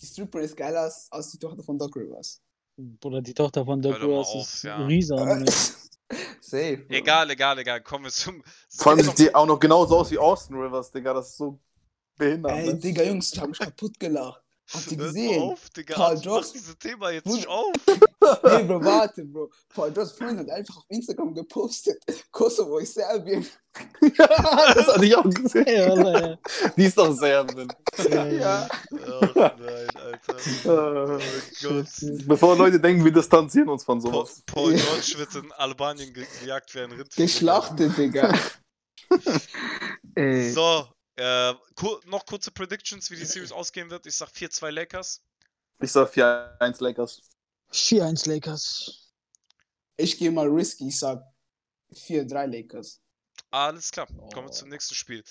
Die 0.00 0.06
Stripper 0.06 0.40
ist 0.40 0.56
geiler 0.56 0.80
als, 0.80 1.06
als 1.12 1.30
die 1.32 1.38
Tochter 1.38 1.62
von 1.62 1.76
Doc 1.76 1.94
Rivers. 1.94 2.40
Bruder, 2.78 3.20
die 3.20 3.34
Tochter 3.34 3.66
von 3.66 3.82
Doc 3.82 4.00
Rivers 4.00 4.28
auf, 4.28 4.42
ist 4.46 4.62
ja. 4.62 4.86
Risa. 4.86 5.16
Safe. 6.40 6.86
Egal, 6.88 7.30
egal, 7.30 7.58
egal. 7.58 7.82
Kommen 7.82 8.04
wir 8.04 8.10
zum. 8.10 8.42
Vor 8.70 8.92
allem 8.92 9.04
sieht 9.04 9.18
die 9.18 9.34
auch 9.34 9.44
noch 9.44 9.60
genauso 9.60 9.98
aus 9.98 10.10
wie 10.10 10.18
Austin 10.18 10.56
Rivers, 10.56 10.90
Digga. 10.90 11.12
Das 11.12 11.28
ist 11.28 11.36
so 11.36 11.60
behindert. 12.16 12.52
Ey, 12.52 12.68
ne? 12.68 12.76
Digga, 12.78 13.02
Jungs, 13.02 13.34
ich 13.34 13.38
hab 13.38 13.50
mich 13.50 13.58
kaputt 13.58 14.00
gelacht. 14.00 14.42
Habt 14.72 14.92
ihr 14.92 14.98
Hört 14.98 15.08
gesehen? 15.08 15.40
mal 15.40 15.52
auf, 15.52 15.70
Digga. 15.70 15.94
Paul 15.94 16.14
Mach 16.16 16.22
George- 16.22 16.46
dieses 16.54 16.78
Thema 16.78 17.10
jetzt 17.10 17.26
nicht 17.26 17.46
auf. 17.48 17.72
Nee, 18.44 18.64
Bro, 18.64 18.84
warte, 18.84 19.24
Bro. 19.24 19.50
Paul 19.74 19.90
George 19.90 20.10
Freund 20.18 20.38
hat 20.40 20.50
einfach 20.50 20.76
auf 20.76 20.84
Instagram 20.88 21.32
gepostet. 21.34 22.02
Kosovo 22.30 22.76
ist 22.78 22.92
Serbien. 22.92 23.46
das 24.18 24.86
hatte 24.86 25.04
ich 25.06 25.16
auch 25.16 25.24
gesehen. 25.30 25.64
Ja. 25.66 26.36
Die 26.76 26.84
ist 26.84 26.98
doch 26.98 27.12
Serbin. 27.14 27.68
Ja, 28.10 28.26
ja. 28.26 28.68
Ach 28.68 29.34
nein, 29.34 29.88
Alter. 29.94 30.36
Äh, 30.36 30.68
Oh 30.68 31.18
Gott. 31.62 31.86
Bevor 32.26 32.56
Leute 32.56 32.78
denken, 32.80 33.02
wir 33.04 33.12
distanzieren 33.12 33.68
uns 33.70 33.84
von 33.84 34.00
sowas. 34.00 34.42
Paul 34.44 34.74
George 34.74 35.14
wird 35.16 35.34
in 35.36 35.50
Albanien 35.52 36.12
ge 36.12 36.26
gejagt 36.40 36.74
wie 36.74 36.80
ein 36.80 36.92
Rind. 36.92 37.14
Geschlachtet, 37.16 37.96
Digga. 37.96 38.34
Ey. 40.14 40.52
So, 40.52 40.86
äh, 41.18 41.54
kur 41.74 42.00
noch 42.06 42.24
kurze 42.26 42.50
Predictions, 42.50 43.10
wie 43.10 43.16
die 43.16 43.24
Series 43.24 43.52
ausgehen 43.52 43.90
wird. 43.90 44.06
Ich 44.06 44.16
sag 44.16 44.28
4-2 44.30 44.70
Lakers. 44.70 45.20
Ich 45.80 45.92
sag 45.92 46.08
4-1 46.12 46.82
Lakers. 46.82 47.22
4-1 47.72 48.28
Lakers. 48.28 49.12
Ich 49.96 50.16
gehe 50.18 50.30
mal 50.30 50.46
risky, 50.48 50.88
ich 50.88 50.98
sag 50.98 51.22
4-3 51.92 52.46
Lakers. 52.46 53.00
Alles 53.50 53.90
klar, 53.90 54.06
kommen 54.06 54.46
wir 54.46 54.50
Oh. 54.50 54.50
zum 54.52 54.68
nächsten 54.68 54.94
Spiel. 54.94 55.22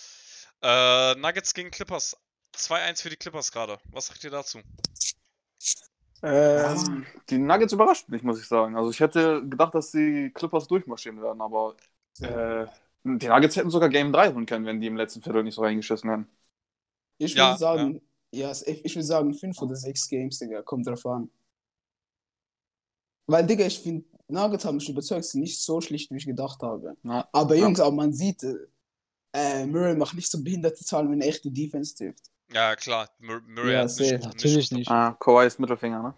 Äh, 0.62 1.15
Nuggets 1.15 1.54
gegen 1.54 1.71
Clippers. 1.71 2.15
2-1 2.56 3.02
für 3.02 3.10
die 3.10 3.15
Clippers 3.17 3.52
gerade. 3.52 3.80
Was 3.91 4.08
sagt 4.08 4.23
ihr 4.23 4.32
dazu? 4.32 4.60
Ähm, 6.23 7.06
Die 7.30 7.38
Nuggets 7.38 7.73
überrascht 7.73 8.10
mich, 8.10 8.23
muss 8.23 8.39
ich 8.39 8.47
sagen. 8.47 8.76
Also 8.76 8.89
ich 8.89 9.00
hätte 9.00 9.47
gedacht, 9.47 9.76
dass 9.76 9.91
die 9.91 10.32
Clippers 10.34 10.67
durchmarschieren 10.67 11.21
werden, 11.21 11.41
aber 11.41 11.76
äh, 12.21 12.65
Die 13.19 13.27
Nuggets 13.27 13.55
hätten 13.55 13.69
sogar 13.69 13.89
Game 13.89 14.11
3 14.13 14.33
holen 14.33 14.45
können, 14.45 14.65
wenn 14.65 14.81
die 14.81 14.87
im 14.87 14.97
letzten 14.97 15.21
Viertel 15.21 15.43
nicht 15.43 15.55
so 15.55 15.61
reingeschissen 15.63 16.09
hätten. 16.09 16.27
Ich 17.19 17.35
Ja, 17.35 17.45
würde 17.45 17.55
sagen, 17.55 18.01
ja, 18.33 18.51
ich, 18.51 18.83
ich 18.85 18.95
würde 18.95 19.05
sagen, 19.05 19.33
fünf 19.35 19.61
oder 19.61 19.75
sechs 19.75 20.07
Games, 20.07 20.39
Digga, 20.39 20.63
kommt 20.63 20.87
drauf 20.87 21.05
an. 21.05 21.29
Weil, 23.27 23.45
Digga, 23.45 23.65
ich 23.65 23.79
finde, 23.79 24.05
Nuggets 24.27 24.65
haben 24.65 24.75
mich 24.77 24.89
überzeugt, 24.89 25.25
sind 25.25 25.41
nicht 25.41 25.59
so 25.61 25.81
schlecht, 25.81 26.11
wie 26.11 26.17
ich 26.17 26.25
gedacht 26.25 26.61
habe. 26.61 26.95
Ja. 27.03 27.29
Aber 27.31 27.55
Ja. 27.55 27.67
Jungs, 27.67 27.79
aber 27.79 27.95
man 27.95 28.13
sieht, 28.13 28.43
äh, 29.33 29.65
Murray 29.67 29.95
macht 29.95 30.15
nicht 30.15 30.31
so 30.31 30.43
behinderte 30.43 30.83
Zahlen, 30.85 31.11
wenn 31.11 31.21
er 31.21 31.29
echte 31.29 31.51
Defense 31.51 31.95
trifft. 31.95 32.31
Ja, 32.53 32.75
klar. 32.75 33.09
Mur 33.19 33.41
Murray 33.47 33.75
Ja, 33.75 33.77
hat 33.77 33.89
safe. 33.89 34.19
nicht, 34.19 34.25
Natürlich 34.25 34.71
nicht. 34.71 34.91
Ah, 34.91 35.13
Kawhi's 35.19 35.59
Mittelfinger, 35.59 36.01
ne? 36.03 36.13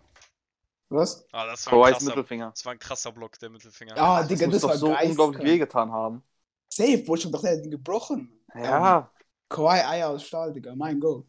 Was? 0.89 1.25
Ah, 1.31 1.45
das 1.47 1.65
war, 1.67 1.79
krasser, 1.79 2.15
Mittelfinger. 2.15 2.55
das 2.55 2.65
war 2.65 2.73
ein 2.73 2.79
krasser 2.79 3.11
Block, 3.11 3.37
der 3.39 3.49
Mittelfinger. 3.49 3.95
Ja, 3.95 4.23
Das 4.27 4.27
Digga, 4.27 4.45
muss 4.45 4.59
das 4.59 4.61
doch 4.61 4.69
war 4.69 4.77
so 4.77 4.95
geil. 4.97 4.97
unglaublich 4.97 5.41
wehgetan 5.43 5.91
haben. 5.91 6.23
Safe, 6.79 6.97
Bro, 7.03 7.15
ich 7.15 7.25
hab 7.25 7.31
gedacht, 7.33 7.43
er 7.43 7.57
hat 7.57 7.65
ihn 7.65 7.71
gebrochen. 7.71 8.31
Ja. 8.55 9.11
Kawhi 9.49 9.81
Eier 9.83 10.09
aus 10.09 10.23
Stahl, 10.23 10.53
Digga, 10.53 10.73
mein 10.75 10.97
Go. 10.99 11.25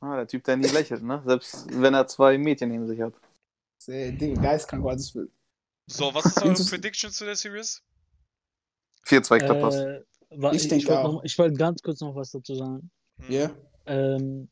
Ah, 0.00 0.16
der 0.16 0.26
Typ, 0.26 0.44
der 0.44 0.56
nie 0.56 0.68
lächelt, 0.68 1.02
ne? 1.02 1.22
Selbst 1.26 1.66
wenn 1.70 1.92
er 1.92 2.06
zwei 2.06 2.38
Mädchen 2.38 2.70
neben 2.70 2.86
sich 2.86 3.00
hat. 3.00 3.14
Digga, 3.86 4.40
geistkrank 4.40 4.82
war 4.82 4.94
das 4.94 5.10
für. 5.10 5.28
So, 5.88 6.12
was 6.14 6.24
ist 6.24 6.42
eure 6.42 6.54
Prediction 6.70 7.10
zu 7.10 7.24
der 7.26 7.36
Series? 7.36 7.82
4-2 9.04 9.38
Clippers. 9.38 9.74
Äh, 9.76 10.02
Ich 10.52 10.62
ich 10.64 10.68
denke 10.68 10.86
wollte 10.88 11.00
auch. 11.00 11.12
noch- 11.12 11.24
ich 11.24 11.38
wollte 11.38 11.56
ganz 11.56 11.82
kurz 11.82 12.00
noch 12.00 12.14
was 12.16 12.30
dazu 12.32 12.54
sagen. 12.54 12.90
Hm. 13.20 13.30
Ja. 13.32 13.50
Ähm, 13.86 14.48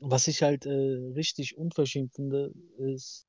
was 0.00 0.26
ich 0.26 0.42
halt 0.42 0.66
äh, 0.66 0.70
richtig 1.14 1.56
unverschämt 1.58 2.14
finde, 2.14 2.52
ist, 2.78 3.26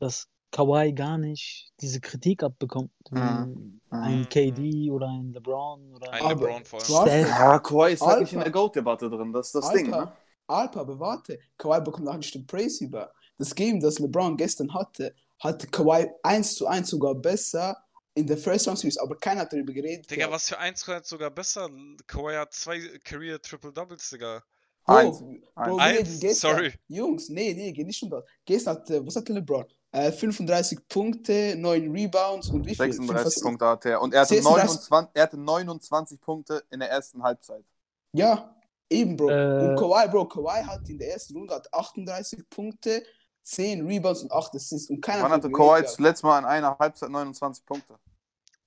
dass 0.00 0.26
Kawhi 0.50 0.92
gar 0.92 1.16
nicht 1.18 1.72
diese 1.80 2.00
Kritik 2.00 2.42
abbekommt, 2.42 2.90
Mhm. 3.10 3.80
ein 3.90 4.20
Mhm. 4.20 4.28
KD 4.28 4.90
oder 4.90 5.08
ein 5.08 5.32
LeBron 5.32 5.94
oder 5.94 6.12
Ein 6.12 6.28
LeBron 6.28 6.64
vor 6.64 6.80
allem. 7.02 7.26
Ja, 7.26 7.58
Kawhi 7.58 7.92
ist 7.92 8.02
halt 8.02 8.20
nicht 8.22 8.32
in 8.32 8.40
der 8.40 8.50
GOAT-Debatte 8.50 9.08
drin. 9.08 9.32
Das 9.32 9.46
ist 9.46 9.54
das 9.54 9.70
Ding, 9.72 9.90
ne? 9.90 10.12
Alter, 10.46 10.80
aber 10.80 10.98
warte. 10.98 11.38
Kawhi 11.56 11.80
bekommt 11.80 12.08
auch 12.08 12.14
ein 12.14 12.22
Stück 12.22 12.46
Praise 12.46 12.84
über. 12.84 13.12
Das 13.38 13.54
Game, 13.54 13.80
das 13.80 13.98
LeBron 13.98 14.36
gestern 14.36 14.72
hatte, 14.74 15.14
hatte 15.38 15.66
Kawhi 15.68 16.10
1 16.22 16.54
zu 16.56 16.66
1 16.66 16.90
sogar 16.90 17.14
besser 17.14 17.76
in 18.14 18.26
der 18.26 18.36
First 18.36 18.66
Round 18.66 18.78
Series, 18.78 18.98
aber 18.98 19.16
keiner 19.16 19.42
hat 19.42 19.52
darüber 19.52 19.72
geredet. 19.72 20.10
Digga, 20.10 20.30
was 20.30 20.48
für 20.48 20.58
1 20.58 20.84
sogar 21.04 21.30
besser? 21.30 21.70
Kawhi 22.06 22.34
hat 22.34 22.52
zwei 22.52 22.80
Career 23.04 23.40
Triple 23.40 23.72
Doubles, 23.72 24.10
Digga. 24.10 24.42
Bro, 24.84 24.96
Eins. 24.96 25.22
Bro, 25.54 25.76
Eins. 25.78 26.40
Sorry. 26.40 26.72
Jungs, 26.88 27.28
nee, 27.28 27.54
nee, 27.54 27.70
geht 27.72 27.86
nicht 27.86 28.02
um 28.02 28.10
das. 28.10 28.24
Gestern 28.44 28.76
hat, 28.76 28.90
äh, 28.90 29.06
was 29.06 29.14
hatte 29.14 29.32
LeBron? 29.32 29.64
Äh, 29.92 30.12
35 30.12 30.86
Punkte, 30.88 31.56
9 31.56 31.90
Rebounds 31.90 32.48
und 32.50 32.64
wie 32.64 32.76
viel? 32.76 32.76
36 32.92 33.34
Fünf- 33.34 33.42
Punkte 33.44 33.66
hatte 33.66 33.90
er. 33.90 34.00
Und 34.00 34.14
er 34.14 34.20
hatte, 34.20 34.34
36 34.34 34.88
29, 34.90 35.10
er 35.14 35.22
hatte 35.24 35.36
29 35.36 36.20
Punkte 36.20 36.62
in 36.70 36.78
der 36.80 36.90
ersten 36.90 37.22
Halbzeit. 37.22 37.64
Ja, 38.12 38.54
eben, 38.88 39.16
Bro. 39.16 39.30
Äh, 39.30 39.68
und 39.70 39.76
Kawhi, 39.76 40.08
Bro, 40.08 40.26
Kawhi 40.26 40.62
hat 40.64 40.88
in 40.88 40.98
der 40.98 41.12
ersten 41.12 41.36
Runde 41.36 41.54
hat 41.54 41.72
38 41.74 42.48
Punkte, 42.48 43.02
10 43.42 43.84
Rebounds 43.86 44.22
und 44.22 44.30
8 44.32 44.54
Assists 44.54 44.90
und 44.90 45.00
keiner 45.00 45.24
Wann 45.24 45.32
hat 45.32 45.42
hatte 45.42 45.50
Kawhi 45.52 45.84
zuletzt 45.86 46.22
mal 46.22 46.38
in 46.38 46.44
einer 46.44 46.78
Halbzeit 46.78 47.10
29 47.10 47.64
Punkte? 47.66 47.98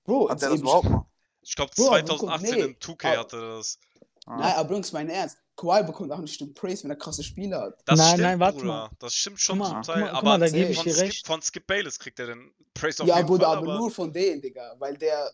Bro, 0.04 0.28
Hat 0.28 0.42
er 0.42 0.50
das 0.50 0.60
überhaupt 0.60 0.90
mal? 0.90 1.06
Ich 1.40 1.54
glaube 1.56 1.70
Bro, 1.74 1.86
aber 1.88 1.98
guck, 2.02 2.18
2018 2.20 2.54
nee. 2.54 2.60
in 2.60 2.74
2K 2.78 3.08
Aber- 3.12 3.20
hatte 3.20 3.36
er 3.36 3.56
das. 3.56 3.78
Ah. 4.26 4.36
Nein, 4.36 4.54
aber 4.56 4.72
Jungs, 4.74 4.92
mein 4.92 5.08
Ernst. 5.08 5.38
Kawhi 5.56 5.84
bekommt 5.84 6.10
auch 6.12 6.18
ein 6.18 6.26
Stück 6.26 6.54
Praise, 6.54 6.82
wenn 6.84 6.90
er 6.90 6.96
krasse 6.96 7.22
Spiele 7.22 7.58
hat. 7.60 7.74
Das 7.86 7.98
Nein, 7.98 8.08
stimmt, 8.08 8.22
nein, 8.22 8.40
warte 8.40 8.58
Bruder. 8.58 8.66
mal. 8.68 8.90
Das 8.98 9.14
stimmt 9.14 9.40
schon 9.40 9.58
Guck 9.58 9.66
zum 9.68 9.76
mal, 9.76 9.82
Teil. 9.82 9.94
guck 9.94 10.02
mal, 10.02 10.08
guck 10.10 10.18
aber 10.18 10.28
mal, 10.30 10.38
da 10.40 10.48
gebe 10.50 10.70
ich 10.70 10.76
von, 10.76 10.84
dir 10.84 10.92
Skip, 10.94 11.02
recht. 11.04 11.26
von 11.26 11.42
Skip 11.42 11.66
Bayless 11.66 11.98
kriegt 11.98 12.18
er 12.18 12.26
den 12.26 12.50
Praise 12.74 13.02
auf 13.02 13.08
Ja, 13.08 13.16
jeden 13.16 13.28
Bruder, 13.28 13.46
Fall. 13.46 13.56
aber 13.58 13.66
Aber 13.70 13.78
nur 13.78 13.90
von 13.90 14.12
denen, 14.12 14.40
Digga. 14.42 14.74
Weil 14.78 14.96
der. 14.96 15.30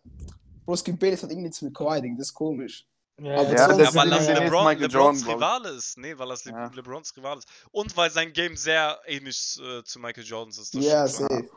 Bro, 0.66 0.76
Skip 0.76 0.98
Bayless 0.98 1.22
hat 1.22 1.30
irgendwie 1.30 1.46
nichts 1.48 1.62
mit 1.62 1.74
Kawhi, 1.74 2.00
Digga. 2.02 2.14
Das 2.18 2.28
ist 2.28 2.34
komisch. 2.34 2.86
Ja, 3.20 3.34
Aber 3.40 3.42
ja, 3.52 3.66
sonst- 3.66 3.78
ja, 3.78 3.84
das 3.84 3.94
weil 3.94 4.12
ist 4.12 4.28
das 4.28 4.38
LeBron, 4.40 4.78
LeBrons 4.78 4.92
Jordan. 5.24 5.34
Rivale 5.34 5.68
ist. 5.70 5.98
Nee, 5.98 6.18
weil 6.18 6.28
das 6.28 6.44
Le 6.44 6.52
Ja. 6.52 6.70
LeBrons 6.74 7.16
Rivale 7.16 7.38
ist. 7.38 7.48
Und 7.70 7.96
weil 7.96 8.10
sein 8.10 8.32
Game 8.32 8.56
sehr 8.56 8.98
ähnlich 9.06 9.58
äh, 9.62 9.82
zu 9.84 9.98
Michael 9.98 10.24
Jordans 10.24 10.58
ist. 10.58 10.74
Das 10.74 10.84
Ja, 10.84 11.06
stimmt 11.08 11.28
safe. 11.30 11.48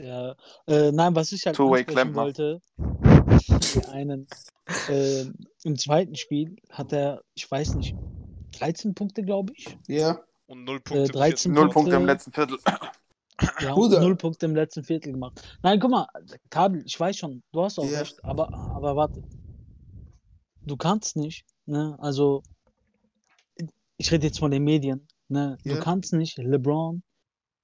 Ja, 0.00 0.36
äh, 0.68 0.92
nein, 0.92 1.12
was 1.16 1.32
ich 1.32 1.44
halt 1.44 1.56
Two-way 1.56 1.80
ansprechen 1.84 2.14
wollte, 2.14 2.62
die 3.46 3.84
einen, 3.84 4.26
äh, 4.88 5.24
im 5.64 5.76
zweiten 5.78 6.14
Spiel 6.16 6.56
hat 6.70 6.92
er, 6.92 7.22
ich 7.34 7.50
weiß 7.50 7.74
nicht, 7.74 7.94
13 8.52 8.94
Punkte, 8.94 9.22
glaube 9.22 9.52
ich. 9.56 9.76
Ja. 9.86 10.20
Und 10.46 10.64
0 10.64 10.80
Punkte. 10.80 11.04
im 11.04 11.12
13 11.12 11.36
vierten 11.38 11.54
Null 11.54 11.64
Punkte. 11.70 11.90
Punkte 11.90 11.96
im 11.96 12.06
letzten 12.06 12.32
Viertel. 12.32 12.58
Ja, 13.60 13.74
Bruder. 13.74 14.00
null 14.00 14.16
Punkte 14.16 14.46
im 14.46 14.54
letzten 14.54 14.84
Viertel 14.84 15.12
gemacht. 15.12 15.58
Nein, 15.62 15.78
guck 15.78 15.90
mal, 15.90 16.06
Kabel, 16.50 16.82
ich 16.86 16.98
weiß 16.98 17.16
schon, 17.16 17.42
du 17.52 17.62
hast 17.62 17.78
auch 17.78 17.84
Ja. 17.90 18.00
recht, 18.00 18.24
aber, 18.24 18.52
aber 18.74 18.96
warte. 18.96 19.22
Du 20.62 20.76
kannst 20.76 21.16
nicht, 21.16 21.44
ne? 21.66 21.96
Also, 22.00 22.42
ich 23.96 24.10
rede 24.10 24.26
jetzt 24.26 24.38
von 24.38 24.50
den 24.50 24.64
Medien, 24.64 25.06
ne? 25.28 25.58
Du 25.64 25.70
Ja. 25.70 25.80
kannst 25.80 26.12
nicht 26.12 26.38
LeBron, 26.38 27.02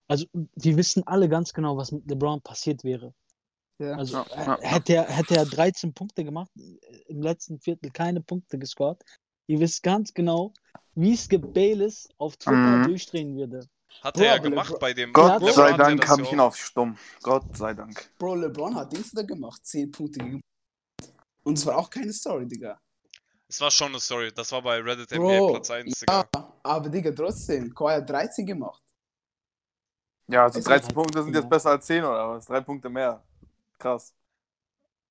also, 0.09 0.27
die 0.33 0.77
wissen 0.77 1.07
alle 1.07 1.29
ganz 1.29 1.53
genau, 1.53 1.77
was 1.77 1.91
mit 1.93 2.07
LeBron 2.09 2.41
passiert 2.43 2.85
wäre. 2.85 3.15
Ja. 3.79 3.97
Also, 3.97 4.19
Ja, 4.19 4.23
äh, 4.23 4.37
ja, 4.37 4.45
ja. 4.45 4.61
hätte, 4.71 4.95
er, 4.95 5.05
hätte 5.09 5.37
er 5.37 5.47
13 5.47 5.93
Punkte 5.95 6.25
gemacht, 6.25 6.51
äh, 6.57 6.79
im 7.09 7.23
letzten 7.23 7.59
Viertel 7.61 7.91
keine 7.91 8.21
Punkte 8.21 8.59
gescored, 8.59 9.03
ihr 9.49 9.59
wisst 9.61 9.83
ganz 9.83 10.15
genau, 10.15 10.53
wie 10.95 11.17
Skip 11.17 11.53
Bayless 11.53 12.09
auf 12.19 12.37
Twitter 12.37 12.57
Mhm. 12.57 12.85
durchdrehen 12.87 13.37
würde. 13.37 13.67
Hat 14.03 14.15
Bro, 14.15 14.23
er 14.23 14.37
ja 14.37 14.39
gemacht 14.39 14.71
LeBron- 14.73 14.79
bei 14.81 14.93
dem. 14.93 15.13
Gott 15.13 15.41
LeBron 15.41 15.53
sei 15.53 15.73
Dank 15.73 16.09
habe 16.09 16.23
ich 16.23 16.33
ihn 16.33 16.41
auf 16.41 16.57
Stumm. 16.57 16.97
Gott 17.23 17.57
sei 17.57 17.75
Dank. 17.75 18.11
Bro, 18.19 18.35
LeBron 18.37 18.75
hat 18.77 18.93
Dings 18.93 19.11
da 19.13 19.23
gemacht. 19.23 19.65
10 19.65 19.91
Punkte 19.91 20.19
gegen. 20.21 20.41
Und 21.45 21.59
es 21.59 21.65
war 21.67 21.79
auch 21.79 21.89
keine 21.91 22.13
Story, 22.13 22.47
Digga. 22.47 22.79
Es 23.49 23.61
war 23.61 23.71
schon 23.71 23.89
eine 23.89 24.01
Story. 24.01 24.33
Das 24.35 24.51
war 24.53 24.63
bei 24.63 24.81
Reddit 24.81 25.11
Bro, 25.11 25.31
NBA 25.31 25.51
Platz 25.53 25.71
1, 25.71 26.01
Digga. 26.01 26.29
Ja, 26.35 26.53
aber 26.65 26.89
Digga, 26.89 27.13
trotzdem. 27.13 27.73
Kawhi 27.75 27.93
hat 27.95 28.09
13 28.11 28.47
gemacht. 28.47 28.81
Ja, 30.29 30.45
also 30.45 30.59
Es 30.59 30.65
13 30.65 30.89
ist- 30.89 30.95
Punkte 30.95 31.23
sind 31.23 31.35
jetzt 31.35 31.49
besser 31.51 31.71
als 31.71 31.87
10 31.87 32.03
oder 32.03 32.31
was? 32.31 32.47
Drei 32.47 32.61
Punkte 32.63 32.89
mehr. 32.89 33.23
Krass. 33.79 34.15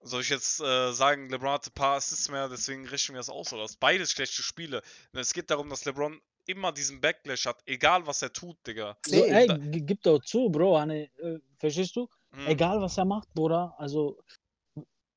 Soll 0.06 0.22
ich 0.22 0.30
jetzt 0.30 0.60
äh, 0.60 0.92
sagen, 0.92 1.30
LeBron 1.30 1.52
hatte 1.54 1.70
ein 1.70 1.74
paar 1.74 1.96
Assists 1.96 2.30
mehr, 2.30 2.50
deswegen 2.50 2.86
richten 2.88 3.14
wir 3.14 3.20
das 3.20 3.30
aus 3.30 3.54
oder 3.54 3.64
was? 3.64 3.78
Beides 3.78 4.12
schlechte 4.12 4.44
Spiele. 4.44 4.82
Und 5.14 5.20
es 5.20 5.34
geht 5.34 5.50
darum, 5.50 5.70
dass 5.70 5.86
LeBron 5.86 6.20
immer 6.46 6.74
diesen 6.74 7.00
Backlash 7.00 7.46
hat, 7.46 7.62
egal 7.66 8.06
was 8.06 8.22
er 8.22 8.34
tut, 8.34 8.58
Digga. 8.68 8.98
So, 9.06 9.16
Nee, 9.16 9.30
ey, 9.32 9.82
gib 9.82 10.02
doch 10.04 10.20
zu, 10.20 10.50
Bro, 10.50 10.78
Hanne, 10.78 11.04
äh, 11.20 11.40
verstehst 11.58 11.96
du? 11.96 12.10
Hm. 12.34 12.48
Egal, 12.48 12.82
was 12.82 12.98
er 12.98 13.06
macht, 13.06 13.34
Bruder, 13.34 13.74
also 13.78 14.20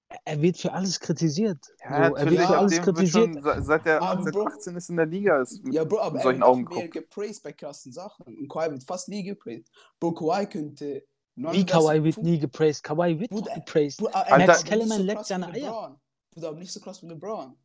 er- 0.08 0.20
er 0.24 0.40
wird 0.40 0.56
für 0.56 0.72
alles 0.72 1.00
kritisiert. 1.00 1.58
Ja, 1.82 2.10
so, 2.10 2.14
er 2.14 2.30
wird 2.30 2.42
für 2.42 2.56
alles 2.58 2.80
kritisiert. 2.80 3.10
schon, 3.34 3.42
se- 3.42 3.62
seit 3.62 3.86
der 3.86 4.00
Aber 4.02 4.22
seit 4.22 4.32
Bro- 4.34 4.46
18 4.46 4.76
ist 4.76 4.88
in 4.90 4.96
der 4.98 5.06
Liga 5.06 5.42
ist 5.42 5.64
mit 5.64 5.74
Ja, 5.74 5.82
Bro, 5.82 5.98
aber 5.98 6.12
mit 6.12 6.20
er 6.20 6.22
solchen 6.22 6.40
wird 6.68 6.70
mehr 6.76 6.88
gepraised 6.90 7.42
bei 7.42 7.52
krassen 7.52 7.90
Sachen. 7.92 8.24
Und 8.24 8.48
Kawhi 8.48 8.70
wird 8.70 8.84
fast 8.84 9.08
nie 9.08 9.24
gepraised. 9.24 9.68
Bro, 9.98 10.12
Kawhi 10.14 10.46
könnte. 10.46 11.04
Wie 11.36 11.42
39 11.42 11.66
Kawhi 11.66 12.02
wird 12.04 12.16
nie 12.18 12.38
gepraised. 12.38 12.82
Kawhi 12.82 13.18
wird 13.20 13.30
Bruder, 13.30 13.54
gepraised. 13.54 14.00
Er- 14.02 14.14
Alter- 14.32 14.46
Max 14.46 14.64
Kellerman 14.64 14.98
so 14.98 15.04
leckt 15.04 15.26
seine 15.26 15.46
Eier. 15.48 15.54
LeBron. 15.66 16.00
Bruder, 16.30 16.48
aber 16.48 16.58
nicht 16.58 16.72
so 16.72 16.80
krass 16.80 17.02
wie 17.02 17.06
LeBron. 17.08 17.56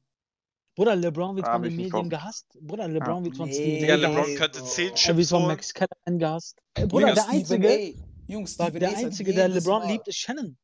Bruder, 0.75 0.95
LeBron 0.95 1.36
wird 1.36 1.47
Ah, 1.47 1.53
von 1.53 1.63
den 1.63 1.75
Medien 1.75 1.91
drauf. 1.91 2.10
gehasst. 2.10 2.47
Bruder, 2.62 2.88
LeBron 2.88 3.23
wird 3.25 3.38
von 3.38 3.47
Nee, 3.49 3.53
Steve 3.55 3.79
Digga. 3.79 3.95
LeBron 3.95 4.15
gehasst. 4.23 4.38
könnte 4.38 4.60
Bro. 4.60 4.65
10 4.67 4.84
Er 4.86 4.89
wird 4.91 4.97
Chips 4.97 5.29
von. 5.29 5.47
Max 5.47 5.73
Kellerman 5.73 6.19
gehasst. 6.19 6.62
Ey, 6.73 6.86
Bruder, 6.88 7.07
Jungs, 7.07 7.15
der 7.15 7.29
Einzige, 7.29 7.69
A. 7.69 8.31
Jungs, 8.31 8.57
der 8.57 8.65
A. 8.67 8.71
sagt 8.71 8.86
Einzige, 8.97 9.34
der 9.34 9.47
LeBron 9.49 9.88
liebt, 9.88 10.07
ist 10.07 10.17
Shannon. 10.17 10.57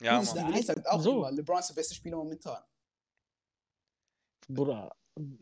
Ja, 0.00 0.16
Jungs, 0.16 0.34
Mann. 0.34 0.52
A. 0.54 0.62
sagt 0.62 0.86
auch 0.88 1.00
So. 1.02 1.18
immer, 1.18 1.32
LeBron 1.32 1.58
ist 1.58 1.68
der 1.68 1.74
beste 1.74 1.94
Spieler 1.94 2.16
momentan. 2.18 2.62
Bruder. 4.48 4.94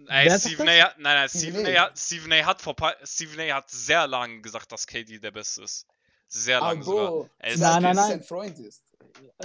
Ey, 0.09 0.31
Stephen? 0.39 0.69
A. 0.69 0.73
hat, 0.85 0.99
nein, 0.99 1.17
nein, 1.17 1.29
Stephen 1.29 1.61
Stephen 1.65 1.77
A. 1.77 1.91
Stephen 1.97 2.33
A. 2.33 2.47
hat 2.47 2.63
vor 2.63 2.77
Stephen 3.03 3.41
A. 3.41 3.55
hat 3.57 3.71
sehr 3.71 4.07
lange 4.07 4.41
gesagt, 4.41 4.71
dass 4.71 4.87
KD 4.87 5.19
der 5.19 5.33
Beste 5.33 5.63
ist. 5.63 5.87
Sehr 6.37 6.59
Aber 6.59 6.69
lange 6.73 6.83
sogar. 6.85 7.11
Bro, 7.11 7.29
Er 7.39 7.53
ist 7.53 7.61
Nein, 7.61 7.83
nein, 7.83 7.97
dass 7.97 8.09
nein. 8.09 8.19
sein 8.19 8.23
Freund 8.27 8.59
ist. 8.59 8.83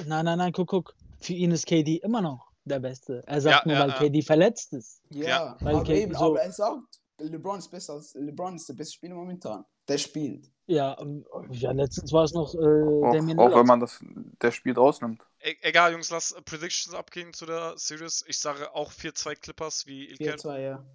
Nein, 0.08 0.26
nein, 0.26 0.38
nein, 0.40 0.52
guck, 0.52 0.68
guck. 0.68 0.96
Für 1.22 1.34
ihn 1.34 1.52
ist 1.52 1.68
KD 1.68 1.98
immer 1.98 2.22
noch 2.22 2.52
der 2.66 2.80
Beste. 2.80 3.22
Er 3.28 3.42
sagt 3.42 3.66
Ja, 3.66 3.72
nur, 3.72 3.76
ja, 3.76 3.82
weil 3.82 3.90
ja. 3.90 3.98
KD 4.10 4.22
verletzt 4.24 4.74
ist. 4.74 5.02
Ja. 5.12 5.56
Weil 5.62 5.76
aber, 5.76 5.84
Kate 5.86 6.00
eben, 6.02 6.16
so- 6.16 6.26
aber 6.26 6.42
er 6.42 6.52
sagt, 6.52 7.00
LeBron 7.20 7.60
ist 7.60 7.70
besser 7.70 7.94
als 7.94 8.14
LeBron 8.16 8.56
ist 8.56 8.68
der 8.70 8.74
beste 8.74 8.96
Spieler 8.96 9.14
momentan. 9.14 9.66
Der 9.88 9.98
spielt. 10.00 10.50
Ja, 10.66 10.98
ähm, 11.00 11.26
ja 11.52 11.72
letztens 11.72 12.12
war 12.14 12.24
es 12.24 12.34
noch 12.34 12.54
äh, 12.56 12.58
Auch, 12.58 13.12
Damian 13.12 13.38
auch 13.40 13.56
wenn 13.56 13.66
man 13.66 13.80
das 13.80 14.04
der 14.42 14.52
Spiel 14.52 14.74
rausnimmt. 14.74 15.22
E 15.42 15.56
egal, 15.62 15.92
Jungs, 15.92 16.10
lass 16.10 16.32
äh, 16.32 16.42
Predictions 16.42 16.96
abgehen 16.96 17.34
zu 17.34 17.46
der 17.46 17.74
Series. 17.78 18.24
Ich 18.28 18.40
sage 18.40 18.74
auch 18.74 18.92
4-2 18.92 19.36
Clippers 19.36 19.86
wie 19.86 20.08
Ilker. 20.10 20.36
4-2, 20.36 20.60
ja. 20.60 20.86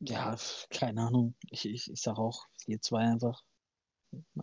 Ja, 0.00 0.36
keine 0.70 1.02
Ahnung. 1.06 1.34
Ich, 1.50 1.64
ich, 1.64 1.90
ich 1.90 2.02
sag 2.02 2.18
auch 2.18 2.46
4-2 2.66 2.96
einfach. 2.96 3.42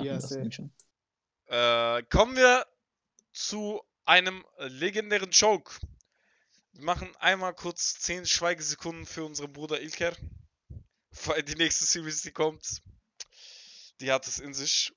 Ja, 0.01 0.15
das. 0.15 0.31
Äh, 0.31 2.03
kommen 2.03 2.35
wir 2.35 2.65
zu 3.33 3.81
einem 4.05 4.45
legendären 4.57 5.31
Joke. 5.31 5.73
Wir 6.71 6.83
machen 6.83 7.15
einmal 7.17 7.53
kurz 7.53 7.99
10 7.99 8.25
Schweigesekunden 8.25 9.05
für 9.05 9.23
unseren 9.25 9.53
Bruder 9.53 9.81
Ilker. 9.81 10.15
Weil 11.25 11.43
die 11.43 11.55
nächste 11.55 11.85
Series, 11.85 12.21
die 12.21 12.31
kommt, 12.31 12.81
die 13.99 14.11
hat 14.11 14.27
es 14.27 14.39
in 14.39 14.53
sich. 14.53 14.93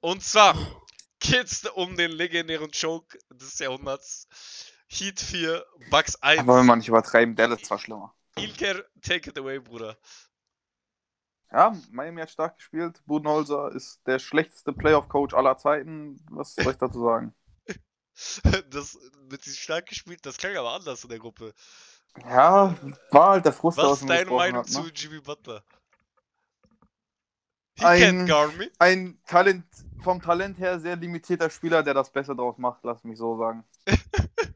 Und 0.00 0.22
zwar 0.22 0.54
geht's 1.20 1.64
um 1.70 1.96
den 1.96 2.10
legendären 2.10 2.70
Choke 2.72 3.18
des 3.30 3.58
Jahrhunderts. 3.58 4.26
Heat 4.92 5.20
4, 5.20 5.64
Bucks 5.90 6.16
1. 6.16 6.40
Aber 6.40 6.58
wenn 6.58 6.66
man 6.66 6.78
nicht 6.78 6.88
übertreiben, 6.88 7.34
Dallas 7.34 7.70
war 7.70 7.78
schlimmer. 7.78 8.14
Ilker, 8.36 8.84
take 9.00 9.30
it 9.30 9.38
away, 9.38 9.58
Bruder. 9.58 9.96
Ja, 11.50 11.74
Miami 11.90 12.20
hat 12.20 12.30
stark 12.30 12.56
gespielt. 12.56 13.02
Budenholzer 13.06 13.72
ist 13.72 14.06
der 14.06 14.18
schlechteste 14.18 14.72
Playoff-Coach 14.72 15.34
aller 15.34 15.56
Zeiten. 15.56 16.22
Was 16.30 16.54
soll 16.54 16.72
ich 16.72 16.78
dazu 16.78 17.02
sagen? 17.04 17.34
Das 18.70 18.98
mit 19.30 19.42
sich 19.42 19.58
stark 19.58 19.86
gespielt, 19.86 20.26
das 20.26 20.36
klang 20.36 20.56
aber 20.56 20.74
anders 20.74 21.02
in 21.04 21.08
der 21.08 21.18
Gruppe. 21.18 21.54
Ja, 22.22 22.76
war 23.10 23.30
halt 23.30 23.46
der 23.46 23.54
Frust, 23.54 23.78
Was 23.78 24.02
ist 24.02 24.08
deine 24.10 24.30
Meinung 24.30 24.60
hat, 24.60 24.66
ne? 24.68 24.72
zu 24.72 24.88
Jimmy 24.94 25.20
Butler? 25.20 25.64
He 27.78 27.84
Ein- 27.86 28.00
can't 28.02 28.28
guard 28.28 28.56
me. 28.58 28.70
Ein 28.78 29.18
Talent, 29.26 29.64
vom 30.02 30.20
Talent 30.20 30.58
her 30.58 30.78
sehr 30.78 30.96
limitierter 30.96 31.48
Spieler, 31.48 31.82
der 31.82 31.94
das 31.94 32.10
besser 32.12 32.34
draus 32.34 32.58
macht, 32.58 32.84
lass 32.84 33.02
mich 33.04 33.16
so 33.16 33.38
sagen. 33.38 33.64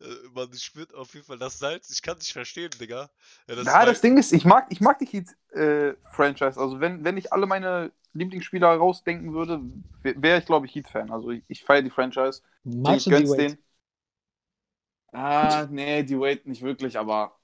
Äh, 0.00 0.28
Man 0.34 0.52
spürt 0.54 0.94
auf 0.94 1.14
jeden 1.14 1.26
Fall 1.26 1.38
das 1.38 1.58
Salz. 1.58 1.90
Ich 1.90 2.02
kann 2.02 2.18
dich 2.18 2.32
verstehen, 2.32 2.70
Digga. 2.80 3.10
Ja, 3.48 3.54
das 3.56 3.66
ja, 3.66 3.78
war- 3.78 3.86
das 3.86 4.00
Ding 4.00 4.16
ist, 4.18 4.32
ich 4.32 4.44
mag, 4.44 4.66
ich 4.70 4.80
mag 4.80 4.98
die 4.98 5.06
Heat-Franchise. 5.06 6.58
also 6.60 6.80
wenn, 6.80 7.04
wenn 7.04 7.16
ich 7.16 7.32
alle 7.32 7.46
meine 7.46 7.92
Lieblingsspieler 8.14 8.68
rausdenken 8.68 9.32
würde, 9.34 9.60
wäre 10.02 10.38
ich, 10.38 10.46
glaube 10.46 10.66
ich, 10.66 10.74
Heat-Fan. 10.74 11.10
Also 11.10 11.30
ich, 11.30 11.42
ich 11.48 11.64
feiere 11.64 11.82
die 11.82 11.90
Franchise. 11.90 12.42
Magst 12.84 13.08
ich 13.08 13.08
gönn's 13.08 13.30
Wade? 13.30 13.48
denen. 13.48 13.58
Ah, 15.12 15.66
nee, 15.70 16.02
die 16.04 16.18
Wade 16.18 16.42
nicht 16.48 16.62
wirklich, 16.62 16.98
aber 16.98 17.38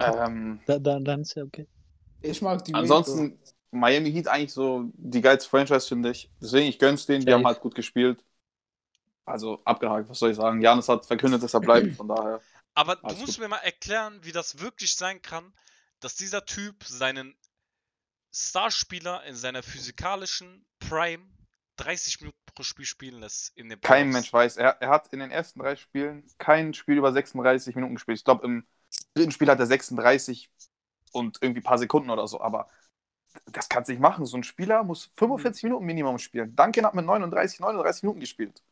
ähm, 0.00 0.60
Da, 0.66 0.78
da, 0.80 0.98
dann 1.00 1.20
ist 1.22 1.34
ja 1.36 1.44
okay. 1.44 1.68
Ich 2.20 2.42
mag 2.42 2.64
die 2.64 2.76
Wade, 2.76 3.00
ansonsten 3.00 3.38
Miami 3.70 4.12
Heat 4.12 4.28
eigentlich 4.28 4.52
so 4.52 4.90
die 4.94 5.20
geilste 5.20 5.48
Franchise, 5.48 5.86
finde 5.88 6.10
ich. 6.10 6.30
Deswegen, 6.40 6.68
ich 6.68 6.78
gönn's 6.78 7.06
denen, 7.06 7.26
die 7.26 7.32
haben 7.32 7.46
halt 7.46 7.60
gut 7.60 7.74
gespielt. 7.74 8.22
Also 9.24 9.62
abgehakt, 9.64 10.08
was 10.08 10.18
soll 10.18 10.30
ich 10.30 10.36
sagen? 10.36 10.60
Janis 10.60 10.88
hat 10.88 11.06
verkündet, 11.06 11.42
dass 11.42 11.54
er 11.54 11.60
bleibt, 11.60 11.96
von 11.96 12.08
daher. 12.08 12.40
Aber 12.74 12.96
du 12.96 13.14
musst 13.16 13.38
mir 13.38 13.48
mal 13.48 13.58
erklären, 13.58 14.18
wie 14.22 14.32
das 14.32 14.58
wirklich 14.58 14.94
sein 14.96 15.20
kann, 15.22 15.52
dass 16.00 16.16
dieser 16.16 16.44
Typ 16.44 16.82
seinen 16.84 17.36
Starspieler 18.34 19.24
in 19.24 19.36
seiner 19.36 19.62
physikalischen 19.62 20.64
Prime 20.78 21.22
30 21.76 22.20
Minuten 22.20 22.38
pro 22.54 22.62
Spiel 22.62 22.84
spielen 22.84 23.20
lässt 23.20 23.56
in 23.56 23.68
den 23.68 23.80
Kein. 23.80 24.10
Mensch 24.10 24.32
weiß. 24.32 24.56
Er, 24.56 24.80
er 24.80 24.88
hat 24.88 25.12
in 25.12 25.20
den 25.20 25.30
ersten 25.30 25.60
drei 25.60 25.76
Spielen 25.76 26.24
kein 26.38 26.74
Spiel 26.74 26.96
über 26.96 27.12
36 27.12 27.74
Minuten 27.74 27.94
gespielt. 27.94 28.18
Ich 28.18 28.24
glaube, 28.24 28.44
im 28.46 28.66
dritten 29.14 29.32
Spiel 29.32 29.48
hat 29.48 29.58
er 29.58 29.66
36 29.66 30.50
und 31.12 31.38
irgendwie 31.40 31.60
ein 31.60 31.64
paar 31.64 31.78
Sekunden 31.78 32.10
oder 32.10 32.26
so. 32.26 32.40
Aber 32.40 32.68
das 33.46 33.68
kannst 33.68 33.88
du 33.88 33.92
nicht 33.92 34.02
machen. 34.02 34.26
So 34.26 34.36
ein 34.36 34.44
Spieler 34.44 34.82
muss 34.82 35.10
45 35.16 35.64
Minuten 35.64 35.84
Minimum 35.84 36.18
spielen. 36.18 36.54
Duncan 36.56 36.86
hat 36.86 36.94
mit 36.94 37.04
39, 37.04 37.60
39 37.60 38.02
Minuten 38.02 38.20
gespielt. 38.20 38.62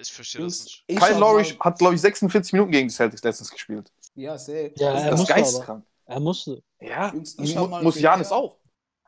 Ich 0.00 0.12
verstehe 0.12 0.42
das 0.42 0.64
nicht. 0.64 0.84
ich 0.86 0.98
Kyle 0.98 1.18
Lowry 1.18 1.44
hat, 1.44 1.78
glaube 1.78 1.94
ich, 1.94 2.00
46 2.00 2.52
Minuten 2.52 2.72
gegen 2.72 2.88
die 2.88 2.94
Celtics 2.94 3.22
letztens 3.22 3.50
gespielt. 3.50 3.92
Ja, 4.14 4.36
sehr. 4.38 4.72
Ja, 4.76 4.92
Das 4.94 5.02
er 5.04 5.12
ist 5.12 5.20
das 5.20 5.28
geisteskrank. 5.28 5.86
Er 6.06 6.20
musste. 6.20 6.62
Ja, 6.80 7.12
Jungs, 7.12 7.36
ich 7.38 7.54
mu 7.54 7.66
muss 7.82 7.98
Janis 7.98 8.30
auch. 8.32 8.58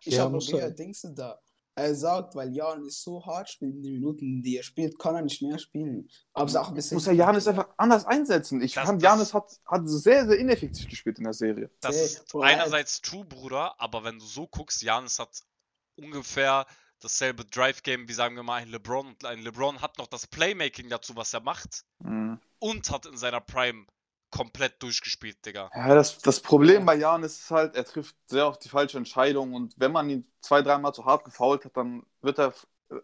Ich 0.04 0.14
Ja, 0.14 0.24
habe 0.24 0.38
er. 0.58 0.70
denkst 0.70 1.02
du 1.02 1.08
da? 1.08 1.38
Er 1.74 1.94
sagt, 1.94 2.34
weil 2.34 2.52
Jan 2.52 2.84
ist 2.86 3.02
so 3.04 3.24
hart 3.24 3.48
spielt 3.48 3.76
in 3.76 3.82
den 3.84 3.92
Minuten, 3.94 4.42
die 4.42 4.56
er 4.56 4.64
spielt, 4.64 4.98
kann 4.98 5.14
er 5.14 5.22
nicht 5.22 5.40
mehr 5.42 5.58
spielen. 5.60 6.08
Aber 6.32 6.46
es 6.46 6.52
ist 6.52 6.56
auch 6.56 6.68
ein 6.68 6.74
bisschen. 6.74 6.96
Muss 6.96 7.06
er 7.06 7.12
Janis 7.12 7.46
einfach 7.46 7.68
anders 7.76 8.04
einsetzen. 8.04 8.60
Ich 8.62 8.74
Das- 8.74 8.84
fand, 8.84 9.00
Janis 9.00 9.32
hat, 9.32 9.48
hat 9.64 9.82
sehr, 9.88 10.26
sehr 10.26 10.38
ineffektiv 10.38 10.88
gespielt 10.88 11.18
in 11.18 11.24
der 11.24 11.34
Serie. 11.34 11.70
Das 11.80 11.94
ist 11.94 12.34
er 12.34 12.40
einerseits 12.42 13.00
true, 13.00 13.24
Bruder, 13.24 13.80
aber 13.80 14.02
wenn 14.02 14.18
du 14.18 14.24
so 14.24 14.48
guckst, 14.48 14.82
Janis 14.82 15.18
hat 15.20 15.30
ungefähr 15.96 16.66
dasselbe 17.00 17.44
Drive-Game 17.44 18.08
wie 18.08 18.12
sagen 18.12 18.36
wir 18.36 18.42
mal 18.42 18.62
ein 18.62 18.68
LeBron. 18.68 19.08
Und 19.08 19.24
ein 19.24 19.40
LeBron 19.40 19.80
hat 19.80 19.98
noch 19.98 20.06
das 20.06 20.26
Playmaking 20.26 20.88
dazu, 20.88 21.16
was 21.16 21.32
er 21.32 21.40
macht. 21.40 21.84
Mhm. 22.00 22.40
Und 22.58 22.90
hat 22.90 23.06
in 23.06 23.16
seiner 23.16 23.40
Prime 23.40 23.86
komplett 24.30 24.82
durchgespielt, 24.82 25.44
Digga. 25.44 25.70
Ja, 25.74 25.94
das, 25.94 26.18
das 26.18 26.40
Problem 26.40 26.84
bei 26.84 26.96
Jan 26.96 27.22
ist 27.22 27.50
halt, 27.50 27.74
er 27.76 27.84
trifft 27.84 28.16
sehr 28.26 28.46
oft 28.46 28.62
die 28.64 28.68
falsche 28.68 28.98
Entscheidung 28.98 29.54
und 29.54 29.74
wenn 29.78 29.92
man 29.92 30.10
ihn 30.10 30.26
zwei, 30.40 30.62
dreimal 30.62 30.92
zu 30.92 31.04
hart 31.04 31.24
gefoult 31.24 31.64
hat, 31.64 31.76
dann 31.76 32.02
wird 32.20 32.38
er, 32.38 32.52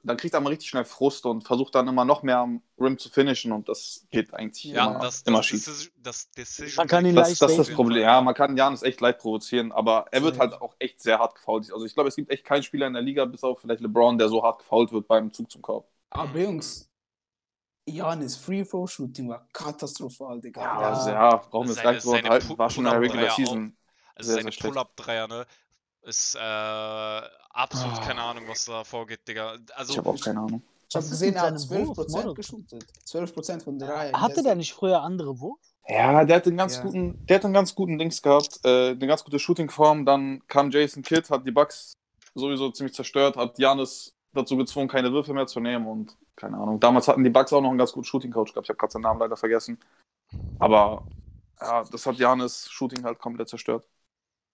dann 0.03 0.17
kriegt 0.17 0.35
er 0.35 0.41
mal 0.41 0.51
richtig 0.51 0.69
schnell 0.71 0.85
Frust 0.85 1.27
und 1.27 1.43
versucht 1.45 1.75
dann 1.75 1.89
immer 1.89 2.05
noch 2.05 2.23
mehr 2.23 2.39
am 2.39 2.63
Rim 2.79 2.99
zu 2.99 3.11
finishen 3.11 3.53
und 3.53 3.69
das 3.69 4.07
geht 4.11 4.33
eigentlich 4.35 4.73
Ja, 4.73 4.87
immer, 4.87 4.99
das, 4.99 5.23
immer 5.25 5.43
das, 5.43 5.47
schief. 5.47 5.65
Decision, 5.65 5.93
das 5.97 6.31
Decision 6.31 6.79
Man 6.79 6.89
kann 6.89 7.07
ihn 7.07 7.15
Das, 7.15 7.29
leicht 7.29 7.41
das 7.41 7.53
ist 7.59 7.59
das. 7.59 7.71
Problem. 7.71 8.03
Ja, 8.03 8.21
man 8.21 8.35
kann 8.35 8.57
Janis 8.57 8.83
echt 8.83 9.01
leicht 9.01 9.19
provozieren, 9.21 9.73
aber 9.73 10.07
er 10.13 10.23
wird 10.23 10.39
halt 10.39 10.55
auch 10.61 10.75
echt 10.79 11.01
sehr 11.01 11.19
hart 11.19 11.35
gefoult. 11.37 11.73
Also 11.73 11.85
ich 11.87 11.95
glaube, 11.95 12.09
es 12.09 12.17
gibt 12.17 12.31
echt 12.31 12.45
keinen 12.45 12.63
Spieler 12.63 12.87
in 12.87 12.95
der 12.95 13.03
Liga, 13.03 13.25
bis 13.27 13.45
auf 13.45 13.61
vielleicht 13.61 13.81
LeBron, 13.81 14.19
der 14.19 14.29
so 14.29 14.43
hart 14.43 14.61
gefoult 14.61 14.93
wird 14.93 15.07
beim 15.09 15.33
Zug 15.33 15.51
zum 15.51 15.63
Korb. 15.63 15.89
Aber 16.11 16.39
Jungs, 16.41 16.89
Janis 17.87 18.37
Free 18.37 18.65
Throw 18.65 18.89
Shooting 18.91 19.29
war 19.29 19.49
katastrophal, 19.53 20.41
Digga. 20.41 20.63
Ja, 20.63 20.81
Ja. 20.81 20.89
also, 20.91 21.11
ja 21.11 21.37
brauchen 21.37 21.69
wir 21.69 21.77
gar 21.77 21.93
nicht 21.93 22.05
drüber 22.05 22.15
seine 22.15 22.17
unterhalten. 22.17 22.59
War 22.59 22.71
schon 22.71 22.85
in 22.87 22.91
der 22.91 23.01
Pull-up-Dreier 23.01 23.31
Regular. 23.31 23.31
Season. 23.31 23.77
Also 24.15 24.33
Sehr, 24.33 24.39
seine. 24.39 24.53
Pull-Up-Dreier, 24.53 25.29
ne? 25.29 25.47
Ist 26.03 26.35
äh, 26.37 26.41
absolut 27.55 27.99
Ah. 27.99 28.03
keine 28.07 28.21
Ahnung, 28.23 28.45
was 28.49 28.65
da 28.67 28.85
vorgeht, 28.85 29.27
Digga. 29.27 29.55
Ich 29.55 29.77
Also, 29.77 29.97
habe 29.97 30.11
auch 30.11 30.21
keine 30.21 30.41
Ahnung. 30.41 30.63
Ich 30.89 30.97
habe 30.97 31.09
gesehen, 31.09 31.35
er 31.35 31.43
hat 31.43 31.59
seinem 31.59 31.87
Wurf, 31.89 31.99
12% 31.99 32.11
Model? 32.25 32.35
geshootet. 32.35 32.87
12% 33.05 33.63
von 33.65 33.79
drei. 33.79 34.13
Hatte 34.13 34.43
der 34.43 34.55
nicht 34.55 34.73
früher 34.75 35.03
andere 35.03 35.41
Wurf? 35.41 35.59
Ja, 35.89 36.25
der 36.25 36.37
hat 36.37 36.47
einen 36.47 36.57
ganz 36.57 36.77
Ja. 36.77 36.83
guten, 36.83 37.27
der 37.27 37.37
hat 37.37 37.45
einen 37.45 37.55
ganz 37.55 37.75
guten 37.75 37.99
Dings 37.99 38.23
gehabt, 38.23 38.61
äh, 38.65 38.91
eine 38.91 39.07
ganz 39.07 39.25
gute 39.25 39.39
Shooting-Form. 39.39 40.05
Dann 40.07 40.43
kam 40.47 40.71
Jason 40.71 41.03
Kidd, 41.03 41.29
hat 41.31 41.47
die 41.47 41.51
Bucks 41.51 41.95
sowieso 42.35 42.71
ziemlich 42.71 42.95
zerstört, 42.95 43.37
hat 43.37 43.59
Janis 43.59 44.15
dazu 44.33 44.57
gezwungen, 44.57 44.89
keine 44.89 45.13
Würfe 45.13 45.33
mehr 45.35 45.47
zu 45.47 45.61
nehmen 45.61 45.87
und 45.87 46.17
keine 46.37 46.57
Ahnung. 46.59 46.81
Damals 46.81 47.07
hatten 47.09 47.23
die 47.25 47.31
Bucks 47.31 47.53
auch 47.53 47.61
noch 47.61 47.69
einen 47.71 47.79
ganz 47.79 47.93
guten 47.93 48.05
Shooting-Coach 48.07 48.53
gehabt. 48.53 48.67
Ich 48.67 48.71
habe 48.71 48.79
gerade 48.79 48.93
seinen 48.93 49.03
Namen 49.03 49.21
leider 49.21 49.37
vergessen. 49.37 49.79
Aber 50.59 51.03
ja, 51.61 51.85
das 51.85 52.07
hat 52.07 52.17
Janis 52.17 52.69
Shooting 52.71 53.05
halt 53.05 53.19
komplett 53.19 53.49
zerstört. 53.49 53.87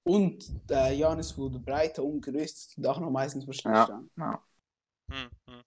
Und 0.02 0.68
der 0.68 0.92
Janis 0.92 1.36
wurde 1.36 1.58
breiter 1.58 2.02
und 2.02 2.20
gerüstet 2.22 2.78
und 2.78 2.86
auch 2.86 2.98
noch 3.00 3.10
meistens 3.10 3.44
verschlechtert. 3.44 4.02
Ja. 4.16 4.42
hm, 5.10 5.30
hm. 5.48 5.62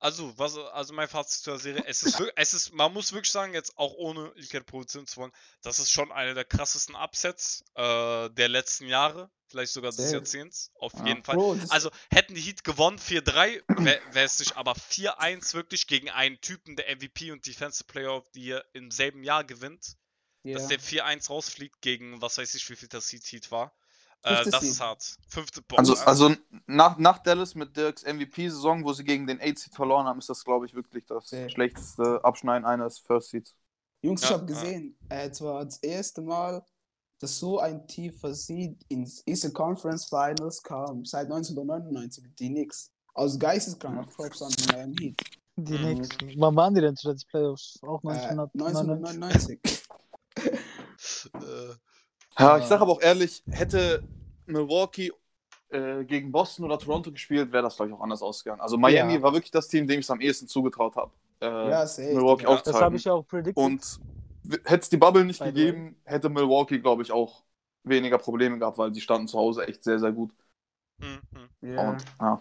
also, 0.00 0.36
was, 0.38 0.56
also 0.58 0.94
mein 0.94 1.08
Fazit 1.08 1.42
zur 1.44 1.58
Serie, 1.58 1.84
es 1.86 2.02
ist, 2.02 2.20
es 2.36 2.54
ist, 2.54 2.72
man 2.74 2.92
muss 2.92 3.12
wirklich 3.12 3.32
sagen, 3.32 3.54
jetzt 3.54 3.78
auch 3.78 3.94
ohne 3.94 4.32
Ilker 4.36 4.60
provozieren 4.62 5.06
zu 5.06 5.18
wollen, 5.20 5.32
das 5.62 5.78
ist 5.78 5.90
schon 5.90 6.12
einer 6.12 6.34
der 6.34 6.44
krassesten 6.44 6.94
Upsets 6.96 7.64
äh, 7.74 8.30
der 8.30 8.48
letzten 8.48 8.86
Jahre, 8.88 9.30
vielleicht 9.48 9.72
sogar 9.72 9.92
des. 9.92 10.12
Jahrzehnts, 10.12 10.72
auf 10.76 10.94
Ja. 10.94 11.06
jeden 11.06 11.24
Fall. 11.24 11.36
Bro, 11.36 11.56
Also 11.70 11.90
hätten 12.10 12.34
die 12.34 12.40
Heat 12.42 12.64
gewonnen 12.64 12.98
4-3, 12.98 13.62
wäre 14.12 14.26
es 14.26 14.38
nicht, 14.40 14.56
aber 14.56 14.74
4-1 14.74 15.54
wirklich 15.54 15.86
gegen 15.86 16.10
einen 16.10 16.40
Typen, 16.40 16.76
der 16.76 16.94
MVP 16.96 17.32
und 17.32 17.46
Defensive 17.46 17.84
Player 17.84 18.16
of 18.16 18.26
the 18.34 18.42
Year 18.42 18.64
im 18.74 18.90
selben 18.90 19.24
Jahr 19.24 19.44
gewinnt, 19.44 19.96
ja. 20.44 20.54
dass 20.58 20.68
der 20.68 20.80
4-1 20.80 21.28
rausfliegt 21.28 21.80
gegen, 21.80 22.20
was 22.20 22.38
weiß 22.38 22.54
ich, 22.54 22.68
wie 22.70 22.76
viel 22.76 22.88
das 22.88 23.10
Heat 23.12 23.50
war. 23.50 23.72
Äh, 24.24 24.44
das 24.44 24.60
Seed. 24.60 24.70
ist 24.70 24.80
hart. 24.80 25.16
Fünfte 25.28 25.62
Boah, 25.62 25.78
Also, 25.80 25.94
ja. 25.94 26.04
also 26.04 26.34
nach, 26.66 26.96
nach 26.98 27.18
Dallas 27.18 27.54
mit 27.56 27.76
Dirks 27.76 28.04
MVP-Saison, 28.04 28.84
wo 28.84 28.92
sie 28.92 29.02
gegen 29.04 29.26
den 29.26 29.40
8 29.40 29.58
Seed 29.58 29.74
verloren 29.74 30.06
haben, 30.06 30.18
ist 30.20 30.28
das, 30.28 30.44
glaube 30.44 30.66
ich, 30.66 30.74
wirklich 30.74 31.04
das 31.06 31.28
Sehr. 31.28 31.48
schlechteste 31.50 32.24
Abschneiden 32.24 32.64
eines 32.64 32.98
First 33.00 33.30
Seeds. 33.30 33.54
Jungs, 34.02 34.22
ich 34.22 34.30
Ja, 34.30 34.36
habe 34.36 34.52
ja. 34.52 34.60
gesehen, 34.60 34.96
äh, 35.08 35.28
es 35.28 35.40
war 35.40 35.64
das 35.64 35.78
erste 35.78 36.22
Mal, 36.22 36.64
dass 37.20 37.38
so 37.38 37.58
ein 37.60 37.86
tiefer 37.86 38.34
Seed 38.34 38.84
ins 38.88 39.22
Eastern 39.26 39.52
Conference 39.52 40.06
Finals 40.06 40.62
kam, 40.62 41.04
seit 41.04 41.26
1999, 41.26 42.24
die 42.38 42.48
Knicks. 42.48 42.90
Aus 43.14 43.38
geisteskranker 43.38 44.06
Props 44.08 44.40
an 44.42 44.50
die 44.52 44.72
Miami 44.72 44.96
Heat. 44.98 45.20
Die 45.56 45.72
Mhm. 45.78 46.02
Knicks. 46.02 46.38
Wann 46.38 46.56
waren 46.56 46.74
die 46.74 46.80
denn 46.80 46.96
zuletzt 46.96 47.28
Playoffs? 47.28 47.78
Auch 47.82 48.02
Äh, 48.04 48.08
1999. 48.08 49.60
1999. 50.36 51.32
äh, 51.34 51.74
Ja, 52.38 52.58
ich 52.58 52.64
sage 52.66 52.82
aber 52.82 52.92
auch 52.92 53.02
ehrlich, 53.02 53.42
hätte 53.50 54.02
Milwaukee 54.46 55.12
äh, 55.70 56.04
gegen 56.04 56.32
Boston 56.32 56.64
oder 56.64 56.78
Toronto 56.78 57.12
gespielt, 57.12 57.52
wäre 57.52 57.62
das, 57.64 57.76
glaube 57.76 57.90
ich, 57.90 57.96
auch 57.96 58.02
anders 58.02 58.22
ausgegangen. 58.22 58.60
Also 58.60 58.78
Miami 58.78 59.14
Ja. 59.14 59.22
war 59.22 59.32
wirklich 59.32 59.50
das 59.50 59.68
Team, 59.68 59.86
dem 59.86 60.00
ich 60.00 60.06
es 60.06 60.10
am 60.10 60.20
ehesten 60.20 60.48
zugetraut 60.48 60.96
habe. 60.96 61.12
Äh, 61.40 61.70
Ja, 61.70 61.86
safe. 61.86 62.14
Milwaukee 62.14 62.44
Ja. 62.44 62.60
Das 62.64 62.74
habe 62.74 62.96
ich 62.96 63.04
ja 63.04 63.12
auch 63.14 63.26
predicted. 63.26 63.64
Und 63.64 64.00
hätte 64.64 64.82
es 64.82 64.88
die 64.88 64.96
Bubble 64.96 65.24
nicht 65.24 65.40
By 65.40 65.46
gegeben, 65.46 65.96
hätte 66.04 66.28
Milwaukee, 66.28 66.78
glaube 66.80 67.02
ich, 67.02 67.12
auch 67.12 67.44
weniger 67.84 68.18
Probleme 68.18 68.58
gehabt, 68.58 68.78
weil 68.78 68.90
die 68.90 69.00
standen 69.00 69.28
zu 69.28 69.38
Hause 69.38 69.66
echt 69.66 69.84
sehr, 69.84 69.98
sehr 69.98 70.12
gut. 70.12 70.32
hm, 71.00 71.20
hm. 71.32 71.70
Ja. 71.70 71.90
Und 71.90 72.04
ja, 72.20 72.40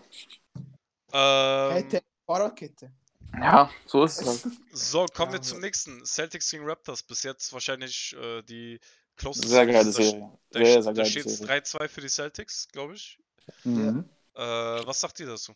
Ähm, 1.14 1.74
Hätte 1.74 2.02
Fahrradkette. 2.26 2.92
Ja 3.40 3.70
so 3.86 4.04
ist 4.04 4.22
es 4.22 4.28
halt. 4.46 4.54
so, 4.74 5.06
kommen 5.14 5.32
wir 5.34 5.40
Ja, 5.40 5.44
zum 5.44 5.58
aber- 5.58 5.66
nächsten. 5.66 6.06
Celtics 6.06 6.50
gegen 6.52 6.66
Raptors. 6.68 7.04
Bis 7.04 7.24
jetzt 7.24 7.52
wahrscheinlich 7.54 8.16
äh, 8.20 8.42
die 8.44 8.80
closest. 9.16 9.50
Sehr 9.50 9.66
geile 9.66 9.86
Da- 9.86 9.92
Serie. 9.92 10.32
Da, 10.50 10.60
Sehr, 10.60 10.66
sehr, 10.66 10.84
sehr 10.84 10.94
da 10.94 11.06
steht 11.06 11.30
Serie. 11.30 11.62
3-2 11.62 11.88
für 11.88 12.02
die 12.02 12.10
Celtics, 12.10 12.68
glaube 12.70 12.96
ich. 12.96 13.20
Mhm. 13.64 14.06
Äh, 14.36 14.40
was 14.40 15.00
sagt 15.00 15.20
ihr 15.20 15.28
dazu? 15.28 15.54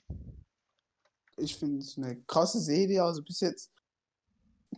Ich 1.38 1.55
finde 1.57 1.80
es 1.80 1.97
eine 1.97 2.15
krasse 2.21 2.59
Serie, 2.59 3.03
also 3.03 3.21
bis 3.21 3.39
jetzt. 3.41 3.71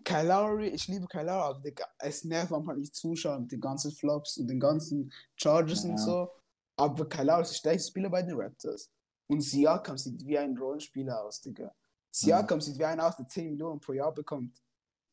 Kyle 0.04 0.28
Lowry, 0.28 0.68
ich 0.70 0.88
liebe 0.88 1.06
Kyle 1.08 1.24
Lowry, 1.26 1.42
aber 1.50 1.60
Digga, 1.60 1.86
es 2.00 2.24
nervt 2.24 2.52
manchmal 2.52 2.78
nicht 2.78 2.96
zuschauen 2.96 3.42
mit 3.42 3.52
den 3.52 3.60
ganzen 3.60 3.92
Flops 3.92 4.38
und 4.38 4.48
den 4.48 4.60
ganzen 4.60 5.12
Charges 5.36 5.84
und 5.84 5.92
Ja. 5.92 5.98
so. 5.98 6.32
Aber 6.78 7.08
Kyle 7.10 7.26
Lowry 7.26 7.42
ist 7.42 7.52
der 7.52 7.56
stärkste 7.58 7.90
Spieler 7.90 8.10
bei 8.10 8.22
den 8.22 8.40
Raptors. 8.40 8.90
Und 9.28 9.42
Siakam 9.42 9.98
sieht 9.98 10.26
wie 10.26 10.38
ein 10.38 10.58
Rollenspieler 10.58 11.24
aus, 11.24 11.42
Digga. 11.42 11.74
Siakam 12.20 12.62
sieht 12.62 12.78
wie 12.80 12.86
einer 12.86 13.08
aus, 13.08 13.16
der 13.16 13.28
10 13.28 13.52
Millionen 13.52 13.80
pro 13.80 13.94
Jahr 13.94 14.12
bekommt. 14.14 14.62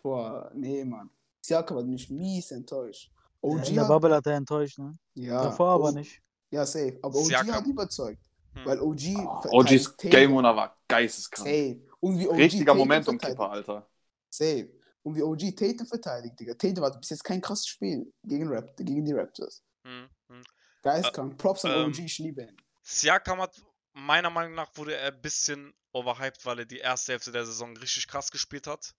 Boah, 0.03 0.51
nee, 0.55 0.85
Mann. 0.85 1.11
Siakam 1.45 1.79
hat 1.79 1.87
mich 1.87 2.09
mies 2.11 2.51
enttäuscht. 2.51 3.11
OG 3.41 3.69
In 3.69 3.75
der 3.75 3.83
hat, 3.83 3.89
Bubble 3.89 4.15
hat 4.15 4.27
er 4.27 4.37
enttäuscht, 4.37 4.79
ne? 4.79 4.97
ja, 5.15 5.43
Davor 5.43 5.69
aber 5.71 5.89
O- 5.89 5.93
nicht. 5.93 6.23
Ja, 6.51 6.65
safe. 6.65 6.99
Aber 7.03 7.19
OG 7.19 7.27
Siakam. 7.27 7.55
hat 7.55 7.67
überzeugt. 7.67 8.25
Hm. 8.55 8.65
Weil 8.65 8.81
OG. 8.81 9.17
OG's 9.17 9.43
verteidigt 9.43 9.85
Tatum. 9.99 10.11
Game 10.11 10.37
Winner 10.37 10.57
war 10.57 10.77
geisteskrank. 10.89 11.47
Safe. 11.49 11.81
Und 12.01 12.19
wie 12.19 12.29
OG 12.29 12.37
Richtiger 12.37 12.75
Momentum-Kipper. 12.75 13.51
Alter. 13.51 13.87
Safe. 14.31 14.71
Und 15.03 15.17
wie 15.17 15.23
OG 15.23 15.55
Tatum 15.57 15.87
verteidigt, 15.87 16.41
Digga. 16.41 16.55
Tatum 16.55 16.85
hat 16.85 16.99
bis 17.01 17.11
jetzt 17.11 17.25
kein 17.25 17.41
krasses 17.41 17.67
Spiel 17.67 18.11
gegen, 18.23 18.49
Rap 18.49 18.75
gegen 18.77 19.05
die 19.05 19.13
Raptors. 19.13 19.63
Hm, 19.85 20.09
hm. 20.29 20.43
Geistkrank. 20.83 21.37
Props 21.37 21.65
an 21.67 21.73
ähm, 21.73 21.89
OG, 21.91 21.99
ich 21.99 22.19
liebe 22.19 22.43
ihn. 22.43 22.57
Siakam 22.83 23.41
hat, 23.43 23.61
meiner 23.93 24.31
Meinung 24.31 24.55
nach, 24.55 24.71
wurde 24.77 24.95
er 24.97 25.13
ein 25.13 25.21
bisschen 25.21 25.75
overhyped, 25.95 26.45
weil 26.45 26.61
er 26.61 26.65
die 26.67 26.79
erste 26.79 27.13
Hälfte 27.13 27.33
der 27.33 27.47
Saison 27.47 27.77
richtig 27.77 28.09
krass 28.09 28.31
gespielt 28.31 28.67
hat. 28.67 28.95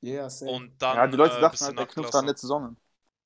Ja, 0.00 0.28
safe. 0.28 0.52
Und 0.52 0.80
dann. 0.80 0.96
Ja, 0.96 1.06
die 1.06 1.16
Leute 1.16 1.38
äh, 1.38 1.40
dachten 1.40 1.64
halt, 1.64 1.78
der 1.78 1.86
knüpft 1.86 2.14
an 2.14 2.26
letzte 2.26 2.46
Saison. 2.46 2.76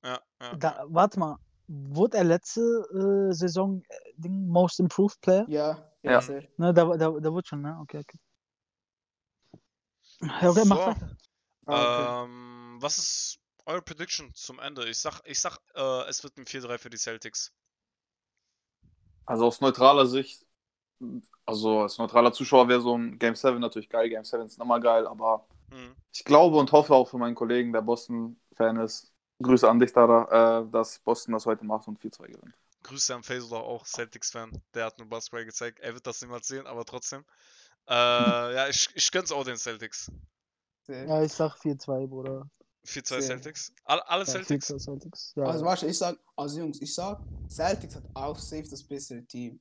Ja, 0.04 0.20
ja. 0.40 0.54
Da, 0.56 0.84
warte 0.88 1.18
mal, 1.18 1.38
wurde 1.66 2.18
er 2.18 2.24
letzte 2.24 2.60
äh, 2.60 3.34
Saison 3.34 3.82
äh, 3.88 4.28
Most 4.28 4.80
Improved 4.80 5.20
Player? 5.20 5.46
ja, 5.48 5.76
ja, 6.02 6.20
Ja. 6.20 6.40
Ne, 6.56 6.72
da, 6.72 6.84
da, 6.96 7.10
da 7.10 7.32
wurde 7.32 7.46
schon, 7.46 7.62
ne? 7.62 7.76
Okay, 7.82 7.98
okay. 7.98 8.18
Ja, 10.20 10.50
okay, 10.50 10.64
mach 10.64 10.76
So. 10.76 10.86
weiter. 10.86 11.16
Ah, 11.66 11.82
okay. 11.82 12.24
Ähm, 12.24 12.76
was 12.80 12.98
ist 12.98 13.38
eure 13.66 13.82
Prediction 13.82 14.32
zum 14.34 14.58
Ende? 14.58 14.88
Ich 14.88 14.98
sag, 14.98 15.20
ich 15.24 15.40
sag, 15.40 15.58
äh, 15.74 16.08
es 16.08 16.22
wird 16.22 16.36
ein 16.38 16.46
4-3 16.46 16.78
für 16.78 16.90
die 16.90 16.96
Celtics. 16.96 17.52
Also 19.26 19.44
aus 19.46 19.60
neutraler 19.60 20.06
Sicht, 20.06 20.46
also 21.46 21.80
als 21.82 21.98
neutraler 21.98 22.32
Zuschauer 22.32 22.68
wäre 22.68 22.80
so 22.80 22.96
ein 22.96 23.18
Game 23.18 23.34
7 23.34 23.58
natürlich 23.60 23.88
geil. 23.88 24.08
Game 24.08 24.24
7 24.24 24.46
ist 24.46 24.58
nochmal 24.58 24.80
geil, 24.80 25.06
aber 25.06 25.46
Hm. 25.70 25.94
ich 26.12 26.24
glaube 26.24 26.56
und 26.56 26.72
hoffe 26.72 26.94
auch 26.94 27.08
für 27.08 27.18
meinen 27.18 27.34
Kollegen, 27.34 27.72
der 27.72 27.82
Boston-Fan 27.82 28.78
ist, 28.80 29.12
Grüße 29.42 29.68
an 29.68 29.78
dich, 29.78 29.92
Dada, 29.92 30.60
äh, 30.62 30.70
dass 30.70 30.98
Boston 31.00 31.32
das 31.34 31.46
heute 31.46 31.64
macht 31.64 31.86
und 31.88 32.00
4-2 32.00 32.26
gewinnt. 32.28 32.54
Grüße 32.82 33.14
an 33.14 33.22
Faisal 33.22 33.60
auch, 33.60 33.84
Celtics-Fan. 33.84 34.62
Der 34.74 34.86
hat 34.86 34.98
nur 34.98 35.08
Basketball 35.08 35.44
gezeigt. 35.44 35.78
Er 35.80 35.94
wird 35.94 36.06
das 36.06 36.20
niemals 36.22 36.46
sehen, 36.48 36.66
aber 36.66 36.84
trotzdem. 36.84 37.24
Äh, 37.88 37.92
ja, 38.54 38.68
ich, 38.68 38.88
ich 38.94 39.10
gönn's 39.12 39.30
auch 39.32 39.44
den 39.44 39.56
Celtics. 39.56 40.10
Ja, 40.88 41.22
ich 41.22 41.32
sag 41.32 41.56
4-2, 41.56 42.06
Bruder. 42.06 42.48
4-2 42.86 43.20
Sehr. 43.20 43.22
Celtics. 43.22 43.72
All, 43.84 44.00
alle 44.00 44.24
Ja, 44.24 44.32
Celtics? 44.32 44.70
4-2 44.70 44.78
Celtics. 44.78 45.32
Ja. 45.36 45.44
Also, 45.44 45.64
warte, 45.64 45.86
ich 45.86 45.98
sag, 45.98 46.18
also 46.36 46.60
Jungs, 46.60 46.80
ich 46.80 46.94
sag, 46.94 47.20
Celtics 47.48 47.96
hat 47.96 48.04
auch 48.14 48.38
safe 48.38 48.68
das 48.68 48.82
bessere 48.82 49.22
Team. 49.24 49.60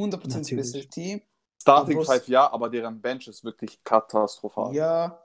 100% 0.00 0.10
das 0.24 0.34
Natürlich. 0.34 0.56
bessere 0.72 0.86
Team. 0.88 1.22
Starting 1.60 1.96
Aber- 1.98 2.06
5 2.06 2.28
ja, 2.28 2.50
aber 2.50 2.70
deren 2.70 3.00
Bench 3.00 3.28
ist 3.28 3.44
wirklich 3.44 3.82
katastrophal. 3.84 4.74
Ja. 4.74 5.22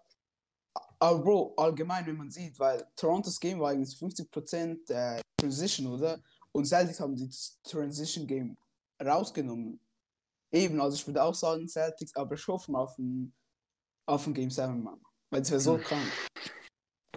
Aber 0.99 1.19
Bro, 1.19 1.53
allgemein, 1.57 2.05
wenn 2.05 2.17
man 2.17 2.29
sieht, 2.29 2.57
weil 2.59 2.85
Torontos 2.95 3.39
Game 3.39 3.59
war 3.59 3.71
eigentlich 3.71 3.95
50% 3.97 4.89
äh, 4.89 5.21
Transition, 5.39 5.87
oder? 5.87 6.21
Und 6.51 6.65
Celtics 6.65 6.99
haben 6.99 7.15
das 7.17 7.59
Transition 7.63 8.25
Game 8.25 8.57
rausgenommen. 9.03 9.79
Eben, 10.51 10.79
also 10.79 10.95
ich 10.95 11.05
würde 11.05 11.21
auch 11.21 11.35
sagen 11.35 11.67
Celtics, 11.67 12.15
aber 12.15 12.35
ich 12.35 12.47
hoffe 12.47 12.71
mal 12.71 12.83
auf 12.83 12.97
ein, 12.97 13.33
auf 14.07 14.25
ein 14.25 14.33
Game 14.33 14.49
7, 14.49 14.81
Mann. 14.81 15.01
Weil 15.29 15.41
das 15.41 15.51
wäre 15.51 15.59
so 15.59 15.77
krank. 15.77 16.07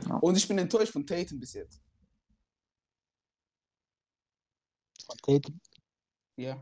Ja. 0.06 0.16
Und 0.16 0.36
ich 0.36 0.46
bin 0.46 0.58
enttäuscht 0.58 0.92
von 0.92 1.06
Tatum 1.06 1.38
bis 1.38 1.52
jetzt. 1.54 1.80
Tatum. 5.22 5.60
Ja. 6.36 6.60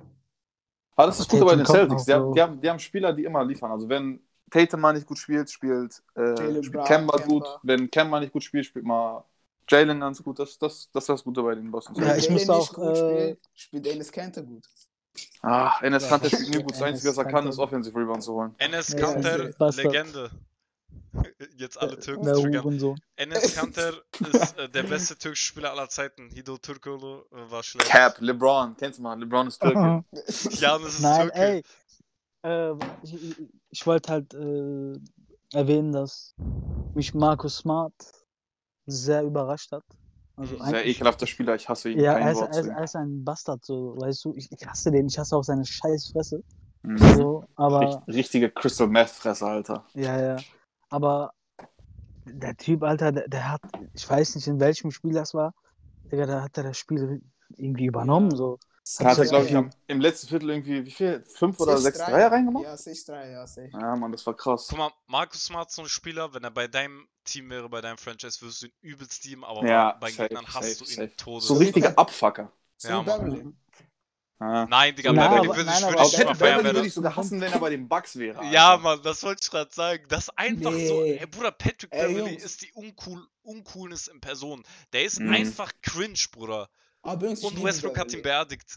Aber 0.97 1.09
das 1.09 1.21
ist 1.21 1.29
gut 1.29 1.41
bei 1.45 1.57
den 1.57 1.67
Celtics. 1.67 2.05
Die 2.07 2.13
haben, 2.15 2.27
so. 2.27 2.33
die, 2.33 2.43
haben, 2.43 2.61
die 2.61 2.71
haben 2.71 2.79
Spieler, 2.79 3.13
die 3.13 3.25
immer 3.25 3.45
liefern. 3.45 3.71
Also 3.71 3.89
wenn 3.89 4.21
Tatum 4.51 4.81
mal 4.81 4.93
nicht 4.95 5.07
gut 5.07 5.19
spielt, 5.19 5.51
spielt, 5.51 6.03
äh, 6.17 6.23
Jalen 6.39 6.63
spielt 6.63 6.73
Brown, 6.73 6.85
Kemba 6.85 7.19
Kemba. 7.19 7.27
gut. 7.27 7.59
Wenn 7.63 7.91
Kemba 7.91 8.21
nicht 8.21 8.33
gut 8.33 8.45
spielt, 8.45 8.67
spielt 8.67 8.85
mal 8.87 9.25
Jalen 9.69 10.01
ganz 10.01 10.23
gut. 10.23 10.39
Das, 10.39 10.59
das, 10.59 10.91
das 10.93 11.05
ist 11.05 11.09
das 11.09 11.25
Gute 11.25 11.43
bei 11.43 11.55
den 11.55 11.71
Boston 11.71 11.95
Ja, 11.95 12.03
Celtics. 12.03 12.25
ich 12.25 12.29
Wenn 12.29 12.35
muss 12.35 12.49
auch, 12.49 12.73
gut 12.73 12.97
äh, 12.97 12.97
spielt, 12.97 13.41
spielt 13.55 13.87
Enes 13.87 14.13
Kanter 14.13 14.43
gut. 14.43 14.65
Ah, 15.43 15.79
Enes 15.83 16.05
Ja, 16.05 16.09
Kanter 16.09 16.31
spielt 16.31 16.51
nie 16.51 16.63
gut. 16.63 16.75
Das 16.75 16.83
Enes 16.83 16.83
Einzige, 16.83 17.11
was 17.11 17.19
er 17.19 17.25
kann, 17.27 17.47
ist 17.47 17.59
Offensive 17.59 17.99
Rebound 17.99 18.23
zu 18.23 18.35
holen. 18.35 18.55
NS 18.59 18.93
Ja, 18.93 18.97
Kanter, 18.97 19.51
ja. 19.51 19.69
Legende. 19.71 20.31
Jetzt 21.57 21.81
alle 21.81 21.99
Türken 21.99 22.25
Der 22.25 22.35
triggern. 22.35 22.65
Hurensohn. 22.65 22.99
NS 23.17 23.55
Kanter 23.55 23.93
ist 24.33 24.59
äh, 24.59 24.69
der 24.69 24.83
beste 24.85 25.17
türkische 25.17 25.47
Spieler 25.47 25.71
aller 25.73 25.89
Zeiten. 25.89 26.29
Hido 26.31 26.55
Türkoğlu 26.59 27.25
äh, 27.33 27.51
war 27.51 27.63
schlecht. 27.63 27.89
Cap, 27.91 28.17
LeBron. 28.21 28.77
Kennst 28.77 28.99
du 28.99 29.03
mal? 29.03 29.19
LeBron 29.19 29.49
ist 29.49 29.61
Türke. 29.61 30.05
Janis 30.51 30.95
ist 30.95 31.01
Nein, 31.01 31.29
Türke. 31.31 31.39
ey. 31.39 31.63
Äh, 32.43 32.75
ich 33.03 33.37
ich, 33.71 33.87
wollte 33.87 34.13
halt 34.13 34.35
äh, 34.35 34.99
erwähnen, 35.53 35.93
dass 35.93 36.35
mich 36.95 37.15
Markus 37.15 37.57
Smart 37.59 37.95
sehr 38.87 39.23
überrascht 39.23 39.73
hat. 39.73 39.85
Also 40.37 40.57
Sehr 40.57 40.65
eigentlich- 40.67 40.97
ekelhafter 40.97 41.27
Spieler. 41.27 41.55
Ich 41.55 41.69
hasse 41.69 41.91
ihn. 41.91 41.99
Ja, 41.99 42.13
er 42.19 42.33
ist, 42.33 42.41
er, 42.41 42.51
ist, 42.51 42.67
er 42.69 42.85
ist 42.85 42.95
ein 42.97 43.25
Bastard, 43.25 43.65
so, 43.65 43.97
weißt 43.99 44.23
du, 44.27 44.35
ich, 44.35 44.53
ich 44.53 44.67
hasse 44.67 44.91
den, 44.91 45.07
ich 45.07 45.19
hasse 45.19 45.35
auch 45.35 45.43
seine 45.43 45.65
scheiß 45.65 46.11
Fresse. 46.13 46.43
Mhm. 46.83 46.99
So, 47.17 47.45
aber, 47.57 47.81
Richt- 47.81 48.09
Richtige 48.09 48.51
Crystal 48.51 48.87
Meth 48.87 49.09
Fresse, 49.09 49.47
Alter. 49.47 49.87
ja, 49.95 50.21
ja. 50.21 50.37
Aber 50.89 51.33
der 52.25 52.57
Typ, 52.57 52.83
Alter, 52.83 53.13
der, 53.13 53.29
der 53.29 53.53
hat, 53.53 53.63
ich 53.95 54.09
weiß 54.09 54.35
nicht, 54.35 54.47
in 54.47 54.61
welchem 54.61 54.91
Spiel 54.91 55.13
das 55.13 55.35
war, 55.35 55.55
Digga, 56.11 56.27
da 56.27 56.43
hat 56.43 56.57
er 56.57 56.65
das 56.65 56.79
Spiel 56.79 57.23
irgendwie 57.57 57.87
übernommen, 57.87 58.35
so. 58.35 58.59
Er 58.99 59.07
hat, 59.07 59.19
das 59.19 59.29
glaube 59.29 59.47
ich, 59.47 59.57
am, 59.57 59.71
im 59.89 60.01
letzten 60.01 60.29
Viertel 60.29 60.51
irgendwie, 60.51 60.85
wie 60.85 60.91
viel? 60.91 61.25
Fünf 61.25 61.59
oder 61.59 61.77
sechs 61.77 61.99
6-3. 61.99 62.13
Dreier 62.13 62.33
reingemacht? 62.33 62.65
Ja, 62.65 62.77
6-3, 62.77 63.33
ja, 63.33 63.47
safe. 63.47 63.71
Ja, 63.73 63.97
Mann, 63.97 64.13
das 64.13 64.25
war 64.27 64.35
krass. 64.35 64.67
Guck 64.69 64.79
mal, 64.79 64.91
Markus 65.09 65.45
Smart 65.45 65.71
so 65.73 65.83
ein 65.83 65.89
Spieler, 65.89 66.33
wenn 66.35 66.45
er 66.45 66.53
bei 66.53 66.69
deinem 66.69 67.09
Team 67.25 67.51
wäre, 67.51 67.69
bei 67.69 67.81
deinem 67.81 67.99
Franchise, 67.99 68.41
würdest 68.41 68.63
du 68.63 68.67
ihn 68.67 68.73
übelst 68.81 69.25
lieben, 69.25 69.45
aber 69.45 69.67
Ja, 69.67 69.97
bei 70.01 70.11
safe, 70.11 70.29
Gegnern 70.29 70.47
hast 70.47 70.79
safe, 70.79 70.79
du 70.79 70.85
ihn 70.85 70.97
safe. 70.97 71.17
Todes. 71.17 71.49
So 71.49 71.55
richtige 71.55 71.99
Abfucker. 71.99 72.53
So 72.79 72.89
Ja, 72.89 73.03
Mann. 73.03 73.57
Ja. 74.39 74.67
Nein, 74.67 74.95
Digga, 74.95 75.13
Nein, 75.15 75.31
Beverly 75.31 75.47
aber- 75.49 75.57
würde 75.57 75.71
nein, 75.71 75.83
ich, 75.83 75.89
würde 75.89 76.03
ich 76.33 76.39
Beverly- 76.39 76.65
würde 76.75 76.87
ich 76.87 76.93
sogar 76.95 77.17
hassen, 77.17 77.41
wenn 77.41 77.53
er 77.53 77.59
bei 77.59 77.71
den 77.71 77.89
Bucks 77.89 78.17
wäre. 78.17 78.39
Alter. 78.41 78.51
Ja, 78.53 78.77
Mann, 78.77 79.01
das 79.03 79.23
wollte 79.23 79.41
ich 79.43 79.51
gerade 79.51 79.71
sagen. 79.75 80.05
Das 80.09 80.25
ist 80.25 80.31
einfach 80.39 80.73
so. 80.73 81.01
Nee. 81.03 81.17
Ey, 81.17 81.27
Bruder, 81.27 81.53
Patrick 81.53 81.91
Ey, 81.93 82.09
Beverly 82.13 82.31
Jungs. 82.33 82.45
ist 82.45 82.63
die 82.63 82.73
uncool, 82.73 83.27
Uncoolness 83.43 84.09
in 84.09 84.21
Person. 84.21 84.63
Der 84.93 85.05
ist 85.05 85.21
Mhm. 85.21 85.33
einfach 85.33 85.73
cringe, 85.81 86.19
Bruder. 86.33 86.69
Aber 87.03 87.27
Jungs, 87.27 87.41
ich 87.41 87.47
Und 87.47 87.63
Westbrook 87.65 87.99
hat 87.99 88.13
ihn 88.13 88.21
beerdigt. 88.23 88.77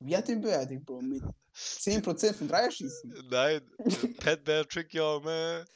Wie 0.00 0.16
hat 0.16 0.28
ihn 0.28 0.40
beerdigt, 0.40 0.84
Bro? 0.84 1.02
Mit 1.02 1.22
10% 1.54 2.34
von 2.38 2.48
Dreierschießen. 2.48 3.28
Nein, 3.30 3.60
Pat 4.18 4.42
Bear 4.44 4.66
Trick 4.66 4.92
Yo, 4.94 5.20
man. 5.20 5.64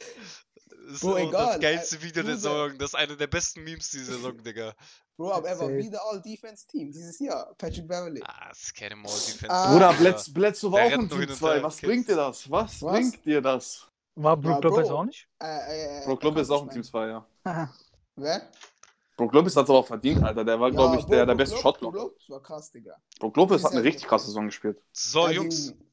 Das 0.84 0.94
ist 0.96 1.00
Bro, 1.00 1.12
auch 1.14 1.18
egal, 1.18 1.46
das 1.46 1.60
geilste 1.60 1.96
äh, 1.96 2.02
Video 2.02 2.22
der. 2.22 2.34
Saison. 2.36 2.78
Das 2.78 2.90
ist 2.90 2.94
einer 2.94 3.16
der 3.16 3.26
besten 3.26 3.62
Memes 3.64 3.90
dieser 3.90 4.14
Saison, 4.14 4.36
Digga. 4.42 4.74
Bro, 5.16 5.32
aber 5.32 5.48
er 5.48 5.58
war 5.60 5.68
wieder 5.70 6.00
All-Defense-Team 6.10 6.90
dieses 6.92 7.18
Jahr. 7.20 7.54
Patrick 7.56 7.86
Beverly. 7.86 8.20
Ah, 8.24 8.48
das 8.48 8.62
ist 8.64 8.74
keine 8.74 8.96
Mall 8.96 9.12
Defense. 9.12 9.48
Ah. 9.50 9.72
Bruder. 9.72 9.92
Bledsoe 9.94 10.32
Bledsoe 10.34 10.72
war 10.72 10.78
Der 10.80 10.86
auch 10.88 10.90
hin 11.00 11.08
Team 11.08 11.20
und 11.20 11.34
2. 11.36 11.54
her. 11.54 11.62
Was 11.62 11.76
bringt 11.80 12.08
dir 12.08 12.16
das? 12.16 12.50
Was, 12.50 12.82
Was? 12.82 12.92
bringt 12.92 13.24
dir 13.24 13.40
das? 13.40 13.86
War 14.16 14.36
Brook 14.36 14.62
Ja, 14.64 14.70
Lopez 14.70 14.88
Bro. 14.88 14.98
auch 14.98 15.04
nicht? 15.04 15.28
Äh, 15.40 15.46
äh, 15.46 16.02
äh, 16.02 16.04
Brook 16.06 16.22
Lopez 16.22 16.42
ist 16.42 16.50
auch 16.50 16.62
nicht 16.64 16.72
Team 16.72 16.82
mehr. 16.82 16.90
2, 16.90 17.06
ja. 17.08 17.72
Wer? 18.16 18.50
Brook 19.16 19.32
Lopez 19.32 19.54
hat 19.56 19.64
es 19.64 19.70
aber 19.70 19.78
auch 19.78 19.86
verdient, 19.86 20.22
Alter. 20.24 20.44
Der 20.44 20.58
war, 20.58 20.70
glaube 20.72 20.94
Ja, 20.94 21.00
ich, 21.00 21.06
der, 21.06 21.18
Bro, 21.18 21.26
der 21.26 21.34
beste 21.36 21.54
Lopez- 21.56 21.62
Shotblocker. 21.62 21.98
Brook 21.98 22.10
Lopez 22.12 22.30
war 22.30 22.42
krass, 22.42 22.70
Digga. 22.72 22.96
Brook 23.20 23.36
Lopez 23.36 23.62
hat 23.64 23.72
eine 23.72 23.82
richtig 23.84 24.06
krasse 24.08 24.26
Saison 24.26 24.46
gespielt. 24.46 24.80
So, 24.92 25.26
Ja, 25.26 25.32
Jungs, 25.32 25.68
gegen- 25.68 25.90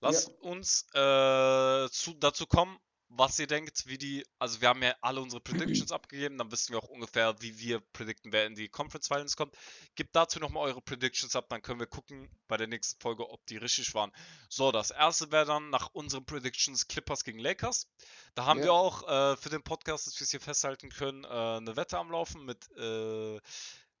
lasst 0.00 0.28
uns 0.40 0.86
äh, 0.94 1.88
zu, 1.90 2.12
dazu 2.20 2.46
kommen, 2.46 2.78
was 3.14 3.38
ihr 3.38 3.46
denkt, 3.46 3.86
wie 3.86 3.98
die. 3.98 4.26
Also, 4.38 4.60
wir 4.60 4.68
haben 4.68 4.82
ja 4.82 4.94
alle 5.00 5.20
unsere 5.20 5.40
Predictions 5.40 5.92
abgegeben, 5.92 6.38
dann 6.38 6.50
wissen 6.50 6.72
wir 6.72 6.78
auch 6.78 6.88
ungefähr, 6.88 7.40
wie 7.40 7.58
wir 7.58 7.80
predikten, 7.80 8.32
wer 8.32 8.46
in 8.46 8.54
die 8.54 8.68
Conference 8.68 9.08
Finals 9.08 9.36
kommt. 9.36 9.54
Gebt 9.94 10.14
dazu 10.16 10.38
nochmal 10.40 10.64
eure 10.64 10.80
Predictions 10.82 11.36
ab, 11.36 11.46
dann 11.48 11.62
können 11.62 11.80
wir 11.80 11.86
gucken 11.86 12.30
bei 12.48 12.56
der 12.56 12.66
nächsten 12.66 13.00
Folge, 13.00 13.28
ob 13.28 13.44
die 13.46 13.56
richtig 13.58 13.94
waren. 13.94 14.12
So, 14.48 14.72
das 14.72 14.90
erste 14.90 15.30
wäre 15.32 15.44
dann 15.46 15.70
nach 15.70 15.90
unseren 15.92 16.24
Predictions 16.24 16.88
Clippers 16.88 17.24
gegen 17.24 17.38
Lakers. 17.38 17.88
Da 18.34 18.46
haben 18.46 18.58
Ja. 18.60 18.64
wir 18.66 18.72
auch 18.72 19.08
äh, 19.08 19.36
für 19.36 19.50
den 19.50 19.62
Podcast, 19.62 20.06
dass 20.06 20.18
wir 20.18 20.24
es 20.24 20.30
hier 20.30 20.40
festhalten 20.40 20.90
können, 20.90 21.24
äh, 21.24 21.28
eine 21.28 21.76
Wette 21.76 21.98
am 21.98 22.10
Laufen 22.10 22.44
mit, 22.44 22.68
äh, 22.76 23.40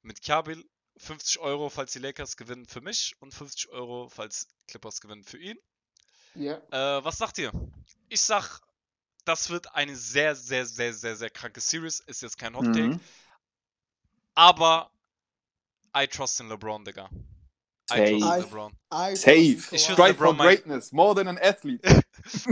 mit 0.02 0.22
Kabil. 0.22 0.64
50 0.98 1.38
Euro, 1.38 1.70
falls 1.70 1.92
die 1.92 1.98
Lakers 2.00 2.36
gewinnen 2.36 2.66
für 2.66 2.82
mich 2.82 3.16
und 3.20 3.32
50 3.32 3.70
Euro, 3.70 4.08
falls 4.10 4.48
Clippers 4.68 5.00
gewinnen 5.00 5.24
für 5.24 5.38
ihn. 5.38 5.56
Ja. 6.34 6.56
Äh, 6.70 7.02
was 7.04 7.18
sagt 7.18 7.38
ihr? 7.38 7.50
Ich 8.08 8.20
sag, 8.20 8.60
das 9.24 9.50
wird 9.50 9.74
eine 9.74 9.96
sehr, 9.96 10.34
sehr, 10.34 10.66
sehr, 10.66 10.92
sehr, 10.92 11.16
sehr 11.16 11.30
kranke 11.30 11.60
Series. 11.60 12.00
Ist 12.00 12.22
jetzt 12.22 12.38
kein 12.38 12.54
Hot 12.56 12.66
Take. 12.66 12.80
Mhm. 12.82 13.00
Aber 14.34 14.90
I 15.96 16.06
trust 16.06 16.40
in 16.40 16.48
LeBron, 16.48 16.84
Digga. 16.84 17.08
I 17.90 17.96
Safe. 17.96 18.10
trust 18.10 18.12
in 18.12 18.22
I- 18.22 18.40
LeBron. 18.40 18.72
I 18.92 19.16
Safe. 19.16 19.32
Ich 19.34 19.70
würd 19.70 19.80
Strive 19.80 20.14
for 20.14 20.36
greatness. 20.36 20.92
More 20.92 21.14
than 21.14 21.28
an 21.28 21.38
athlete. 21.38 22.02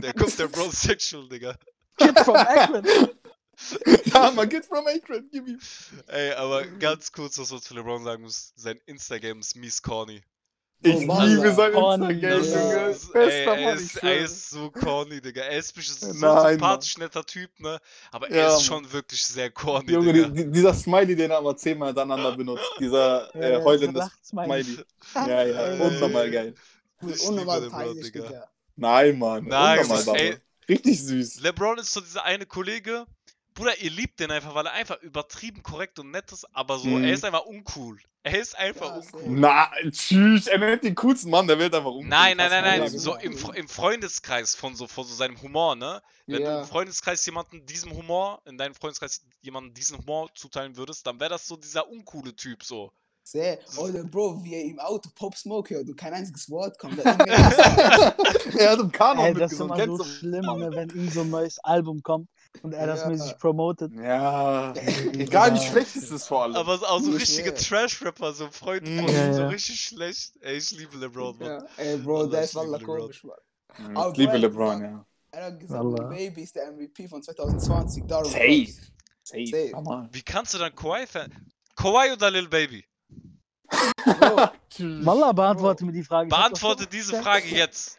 Der 0.02 0.12
kommt 0.14 0.38
der 0.38 0.48
Bro 0.48 0.70
sexual, 0.70 1.28
Digga. 1.28 1.56
Kid 1.96 2.18
from 2.20 2.36
Akron. 2.36 2.84
ja, 4.06 4.30
man 4.30 4.48
geht 4.48 4.64
from 4.66 4.86
Akron. 4.86 5.28
Gib 5.30 5.46
ihm. 5.48 5.60
Ey, 6.08 6.32
aber 6.32 6.66
ganz 6.66 7.12
kurz, 7.12 7.38
was 7.38 7.50
man 7.50 7.60
zu 7.60 7.74
LeBron 7.74 8.02
sagen 8.04 8.22
muss. 8.22 8.52
Sein 8.56 8.80
Instagram 8.86 9.40
ist 9.40 9.56
mies 9.56 9.80
corny. 9.82 10.22
Ich 10.82 11.06
Oh, 11.08 11.10
liebe 11.10 11.52
sein 11.52 11.72
Corny, 11.72 12.06
Instagram, 12.08 12.50
Digga. 12.50 12.78
Junge. 12.78 12.88
Das 12.88 13.04
ist, 13.04 13.12
Bester 13.12 13.52
er, 13.52 13.74
ist, 13.74 13.96
er 13.96 14.16
ist 14.18 14.50
so 14.50 14.70
corny, 14.70 15.20
Digga. 15.20 15.42
Er 15.42 15.58
ist 15.58 15.72
bestimmt 15.74 16.00
so 16.00 16.30
ein 16.30 16.38
Nein, 16.38 16.38
sympathisch 16.38 16.96
netter 16.98 17.24
Typ, 17.24 17.50
ne? 17.60 17.80
Aber 18.10 18.30
er 18.30 18.46
Ja, 18.46 18.46
ist 18.46 18.62
schon 18.62 18.90
wirklich 18.92 19.24
sehr 19.26 19.50
corny, 19.50 19.92
Junge, 19.92 20.12
Digga. 20.12 20.28
die, 20.28 20.32
die, 20.32 20.50
dieser 20.50 20.74
Smiley, 20.74 21.16
den 21.16 21.30
er 21.30 21.38
aber 21.38 21.56
zehnmal 21.56 21.88
hintereinander 21.88 22.32
benutzt. 22.32 22.70
Dieser 22.78 23.34
äh, 23.34 23.56
so 23.56 23.64
heulende 23.64 23.98
Lacht-Smiley. 23.98 24.62
Smiley. 24.62 24.84
Ja, 25.24 25.42
ja, 25.44 25.86
unnormal 25.86 26.30
geil. 26.30 26.54
Ich 27.06 27.20
Unnormal 27.20 27.62
peinlich, 27.70 28.12
Digga. 28.12 28.48
Nein, 28.76 29.18
Mann. 29.18 29.46
Nein, 29.46 29.80
unnormal, 29.80 30.16
ey. 30.16 30.38
Richtig 30.68 31.02
süß. 31.02 31.40
LeBron 31.40 31.78
ist 31.78 31.92
so 31.92 32.00
dieser 32.00 32.24
eine 32.24 32.46
Kollege, 32.46 33.06
Bruder, 33.60 33.78
ihr 33.78 33.90
liebt 33.90 34.18
den 34.20 34.30
einfach, 34.30 34.54
weil 34.54 34.64
er 34.64 34.72
einfach 34.72 35.02
übertrieben 35.02 35.62
korrekt 35.62 35.98
und 35.98 36.10
nett 36.10 36.32
ist, 36.32 36.46
aber 36.54 36.78
so, 36.78 36.96
Mhm. 36.96 37.04
er 37.04 37.12
ist 37.12 37.26
einfach 37.26 37.44
uncool. 37.44 38.00
Er 38.22 38.40
ist 38.40 38.56
einfach 38.56 38.86
Ja, 38.86 38.94
uncool. 38.94 39.36
Na, 39.36 39.70
tschüss. 39.90 40.46
Er 40.46 40.56
nennt 40.58 40.82
den 40.82 40.94
coolsten 40.94 41.28
Mann 41.28 41.46
der 41.46 41.58
Welt 41.58 41.74
einfach 41.74 41.90
um. 41.90 42.08
Nein, 42.08 42.38
nein, 42.38 42.48
nein, 42.50 42.80
nein, 42.80 42.88
so 42.88 43.16
im, 43.16 43.36
im 43.54 43.68
Freundeskreis 43.68 44.54
von 44.54 44.74
so, 44.76 44.86
von 44.86 45.04
so 45.04 45.14
seinem 45.14 45.40
Humor, 45.42 45.76
ne? 45.76 46.00
Wenn 46.30 46.42
du 46.42 46.48
Ja. 46.48 46.60
im 46.62 46.64
Freundeskreis 46.64 47.26
jemanden 47.26 47.66
diesem 47.66 47.92
Humor, 47.94 48.40
in 48.46 48.56
deinem 48.56 48.74
Freundeskreis 48.74 49.26
jemanden 49.42 49.74
diesen 49.74 49.98
Humor 49.98 50.30
zuteilen 50.34 50.76
würdest, 50.76 51.06
dann 51.06 51.20
wäre 51.20 51.28
das 51.28 51.46
so 51.46 51.56
dieser 51.56 51.86
uncoole 51.86 52.34
Typ, 52.34 52.62
so. 52.64 52.90
Sehr. 53.24 53.58
Oder 53.78 54.04
Bro, 54.04 54.42
wie 54.42 54.54
er 54.54 54.64
im 54.64 54.80
Auto 54.80 55.10
Pop 55.14 55.36
Smoke 55.36 55.74
hört 55.74 55.86
und 55.88 55.96
kein 55.96 56.14
einziges 56.14 56.48
Wort 56.48 56.78
kommt. 56.78 56.98
Er 58.58 58.70
hat 58.72 58.80
im 58.80 58.90
Kanon 58.90 59.26
Ey, 59.26 59.34
das 59.34 59.52
ist 59.52 59.60
immer 59.60 59.76
so 59.84 59.98
du? 59.98 60.04
schlimm, 60.04 60.46
ne, 60.58 60.70
wenn 60.74 60.88
ihm 60.90 61.08
so 61.10 61.20
ein 61.22 61.30
neues 61.30 61.58
Album 61.60 62.02
kommt 62.02 62.28
und 62.62 62.72
er 62.74 62.86
das 62.86 63.00
Ja. 63.02 63.08
mäßig 63.08 63.38
promotet. 63.38 63.92
Ja. 63.94 64.72
Egal 65.12 65.54
wie 65.54 65.58
Ja. 65.58 65.70
schlecht 65.70 65.96
es 65.96 66.10
ist 66.10 66.26
vor 66.26 66.42
allem. 66.44 66.56
Aber 66.56 66.78
so- 66.78 66.86
auch 66.86 67.00
so 67.00 67.10
richtige. 67.12 67.54
Trash-Rapper, 67.54 68.32
so 68.32 68.48
Freunde 68.50 68.90
von 68.96 69.08
Ja, 69.14 69.26
ihm, 69.26 69.32
so 69.34 69.40
ja. 69.42 69.48
richtig 69.48 69.80
schlecht. 69.80 70.32
Ey, 70.40 70.56
ich 70.56 70.70
liebe 70.72 70.96
LeBron, 70.98 71.38
Mann. 71.38 71.48
ja. 71.48 71.64
Ey, 71.76 71.96
Bro, 71.98 72.26
der 72.26 72.42
ist 72.42 72.54
wallah 72.54 72.76
liebe 72.78 72.80
LeBron. 72.80 73.00
komisch, 73.00 73.24
Mann. 73.24 73.36
Mhm, 73.78 73.96
ich 74.12 74.16
liebe 74.18 74.32
Bro, 74.32 74.38
LeBron, 74.38 74.82
ja. 74.82 75.06
Er 75.32 75.44
hat 75.46 75.60
gesagt, 75.60 75.84
Wallah. 75.84 76.08
Baby 76.08 76.42
ist 76.42 76.56
der 76.56 76.72
MVP 76.72 77.06
von 77.08 77.22
2020. 77.22 78.04
Darum 78.06 78.24
Safe. 78.30 78.66
Safe. 79.22 79.72
Wie 80.10 80.22
kannst 80.22 80.54
du 80.54 80.58
dann 80.58 80.74
Kawhi-Fan? 80.74 81.32
Kawhi 81.76 82.12
oder 82.12 82.30
Lil 82.32 82.48
Baby? 82.48 82.84
Wallah, 85.04 85.32
beantworte 85.32 85.84
mir 85.84 85.92
die 85.92 86.02
Frage. 86.02 86.28
Beantworte 86.28 86.86
diese. 86.86 87.22
Frage 87.22 87.46
jetzt. 87.48 87.96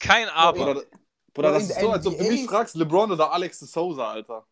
Kein 0.00 0.28
Aber. 0.30 0.74
Bruder, 0.74 0.86
Bruder, 1.34 1.52
das 1.52 1.64
ist 1.70 1.80
so, 1.80 1.90
als 1.90 2.06
ob 2.06 2.16
du 2.18 2.24
mich 2.24 2.46
fragst, 2.46 2.74
LeBron 2.76 3.10
oder 3.12 3.32
Alex 3.32 3.58
de 3.60 3.68
Souza, 3.68 4.10
Alter. 4.10 4.46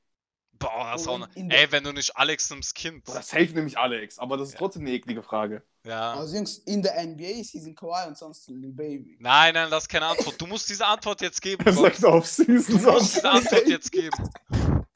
Boah, 0.59 0.91
das 0.93 1.03
ist 1.03 1.09
auch 1.09 1.19
ne. 1.19 1.29
Ey, 1.49 1.73
wenn 1.73 1.85
du 1.85 1.93
nicht 1.93 2.15
Alex 2.17 2.51
nimmst, 2.51 2.75
Kind. 2.75 3.05
Bruder, 3.05 3.23
safe 3.23 3.47
nämlich 3.55 3.79
Alex, 3.79 4.19
aber 4.19 4.37
das 4.37 4.49
ist 4.49 4.55
Ja. 4.55 4.59
trotzdem 4.59 4.83
eine 4.83 4.93
eklige 4.93 5.23
Frage. 5.23 5.63
Ja. 5.87 6.13
also 6.13 6.37
Jungs, 6.37 6.59
in 6.59 6.83
der 6.83 7.03
NBA 7.03 7.41
ist 7.41 7.55
diesen 7.55 7.75
Kawhi 7.75 8.07
und 8.07 8.19
sonst 8.19 8.47
Lil 8.49 8.71
Baby. 8.73 9.17
Nein, 9.19 9.55
nein, 9.55 9.71
das 9.71 9.85
ist 9.85 9.89
keine 9.89 10.05
Antwort. 10.07 10.39
Du 10.39 10.47
musst 10.47 10.69
diese 10.69 10.87
Antwort 10.87 11.23
jetzt 11.23 11.41
geben. 11.41 11.65
Er 11.67 11.73
sagt 11.73 12.05
auf 12.05 12.27
Season 12.27 12.79
Du 12.83 12.91
musst 12.93 13.17
diese 13.17 13.31
Antwort 13.31 13.67
jetzt 13.69 13.91
geben. 13.91 14.31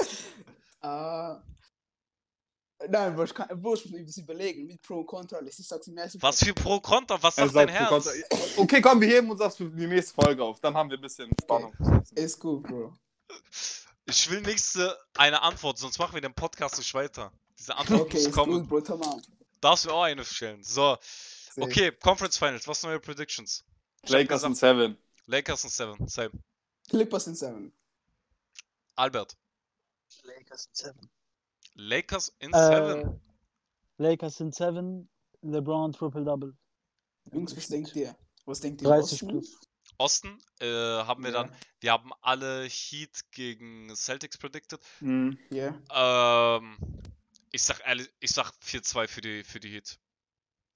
Ah. 0.83 1.41
Nein, 2.89 3.15
Bro, 3.15 3.25
ich, 3.25 3.35
kann, 3.35 3.49
Bro, 3.61 3.75
ich 3.75 3.85
muss 3.85 3.93
mir 3.93 4.05
das 4.05 4.17
überlegen. 4.17 4.67
Mit 4.67 4.83
Pro 4.83 5.01
und 5.01 5.07
Contra. 5.07 5.41
Ich 5.43 5.57
sag's 5.57 5.87
im 5.87 5.97
ersten 5.97 6.21
Was 6.21 6.43
für 6.43 6.53
Pro 6.53 6.81
Konter? 6.81 7.23
Was 7.23 7.37
sagt 7.37 7.55
dein 7.55 7.69
Herz? 7.69 8.09
Okay, 8.57 8.81
komm, 8.81 9.01
wir 9.01 9.09
heben 9.09 9.31
uns 9.31 9.41
das 9.41 9.57
für 9.57 9.71
die 9.71 9.87
nächste 9.87 10.15
Folge 10.15 10.43
auf. 10.43 10.61
Dann 10.61 10.75
haben 10.75 10.91
wir 10.91 10.99
ein 10.99 11.03
bisschen 11.03 11.31
Spannung. 11.41 11.73
Ist 12.15 12.39
gut, 12.39 12.65
Bro. 12.65 12.93
Ich 14.07 14.31
will 14.31 14.41
nächste 14.43 14.99
eine 15.17 15.41
Antwort, 15.41 15.79
sonst 15.79 15.99
machen 15.99 16.15
wir 16.15 16.21
den 16.21 16.35
Podcast 16.35 16.77
nicht 16.79 16.93
weiter. 16.93 17.33
Diese 17.59 17.75
Antwort 17.77 18.03
Okay, 18.03 18.17
muss 18.19 18.27
ist 18.27 18.33
kommen. 18.35 18.53
gut, 18.61 18.69
Bro, 18.69 18.81
tamam. 18.83 19.23
Darfst 19.61 19.87
du 19.87 19.91
auch 19.91 20.03
eine 20.03 20.25
stellen. 20.25 20.63
So, 20.63 20.99
okay, 21.57 21.91
Conference 21.93 22.37
Finals. 22.37 22.69
Was 22.69 22.81
sind 22.81 22.91
eure 22.91 23.01
Predictions? 23.01 23.65
Lakers 24.09 24.45
und 24.45 24.57
Seven. 24.57 24.99
Lakers 25.27 25.65
und 25.65 25.71
Seven. 25.71 26.07
Same. 26.09 26.31
Clippers 26.91 27.27
in 27.27 27.35
7. 27.35 27.73
Albert. 28.97 29.37
Lakers 30.23 30.67
in 30.67 30.75
Seven. 30.75 31.11
Lakers 31.75 32.35
in 32.39 32.53
Äh, 32.53 32.67
Seven. 32.67 33.21
Lakers 33.99 34.41
in 34.41 34.53
Seven. 34.53 35.09
LeBron 35.43 35.93
Triple-Double. 35.93 36.55
Jungs, 37.33 37.57
was 37.57 37.69
denkt 37.69 37.95
ihr? 37.97 38.17
Was 38.47 38.61
denkt 38.61 38.83
ihr? 38.83 38.89
30 38.89 39.21
Boston? 39.21 39.29
plus. 39.29 39.61
Osten 39.99 40.39
äh, 40.61 40.67
haben 40.67 41.23
wir 41.23 41.31
Ja. 41.33 41.43
dann, 41.45 41.57
wir 41.81 41.93
haben 41.93 42.11
alle 42.21 42.65
Heat 42.65 43.31
gegen 43.31 43.95
Celtics 43.95 44.39
predicted. 44.39 44.81
Mhm. 45.01 45.39
Ja. 45.51 46.57
Ähm, 46.59 46.77
ich 47.53 47.63
sag 47.63 47.81
ehrlich, 47.87 48.11
ich 48.21 48.31
sag 48.31 48.51
4-2 48.63 49.07
für 49.07 49.21
die, 49.21 49.45
für 49.45 49.61
die 49.61 49.71
Heat. 49.71 49.99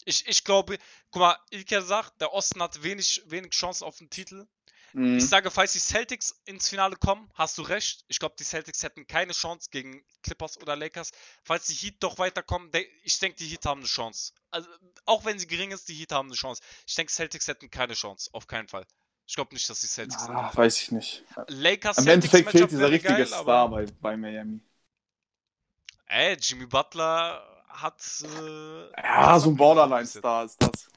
Ich, 0.04 0.26
ich 0.26 0.44
glaube, 0.44 0.78
guck 1.10 1.20
mal, 1.20 1.36
Ilker 1.50 1.82
sagt, 1.82 2.20
der 2.20 2.32
Osten 2.32 2.62
hat 2.62 2.82
wenig, 2.82 3.22
wenig 3.26 3.50
Chancen 3.50 3.84
auf 3.84 3.98
den 3.98 4.08
Titel. 4.10 4.46
Mhm. 4.92 5.18
Ich 5.18 5.28
sage, 5.28 5.50
falls 5.50 5.72
die 5.72 5.78
Celtics 5.80 6.40
ins 6.44 6.68
Finale 6.68 6.96
kommen, 6.96 7.30
hast 7.34 7.58
du 7.58 7.62
recht. 7.62 8.04
Ich 8.08 8.18
glaube, 8.18 8.34
die 8.38 8.44
Celtics 8.44 8.82
hätten 8.82 9.06
keine 9.06 9.32
Chance 9.32 9.68
gegen 9.70 10.04
Clippers 10.22 10.58
oder 10.60 10.76
Lakers. 10.76 11.10
Falls 11.44 11.66
die 11.66 11.74
Heat 11.74 11.96
doch 12.00 12.18
weiterkommen, 12.18 12.70
ich 13.02 13.18
denke, 13.18 13.36
die 13.38 13.46
Heat 13.46 13.64
haben 13.66 13.80
eine 13.80 13.88
Chance. 13.88 14.32
Also, 14.50 14.68
auch 15.04 15.24
wenn 15.24 15.38
sie 15.38 15.46
gering 15.46 15.70
ist, 15.72 15.88
die 15.88 15.94
Heat 15.94 16.12
haben 16.12 16.28
eine 16.28 16.36
Chance. 16.36 16.62
Ich 16.86 16.94
denke, 16.94 17.12
Celtics 17.12 17.46
hätten 17.48 17.70
keine 17.70 17.94
Chance. 17.94 18.30
Auf 18.32 18.46
keinen 18.46 18.68
Fall. 18.68 18.84
Ich 19.26 19.34
glaube 19.34 19.54
nicht, 19.54 19.68
dass 19.68 19.80
die 19.80 19.86
Celtics. 19.86 20.22
Ah, 20.28 20.50
weiß 20.54 20.80
ich 20.80 20.90
nicht. 20.92 21.22
Lakers 21.48 21.98
Im 21.98 22.08
Endeffekt 22.08 22.50
fehlt 22.50 22.70
dieser 22.70 22.90
richtige 22.90 23.12
geil, 23.12 23.26
Star 23.26 23.68
bei, 23.68 23.84
bei 24.00 24.16
Miami. 24.16 24.60
Ey, 26.06 26.34
Jimmy 26.40 26.64
Butler 26.64 27.44
hat. 27.68 28.02
Äh, 28.22 28.90
Ja, 29.02 29.38
so 29.38 29.50
ein. 29.50 29.56
Borderline-Star 29.56 30.46
ist 30.46 30.56
das. 30.62 30.88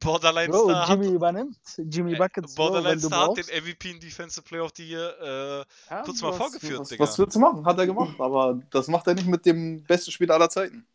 Borderline 0.00 0.48
Bro, 0.50 0.64
Star 0.70 0.88
Jimmy 0.90 1.06
hat. 1.06 1.14
übernimmt. 1.14 1.56
Jimmy 1.76 2.16
Buckets. 2.16 2.54
Bro, 2.54 2.68
Borderline 2.68 3.00
du 3.00 3.06
Star 3.08 3.28
hat 3.28 3.36
den 3.36 3.62
MVP 3.64 3.90
in 3.90 4.00
Defensive 4.00 4.42
Player 4.42 4.64
of 4.64 4.72
the 4.76 4.84
Year. 4.88 5.16
Äh, 5.20 5.64
Ja, 5.94 6.02
Kurz 6.02 6.20
mal 6.22 6.30
was- 6.30 6.36
vorgeführt, 6.36 6.80
was, 6.80 6.88
Digga. 6.88 7.02
Was 7.04 7.18
willst 7.18 7.34
du 7.36 7.40
machen? 7.40 7.64
Hat 7.64 7.78
er 7.78 7.86
gemacht, 7.86 8.18
aber 8.20 8.60
das 8.70 8.88
macht 8.88 9.06
er 9.06 9.14
nicht 9.14 9.26
mit 9.26 9.44
dem 9.46 9.82
besten 9.84 10.10
Spieler 10.10 10.34
aller 10.34 10.48
Zeiten. 10.50 10.86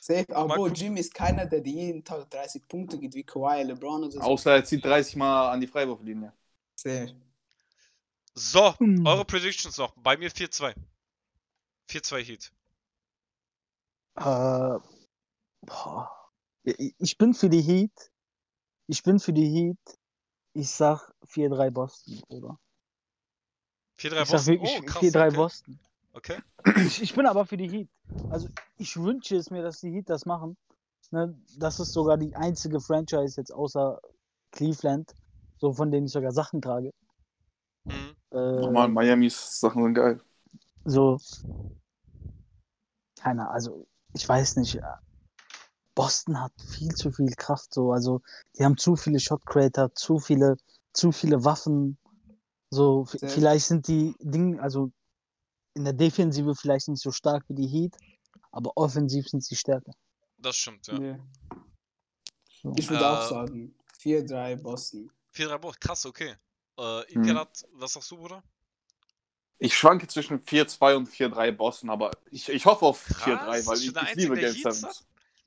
Safe, 0.00 0.26
aber 0.36 0.54
Bro. 0.56 0.68
Jimmy 0.68 1.00
ist 1.00 1.14
keiner, 1.14 1.46
der 1.46 1.60
dir 1.62 1.72
jeden 1.72 2.04
Tag 2.04 2.28
30 2.30 2.68
Punkte 2.68 2.98
gibt 2.98 3.14
wie 3.14 3.22
Kawhi, 3.24 3.62
LeBron 3.62 4.02
oder 4.04 4.10
so. 4.12 4.20
Außer 4.20 4.52
er 4.54 4.64
zieht 4.64 4.84
30 4.84 5.16
Mal 5.16 5.50
an 5.50 5.60
die 5.60 5.66
Freiwurflinie. 5.66 6.32
Safe. 6.76 7.14
so, 8.34 8.76
Hm. 8.78 9.06
eure 9.06 9.24
Predictions 9.24 9.78
noch. 9.78 9.92
Bei 9.96 10.16
mir 10.16 10.30
4-2. 10.30 10.74
4-2 11.88 12.18
Heat. 12.22 12.52
Äh, 14.16 14.78
boah. 15.62 16.23
Ich 16.64 16.94
ich 16.98 17.18
bin 17.18 17.34
für 17.34 17.48
die 17.48 17.62
Heat. 17.62 18.10
Ich 18.86 19.02
bin 19.02 19.18
für 19.20 19.32
die 19.32 19.48
Heat. 19.48 19.98
Ich 20.54 20.70
sag 20.70 21.12
4-3 21.26 21.70
Boston, 21.70 22.22
oder? 22.28 22.58
4-3 23.98 24.22
Ich 24.22 24.28
sag 24.28 24.46
Boston. 24.46 24.46
wirklich 24.46 24.80
Oh, 24.80 24.82
krass. 24.82 25.02
4-3 25.02 25.28
okay. 25.28 25.36
Boston. 25.36 25.78
Okay. 26.12 26.38
Ich, 26.86 27.02
ich 27.02 27.14
bin 27.14 27.26
aber 27.26 27.46
für 27.46 27.56
die 27.56 27.68
Heat. 27.68 27.88
Also 28.30 28.48
ich 28.78 28.96
wünsche 28.96 29.36
es 29.36 29.50
mir, 29.50 29.62
dass 29.62 29.80
die 29.80 29.90
Heat 29.90 30.08
das 30.08 30.26
machen. 30.26 30.56
Ne, 31.10 31.38
das 31.58 31.78
ist 31.80 31.92
sogar 31.92 32.16
die 32.16 32.34
einzige 32.34 32.80
Franchise 32.80 33.40
jetzt 33.40 33.52
außer 33.52 34.00
Cleveland, 34.52 35.14
so 35.58 35.72
von 35.72 35.90
denen 35.90 36.06
ich 36.06 36.12
sogar 36.12 36.32
Sachen 36.32 36.60
trage. 36.62 36.92
Mhm. 37.84 38.16
Äh, 38.32 38.36
Normal, 38.60 38.88
Miamis 38.88 39.60
Sachen 39.60 39.82
sind 39.84 39.94
geil. 39.94 40.20
so. 40.84 41.18
Keiner, 43.20 43.50
also 43.50 43.86
ich 44.14 44.28
weiß 44.28 44.56
nicht. 44.56 44.76
äh, 44.76 44.82
Boston 45.94 46.40
hat 46.40 46.52
viel 46.70 46.92
zu 46.94 47.12
viel 47.12 47.30
Kraft, 47.36 47.72
so. 47.72 47.92
Also 47.92 48.20
die 48.58 48.64
haben 48.64 48.76
zu 48.76 48.96
viele 48.96 49.20
Shot 49.20 49.44
Creator, 49.46 49.94
zu 49.94 50.18
viele, 50.18 50.56
zu 50.92 51.12
viele 51.12 51.44
Waffen. 51.44 51.98
So, 52.70 53.04
Sehr- 53.06 53.28
vielleicht 53.28 53.66
sind 53.66 53.86
die 53.86 54.14
Dinge, 54.20 54.60
also 54.60 54.90
in 55.74 55.84
der 55.84 55.92
Defensive 55.92 56.54
vielleicht 56.54 56.88
nicht 56.88 57.02
so 57.02 57.12
stark 57.12 57.44
wie 57.48 57.54
die 57.54 57.66
Heat, 57.68 57.96
aber 58.50 58.72
offensiv 58.76 59.28
sind 59.28 59.44
sie 59.44 59.56
stärker. 59.56 59.92
Das 60.38 60.56
stimmt, 60.56 60.86
ja. 60.88 60.98
Ja. 61.00 61.18
So. 62.62 62.72
Ich 62.76 62.88
würde 62.90 63.04
Äh, 63.04 63.08
auch 63.08 63.28
sagen, 63.28 63.74
4-3 64.00 64.56
Boston. 64.56 65.10
4-3 65.32 65.58
Boston. 65.58 65.80
Krass, 65.80 66.06
okay. 66.06 66.34
Äh. 66.78 67.12
Ikerat, 67.12 67.64
was 67.72 67.92
sagst 67.92 68.10
du, 68.10 68.16
Bruder? 68.16 68.42
Ich 69.58 69.76
schwanke 69.76 70.08
zwischen 70.08 70.40
4-2 70.40 70.96
und 70.96 71.08
4-3 71.08 71.52
Boston, 71.52 71.90
aber 71.90 72.10
ich, 72.30 72.48
ich 72.48 72.66
hoffe 72.66 72.84
auf 72.86 73.04
Krass, 73.04 73.22
4-3, 73.22 73.66
weil 73.66 73.78
ich 73.78 73.86
ich, 73.86 74.14
liebe 74.16 74.34
Game 74.34 74.54
Heat 74.54 74.74
7. 74.74 74.90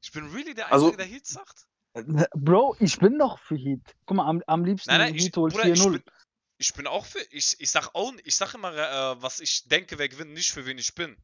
Ich 0.02 0.12
bin 0.12 0.30
really 0.32 0.54
der 0.54 0.72
Also- 0.72 0.88
Einzige, 0.88 1.04
der 1.04 1.08
Heat 1.08 1.26
sagt. 1.28 1.66
Bro, 2.36 2.76
ich 2.80 2.98
bin 3.00 3.18
doch 3.18 3.40
für 3.40 3.56
Heat. 3.56 3.82
Guck 4.06 4.18
mal, 4.18 4.28
am, 4.28 4.44
am 4.48 4.64
liebsten 4.66 4.90
Nein, 4.92 5.00
nein, 5.00 5.16
ich, 5.16 5.26
Heat 5.26 5.38
holt 5.38 5.54
Bruder, 5.54 5.68
ich 5.70 5.80
4-0. 5.80 5.92
bin, 5.94 6.04
ich 6.60 6.74
bin 6.74 6.88
auch 6.88 7.06
für. 7.06 7.20
Ich, 7.32 7.60
ich 7.60 7.72
sag 7.72 7.90
auch, 7.96 8.14
ich 8.24 8.36
sag 8.36 8.54
immer, 8.54 8.74
äh, 8.74 9.22
was 9.22 9.40
ich 9.40 9.68
denke, 9.68 9.98
wer 9.98 10.08
gewinnt, 10.10 10.34
nicht 10.34 10.52
für 10.52 10.66
wen 10.66 10.78
ich 10.78 10.94
bin. 10.94 11.18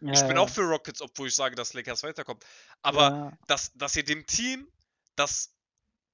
Ich 0.00 0.20
bin 0.20 0.36
Ja, 0.36 0.38
auch 0.38 0.50
für 0.50 0.62
Rockets, 0.62 1.00
obwohl 1.00 1.28
ich 1.28 1.34
sage, 1.34 1.54
dass 1.56 1.72
Lakers 1.72 2.02
weiterkommt. 2.02 2.44
Aber 2.82 3.02
ja, 3.10 3.38
dass, 3.46 3.72
dass 3.74 3.96
ihr 3.96 4.04
dem 4.04 4.26
Team, 4.26 4.70
das, 5.16 5.54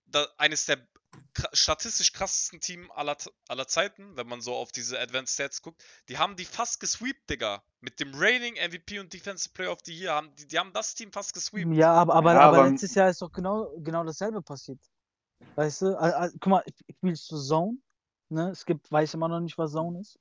das 0.07 0.28
eines 0.38 0.66
der 0.66 0.86
statistisch 1.52 2.12
krassesten 2.12 2.60
Team 2.60 2.90
aller, 2.94 3.16
aller 3.48 3.66
Zeiten, 3.66 4.16
wenn 4.16 4.26
man 4.26 4.40
so 4.40 4.54
auf 4.54 4.72
diese 4.72 4.98
Advanced 5.00 5.34
Stats 5.34 5.62
guckt. 5.62 5.82
Die 6.08 6.18
haben 6.18 6.36
die 6.36 6.44
fast 6.44 6.80
gesweept, 6.80 7.28
Digga. 7.30 7.62
Mit 7.80 8.00
dem 8.00 8.12
Rating, 8.14 8.54
MVP 8.54 8.98
und 9.00 9.12
Defensive 9.12 9.52
Player 9.52 9.72
of 9.72 9.78
the 9.84 9.92
Year 9.92 10.14
haben 10.14 10.34
die, 10.36 10.46
die 10.46 10.58
haben 10.58 10.72
das 10.72 10.94
Team 10.94 11.12
fast 11.12 11.34
gesweept. 11.34 11.72
Ja, 11.74 11.92
aber, 11.94 12.14
aber, 12.14 12.34
Ja, 12.34 12.40
aber 12.40 12.58
aber- 12.58 12.70
letztes 12.70 12.94
Jahr 12.94 13.10
ist 13.10 13.20
doch 13.22 13.32
genau, 13.32 13.72
genau 13.78 14.04
dasselbe 14.04 14.40
passiert. 14.42 14.78
Weißt 15.56 15.82
du? 15.82 15.96
Al- 15.98 16.12
al- 16.14 16.32
guck 16.32 16.46
mal, 16.46 16.64
spielst 16.96 17.30
du 17.30 17.36
Zone? 17.38 17.78
Ne? 18.28 18.50
Es 18.50 18.64
gibt, 18.64 18.90
weiß 18.90 19.14
immer 19.14 19.28
noch 19.28 19.40
nicht, 19.40 19.58
was 19.58 19.72
Zone 19.72 20.00
ist. 20.00 20.18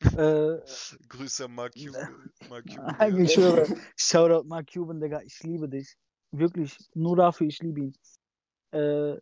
äh, 0.18 0.60
Grüße 1.08 1.44
an 1.44 1.54
Mark 1.54 1.74
Cuban. 1.74 2.30
Mark 2.50 2.66
Cuban 2.66 3.24
ich 3.24 3.32
schwöre. 3.32 3.66
Shoutout 3.96 4.48
Mark 4.48 4.72
Cuban, 4.72 5.00
Digga. 5.00 5.20
Ich 5.22 5.40
liebe 5.44 5.68
dich. 5.68 5.96
Wirklich. 6.32 6.76
Nur 6.94 7.16
dafür, 7.16 7.46
ich 7.46 7.60
liebe 7.62 7.80
ihn. 7.80 7.96
Äh, 8.72 9.18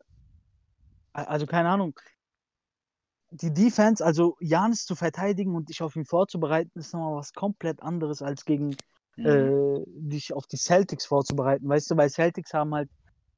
also, 1.13 1.47
keine 1.47 1.69
Ahnung. 1.69 1.95
Die 3.31 3.53
Defense, 3.53 4.05
also 4.05 4.37
Janis 4.41 4.85
zu 4.85 4.95
verteidigen 4.95 5.55
und 5.55 5.71
dich 5.71 5.83
auf 5.83 5.97
ihn 5.97 6.05
vorzubereiten, 6.05 6.79
ist 6.79 6.93
nochmal 6.93 7.17
was 7.17 7.33
komplett 7.33 7.83
anderes, 7.83 8.21
als 8.21 8.45
gegen 8.45 8.77
Mhm. 9.17 9.27
äh, 9.27 9.85
dich 9.87 10.33
auf 10.35 10.47
die 10.47 10.57
Celtics 10.59 11.07
vorzubereiten. 11.07 11.69
Weißt 11.69 11.91
du, 11.91 11.97
weil 11.97 12.11
Celtics 12.11 12.53
haben 12.53 12.75
halt 12.75 12.91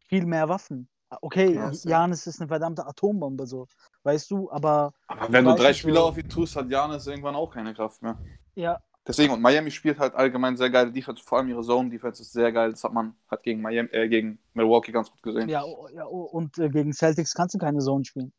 viel 0.09 0.27
mehr 0.27 0.49
Waffen. 0.49 0.89
Okay, 1.20 1.55
Ja, 1.55 1.72
safe. 1.72 1.89
Janis 1.89 2.27
ist 2.27 2.41
eine 2.41 2.49
verdammte 2.49 2.87
Atombombe, 2.87 3.47
so. 3.47 3.68
Weißt 4.03 4.31
du, 4.31 4.51
aber 4.51 4.93
Aber 5.07 5.33
wenn 5.33 5.45
du 5.45 5.55
drei 5.55 5.72
Spieler 5.72 6.01
so. 6.01 6.09
auf 6.09 6.18
ihn 6.18 6.29
tust, 6.29 6.57
hat 6.57 6.68
Janis 6.70 7.07
irgendwann 7.07 7.37
auch 7.37 7.53
keine 7.53 7.72
Kraft 7.72 8.03
mehr. 8.03 8.18
ja, 8.57 8.79
Deswegen, 9.07 9.34
und 9.34 9.42
Miami 9.42 9.70
spielt 9.70 9.98
halt 9.98 10.14
allgemein 10.14 10.57
sehr 10.57 10.70
geile 10.70 10.90
Defense, 10.90 11.22
vor 11.22 11.38
allem 11.38 11.48
ihre 11.48 11.62
Zone-Defense 11.62 12.22
ist 12.22 12.32
sehr 12.32 12.50
geil. 12.52 12.70
Das 12.70 12.84
hat 12.84 12.92
man 12.92 13.14
hat 13.28 13.42
gegen, 13.42 13.61
Miami, 13.61 13.90
äh, 13.90 14.09
gegen 14.09 14.38
Milwaukee 14.55 14.92
ganz 14.92 15.11
gut 15.11 15.22
gesehen. 15.22 15.48
ja, 15.48 15.62
oh, 15.62 15.88
ja 15.94 16.07
oh, 16.07 16.22
und 16.22 16.59
äh, 16.59 16.70
gegen 16.70 16.92
Celtics 16.92 17.34
kannst 17.34 17.55
du 17.55 17.59
keine 17.59 17.80
Zone 17.80 18.05
spielen. 18.05 18.32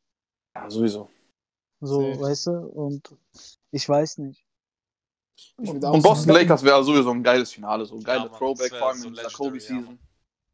Ja, 0.55 0.67
sowieso. 0.69 1.09
So, 1.81 2.01
Safe. 2.01 2.21
weißt 2.21 2.47
du? 2.47 2.51
Und 2.51 3.15
ich 3.71 3.87
weiß 3.87 4.17
nicht. 4.19 4.43
Ich 5.61 5.69
Und 5.69 5.81
Boston 5.81 6.15
sagen, 6.15 6.31
Lakers 6.31 6.63
wäre 6.63 6.83
sowieso 6.83 7.11
ein 7.11 7.21
geiles 7.21 7.51
Finale, 7.51 7.85
so 7.85 7.95
ein 7.95 8.01
Ja, 8.01 8.07
geiles 8.07 8.31
Mann, 8.31 8.39
Throwback, 8.39 8.73
vor 8.73 8.87
allem 8.87 8.97
so 8.97 9.07
in 9.09 9.15
ja, 9.15 9.23
Kobe-Season. 9.31 9.99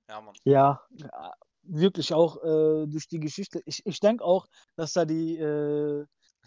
Ja, 0.10 0.22
Mann. 0.22 0.34
Ja, 0.44 0.82
ja, 0.92 1.34
wirklich 1.64 2.14
auch 2.14 2.44
äh, 2.44 2.88
durch 2.88 3.08
die 3.08 3.20
Geschichte. 3.20 3.62
Ich, 3.66 3.86
ich 3.86 4.00
denke 4.00 4.26
auch, 4.26 4.48
dass 4.76 4.94
da 4.94 5.06
die 5.06 5.38
äh, 5.38 6.06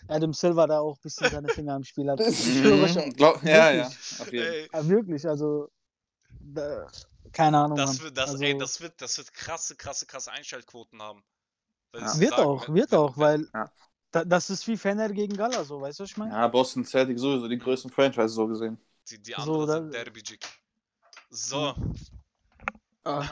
Adam 0.08 0.32
Silver 0.32 0.66
da 0.66 0.80
auch 0.80 0.96
ein 0.96 1.02
bisschen 1.02 1.30
seine 1.30 1.48
Finger 1.48 1.76
im 1.76 1.84
Spiel 1.84 2.10
hat. 2.10 2.18
Mhm, 2.20 3.12
glaub, 3.14 3.42
ja, 3.42 3.70
ja, 3.72 3.90
Wirklich. 3.90 4.20
auf 4.20 4.32
jeden 4.32 4.44
Fall. 4.44 4.54
Ey, 4.54 4.68
Ja, 4.72 4.88
wirklich, 4.88 5.28
also 5.28 5.68
da, 6.40 6.86
keine 7.32 7.58
Ahnung. 7.58 7.76
das 7.76 7.94
Mann. 7.98 8.04
wird, 8.04 8.18
das, 8.18 8.30
also, 8.30 8.44
ey, 8.44 8.58
das 8.58 8.80
wird, 8.80 9.00
das 9.00 9.18
wird 9.18 9.32
krasse, 9.32 9.76
krasse, 9.76 10.06
krasse 10.06 10.30
Einschaltquoten 10.32 11.00
haben. 11.02 11.22
Ja. 11.94 12.18
wird 12.18 12.30
sagen, 12.30 12.42
auch, 12.42 12.68
wird 12.68 12.94
auch, 12.94 13.16
weil 13.16 13.48
Ja. 13.54 13.70
da, 14.10 14.24
das 14.24 14.50
ist 14.50 14.66
wie 14.68 14.76
Fener 14.76 15.08
gegen 15.08 15.36
Gala, 15.36 15.64
so, 15.64 15.80
weißt 15.80 15.98
du, 15.98 16.02
was 16.04 16.10
ich 16.10 16.16
meine? 16.16 16.32
Ja, 16.32 16.48
Boston 16.48 16.84
Celtics 16.84 17.20
sowieso 17.20 17.48
die 17.48 17.58
größten 17.58 17.90
Franchises 17.90 18.34
so 18.34 18.46
gesehen. 18.46 18.78
Die, 19.10 19.20
die 19.22 19.32
So, 19.32 19.40
anderen 19.62 19.66
da- 19.66 19.74
sind 19.74 19.94
Derby-Jig. 19.94 20.40
So, 21.30 21.74
ah. 23.04 23.24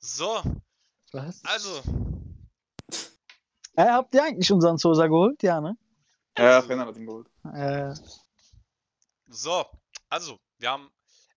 So, 0.00 0.42
Was? 1.12 1.40
also, 1.44 1.82
Äh, 3.76 3.86
habt 3.86 4.14
ihr 4.14 4.22
eigentlich 4.22 4.50
unseren 4.52 4.78
Sosa 4.78 5.06
geholt? 5.06 5.42
Ja, 5.42 5.60
ne? 5.60 5.76
Ja, 6.38 6.62
Fenner 6.62 6.86
hat 6.86 6.96
ihn 6.96 7.06
geholt. 7.06 7.28
Äh, 7.54 7.94
so, 9.26 9.64
also, 10.08 10.38
wir 10.58 10.70
haben 10.70 10.90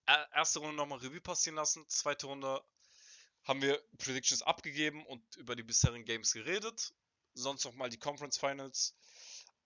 äh, 0.05 0.17
erste 0.35 0.59
Runde 0.59 0.75
nochmal 0.75 0.99
Revue 0.99 1.21
passieren 1.21 1.55
lassen, 1.55 1.83
zweite 1.87 2.27
Runde 2.27 2.61
haben 3.43 3.61
wir 3.61 3.81
Predictions 3.97 4.41
abgegeben 4.41 5.05
und 5.05 5.21
über 5.37 5.55
die 5.55 5.63
bisherigen 5.63 6.05
Games 6.05 6.33
geredet. 6.33 6.93
Sonst 7.33 7.65
nochmal 7.65 7.89
die 7.89 7.97
Conference 7.99 8.37
Finals, 8.37 8.95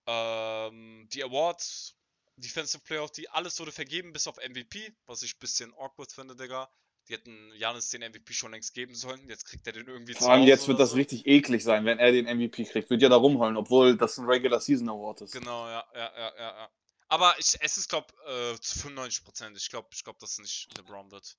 ähm, 0.06 1.08
die 1.12 1.24
Awards, 1.24 1.96
Defensive 2.36 2.82
Player 2.84 3.02
of 3.02 3.10
the, 3.14 3.28
alles 3.28 3.58
wurde 3.58 3.72
vergeben, 3.72 4.12
bis 4.12 4.26
auf 4.26 4.36
MVP, 4.36 4.94
was 5.06 5.22
ich 5.22 5.34
ein 5.34 5.40
bisschen 5.40 5.74
awkward 5.74 6.12
finde, 6.12 6.36
Digga. 6.36 6.70
Die 7.08 7.14
hätten 7.14 7.52
Janis 7.56 7.90
den 7.90 8.02
MVP 8.02 8.32
schon 8.32 8.52
längst 8.52 8.74
geben 8.74 8.94
sollen, 8.94 9.28
jetzt 9.28 9.44
kriegt 9.44 9.66
er 9.66 9.72
den 9.72 9.86
irgendwie 9.86 10.14
Vor 10.14 10.30
allem 10.30 10.44
jetzt 10.46 10.68
wird 10.68 10.78
das 10.78 10.90
so. 10.90 10.96
richtig 10.96 11.26
eklig 11.26 11.64
sein, 11.64 11.84
wenn 11.84 11.98
er 11.98 12.12
den 12.12 12.26
MVP 12.26 12.64
kriegt. 12.64 12.90
Wird 12.90 13.02
ja 13.02 13.08
da 13.08 13.16
rumheulen, 13.16 13.56
obwohl 13.56 13.96
das 13.96 14.18
ein 14.18 14.26
Regular 14.26 14.60
Season 14.60 14.88
Award 14.88 15.22
ist. 15.22 15.32
Genau, 15.32 15.66
ja, 15.68 15.84
ja, 15.94 16.12
ja, 16.16 16.34
ja. 16.36 16.56
ja. 16.58 16.70
Aber 17.08 17.34
ich, 17.38 17.56
es 17.60 17.76
ist, 17.76 17.88
glaube 17.88 18.06
äh, 18.26 18.58
zu 18.60 18.78
95 18.78 19.24
Prozent. 19.24 19.56
Ich 19.56 19.68
glaube, 19.68 19.88
ich 19.92 20.02
glaub, 20.04 20.18
dass 20.18 20.32
es 20.32 20.38
nicht 20.38 20.78
LeBron 20.78 21.10
wird. 21.10 21.36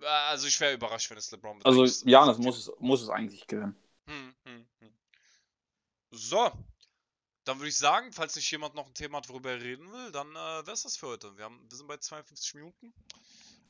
Äh, 0.00 0.06
Also 0.06 0.46
ich 0.48 0.58
wäre 0.58 0.72
überrascht, 0.74 1.10
wenn 1.10 1.18
es 1.18 1.30
LeBron 1.30 1.58
wird. 1.58 1.66
Also 1.66 1.84
Janis 2.08 2.38
muss 2.38 2.58
es, 2.58 2.70
muss 2.80 3.02
es 3.02 3.08
eigentlich 3.10 3.46
gewinnen. 3.46 3.76
Hm, 4.08 4.34
hm, 4.44 4.66
hm. 4.80 4.98
So, 6.10 6.50
dann 7.44 7.58
würde 7.58 7.68
ich 7.68 7.76
sagen, 7.76 8.12
falls 8.12 8.34
nicht 8.36 8.50
jemand 8.50 8.74
noch 8.74 8.86
ein 8.86 8.94
Thema 8.94 9.18
hat, 9.18 9.28
worüber 9.28 9.50
er 9.50 9.60
reden 9.60 9.90
will, 9.92 10.10
dann 10.12 10.30
äh, 10.30 10.34
wäre 10.66 10.72
es 10.72 10.82
das 10.82 10.96
für 10.96 11.08
heute. 11.08 11.36
Wir, 11.36 11.44
haben, 11.44 11.60
wir 11.68 11.76
sind 11.76 11.86
bei 11.86 11.96
52 11.98 12.54
Minuten. 12.54 12.92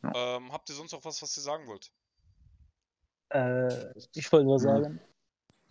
Ähm, 0.02 0.52
habt 0.52 0.68
ihr 0.68 0.74
sonst 0.74 0.92
noch 0.92 1.04
was, 1.04 1.20
was 1.22 1.36
ihr 1.36 1.42
sagen 1.42 1.66
wollt? 1.66 1.90
äh, 3.30 3.92
ich 4.14 4.32
wollte 4.32 4.48
was 4.48 4.62
Mhm. 4.62 4.66
sagen. 4.66 5.00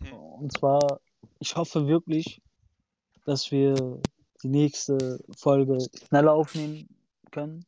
Hm. 0.02 0.12
Und 0.12 0.52
zwar, 0.52 1.00
ich 1.40 1.56
hoffe 1.56 1.86
wirklich, 1.88 2.40
dass 3.24 3.50
wir 3.50 4.00
die 4.42 4.48
nächste 4.48 5.18
Folge 5.36 5.78
schneller 6.06 6.32
aufnehmen 6.32 6.88
können 7.32 7.66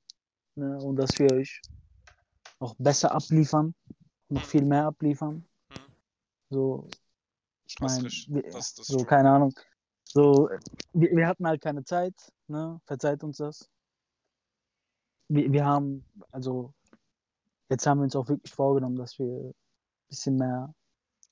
ne, 0.54 0.78
und 0.78 0.96
dass 0.96 1.18
wir 1.18 1.32
euch 1.32 1.60
noch 2.60 2.74
besser 2.78 3.12
abliefern, 3.12 3.74
noch 4.28 4.42
Mhm. 4.42 4.46
viel 4.46 4.64
mehr 4.64 4.86
abliefern. 4.86 5.44
Mhm. 5.70 5.74
So, 6.50 6.88
ich 7.66 7.80
meine, 7.80 8.08
so, 8.08 8.96
true. 8.98 9.06
keine 9.06 9.30
Ahnung. 9.30 9.52
So, 10.04 10.48
wir, 10.92 11.10
wir 11.16 11.26
hatten 11.26 11.46
halt 11.46 11.60
keine 11.60 11.84
Zeit, 11.84 12.14
ne? 12.48 12.80
Verzeiht 12.84 13.24
uns 13.24 13.38
das. 13.38 13.68
Wir, 15.30 15.52
wir 15.52 15.64
haben, 15.64 16.04
also, 16.32 16.74
jetzt 17.68 17.86
haben 17.86 17.98
wir 17.98 18.04
uns 18.04 18.16
auch 18.16 18.28
wirklich 18.28 18.52
vorgenommen, 18.52 18.96
dass 18.96 19.16
wir 19.18 19.26
ein 19.26 19.54
bisschen 20.08 20.36
mehr 20.36 20.74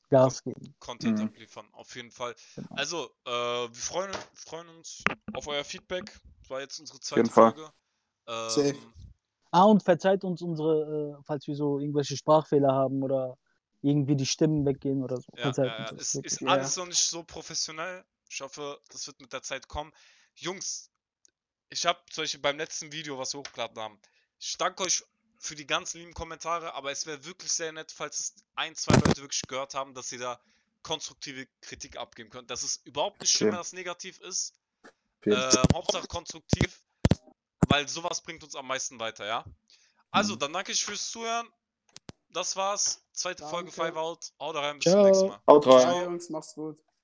Gas 0.09 0.43
geben. 0.43 0.75
Content 0.79 1.19
Mhm. 1.19 1.25
abliefern, 1.27 1.67
auf 1.73 1.95
jeden 1.97 2.13
Fall. 2.13 2.35
Genau. 2.55 2.69
Also, 2.77 3.11
äh, 3.27 3.31
wir 3.31 3.75
freuen, 3.75 4.13
freuen 4.35 4.69
uns 4.69 5.03
auf 5.35 5.49
euer 5.49 5.65
Feedback. 5.65 6.19
Das 6.41 6.51
war 6.51 6.61
jetzt 6.61 6.79
unsere 6.79 7.01
zweite. 7.01 7.29
Folge. 7.29 7.71
Ähm, 8.27 8.51
Safe. 8.51 8.79
Ah, 9.51 9.65
und 9.65 9.83
verzeiht 9.83 10.25
uns 10.25 10.43
unsere, 10.43 11.19
äh, 11.19 11.23
falls 11.25 11.47
wir 11.49 11.57
so 11.57 11.81
irgendwelche 11.81 12.17
Sprachfehler 12.17 12.73
haben 12.73 13.03
oder 13.03 13.37
irgendwie 13.83 14.15
die 14.15 14.27
Stimmen 14.27 14.65
weggehen 14.65 15.03
oder 15.03 15.17
so. 15.17 15.33
Ja, 15.37 15.51
ja, 15.51 15.65
ja. 15.65 15.91
Es 15.97 16.15
ist 16.15 16.47
alles 16.47 16.77
noch 16.77 16.87
nicht 16.87 17.03
so 17.03 17.25
professionell. 17.25 18.05
Ich 18.31 18.41
hoffe, 18.41 18.79
das 18.91 19.07
wird 19.07 19.21
mit 19.21 19.33
der 19.33 19.43
Zeit 19.43 19.67
kommen. 19.67 19.93
Jungs, 20.35 20.88
ich 21.71 21.85
habe 21.87 21.99
zum 22.11 22.23
Beispiel 22.25 22.41
beim 22.41 22.57
letzten 22.59 22.93
Video, 22.93 23.19
was 23.19 23.35
wir 23.35 23.41
hochgeladen 23.41 23.79
haben, 23.81 24.01
ich 24.41 24.57
danke 24.57 24.83
euch 24.85 25.05
für 25.39 25.55
die 25.55 25.67
ganzen 25.67 25.99
lieben 25.99 26.15
Kommentare, 26.15 26.75
aber 26.75 26.91
es 26.91 27.07
wäre 27.07 27.25
wirklich 27.25 27.53
sehr 27.53 27.73
nett, 27.73 27.93
falls 27.93 28.19
es 28.21 28.35
ein, 28.57 28.75
zwei 28.75 28.95
Leute 28.97 29.21
wirklich 29.23 29.43
gehört 29.43 29.75
haben, 29.75 29.95
dass 29.95 30.11
ihr 30.13 30.19
da 30.19 30.41
konstruktive 30.83 31.47
Kritik 31.61 31.97
abgeben 31.97 32.31
könnt. 32.31 32.51
Das 32.51 32.63
ist 32.63 32.85
überhaupt 32.87 33.21
nicht 33.21 33.33
schlimm, 33.33 33.49
Okay. 33.49 33.57
wenn 33.57 33.61
das 33.61 33.73
negativ 33.73 34.21
ist. 34.21 34.55
Äh, 35.25 35.53
Hauptsache 35.75 36.07
konstruktiv, 36.07 36.81
weil 37.69 37.89
sowas 37.89 38.21
bringt 38.23 38.43
uns 38.45 38.55
am 38.55 38.67
meisten 38.67 38.99
weiter, 38.99 39.27
ja? 39.27 39.45
Also, 40.11 40.35
Mhm. 40.35 40.39
dann 40.39 40.53
danke 40.55 40.73
ich 40.73 40.85
fürs 40.85 41.11
Zuhören. 41.11 41.49
Das 42.31 42.57
war's. 42.57 43.03
Zweite 43.13 43.43
Folge 43.47 43.71
Danke. 43.71 43.93
Five 43.93 43.97
Out. 43.97 44.33
Haut 44.41 44.57
rein, 44.57 44.79
bis 44.79 44.85
zum 44.85 44.93
Ciao. 44.93 45.05
nächsten 45.05 45.29
Mal. 45.29 45.41
Haut 45.47 45.67
rein. 45.67 45.81
Ciao, 45.81 46.03
Jungs, 46.05 46.29
macht's 46.31 46.55
gut. 46.55 46.79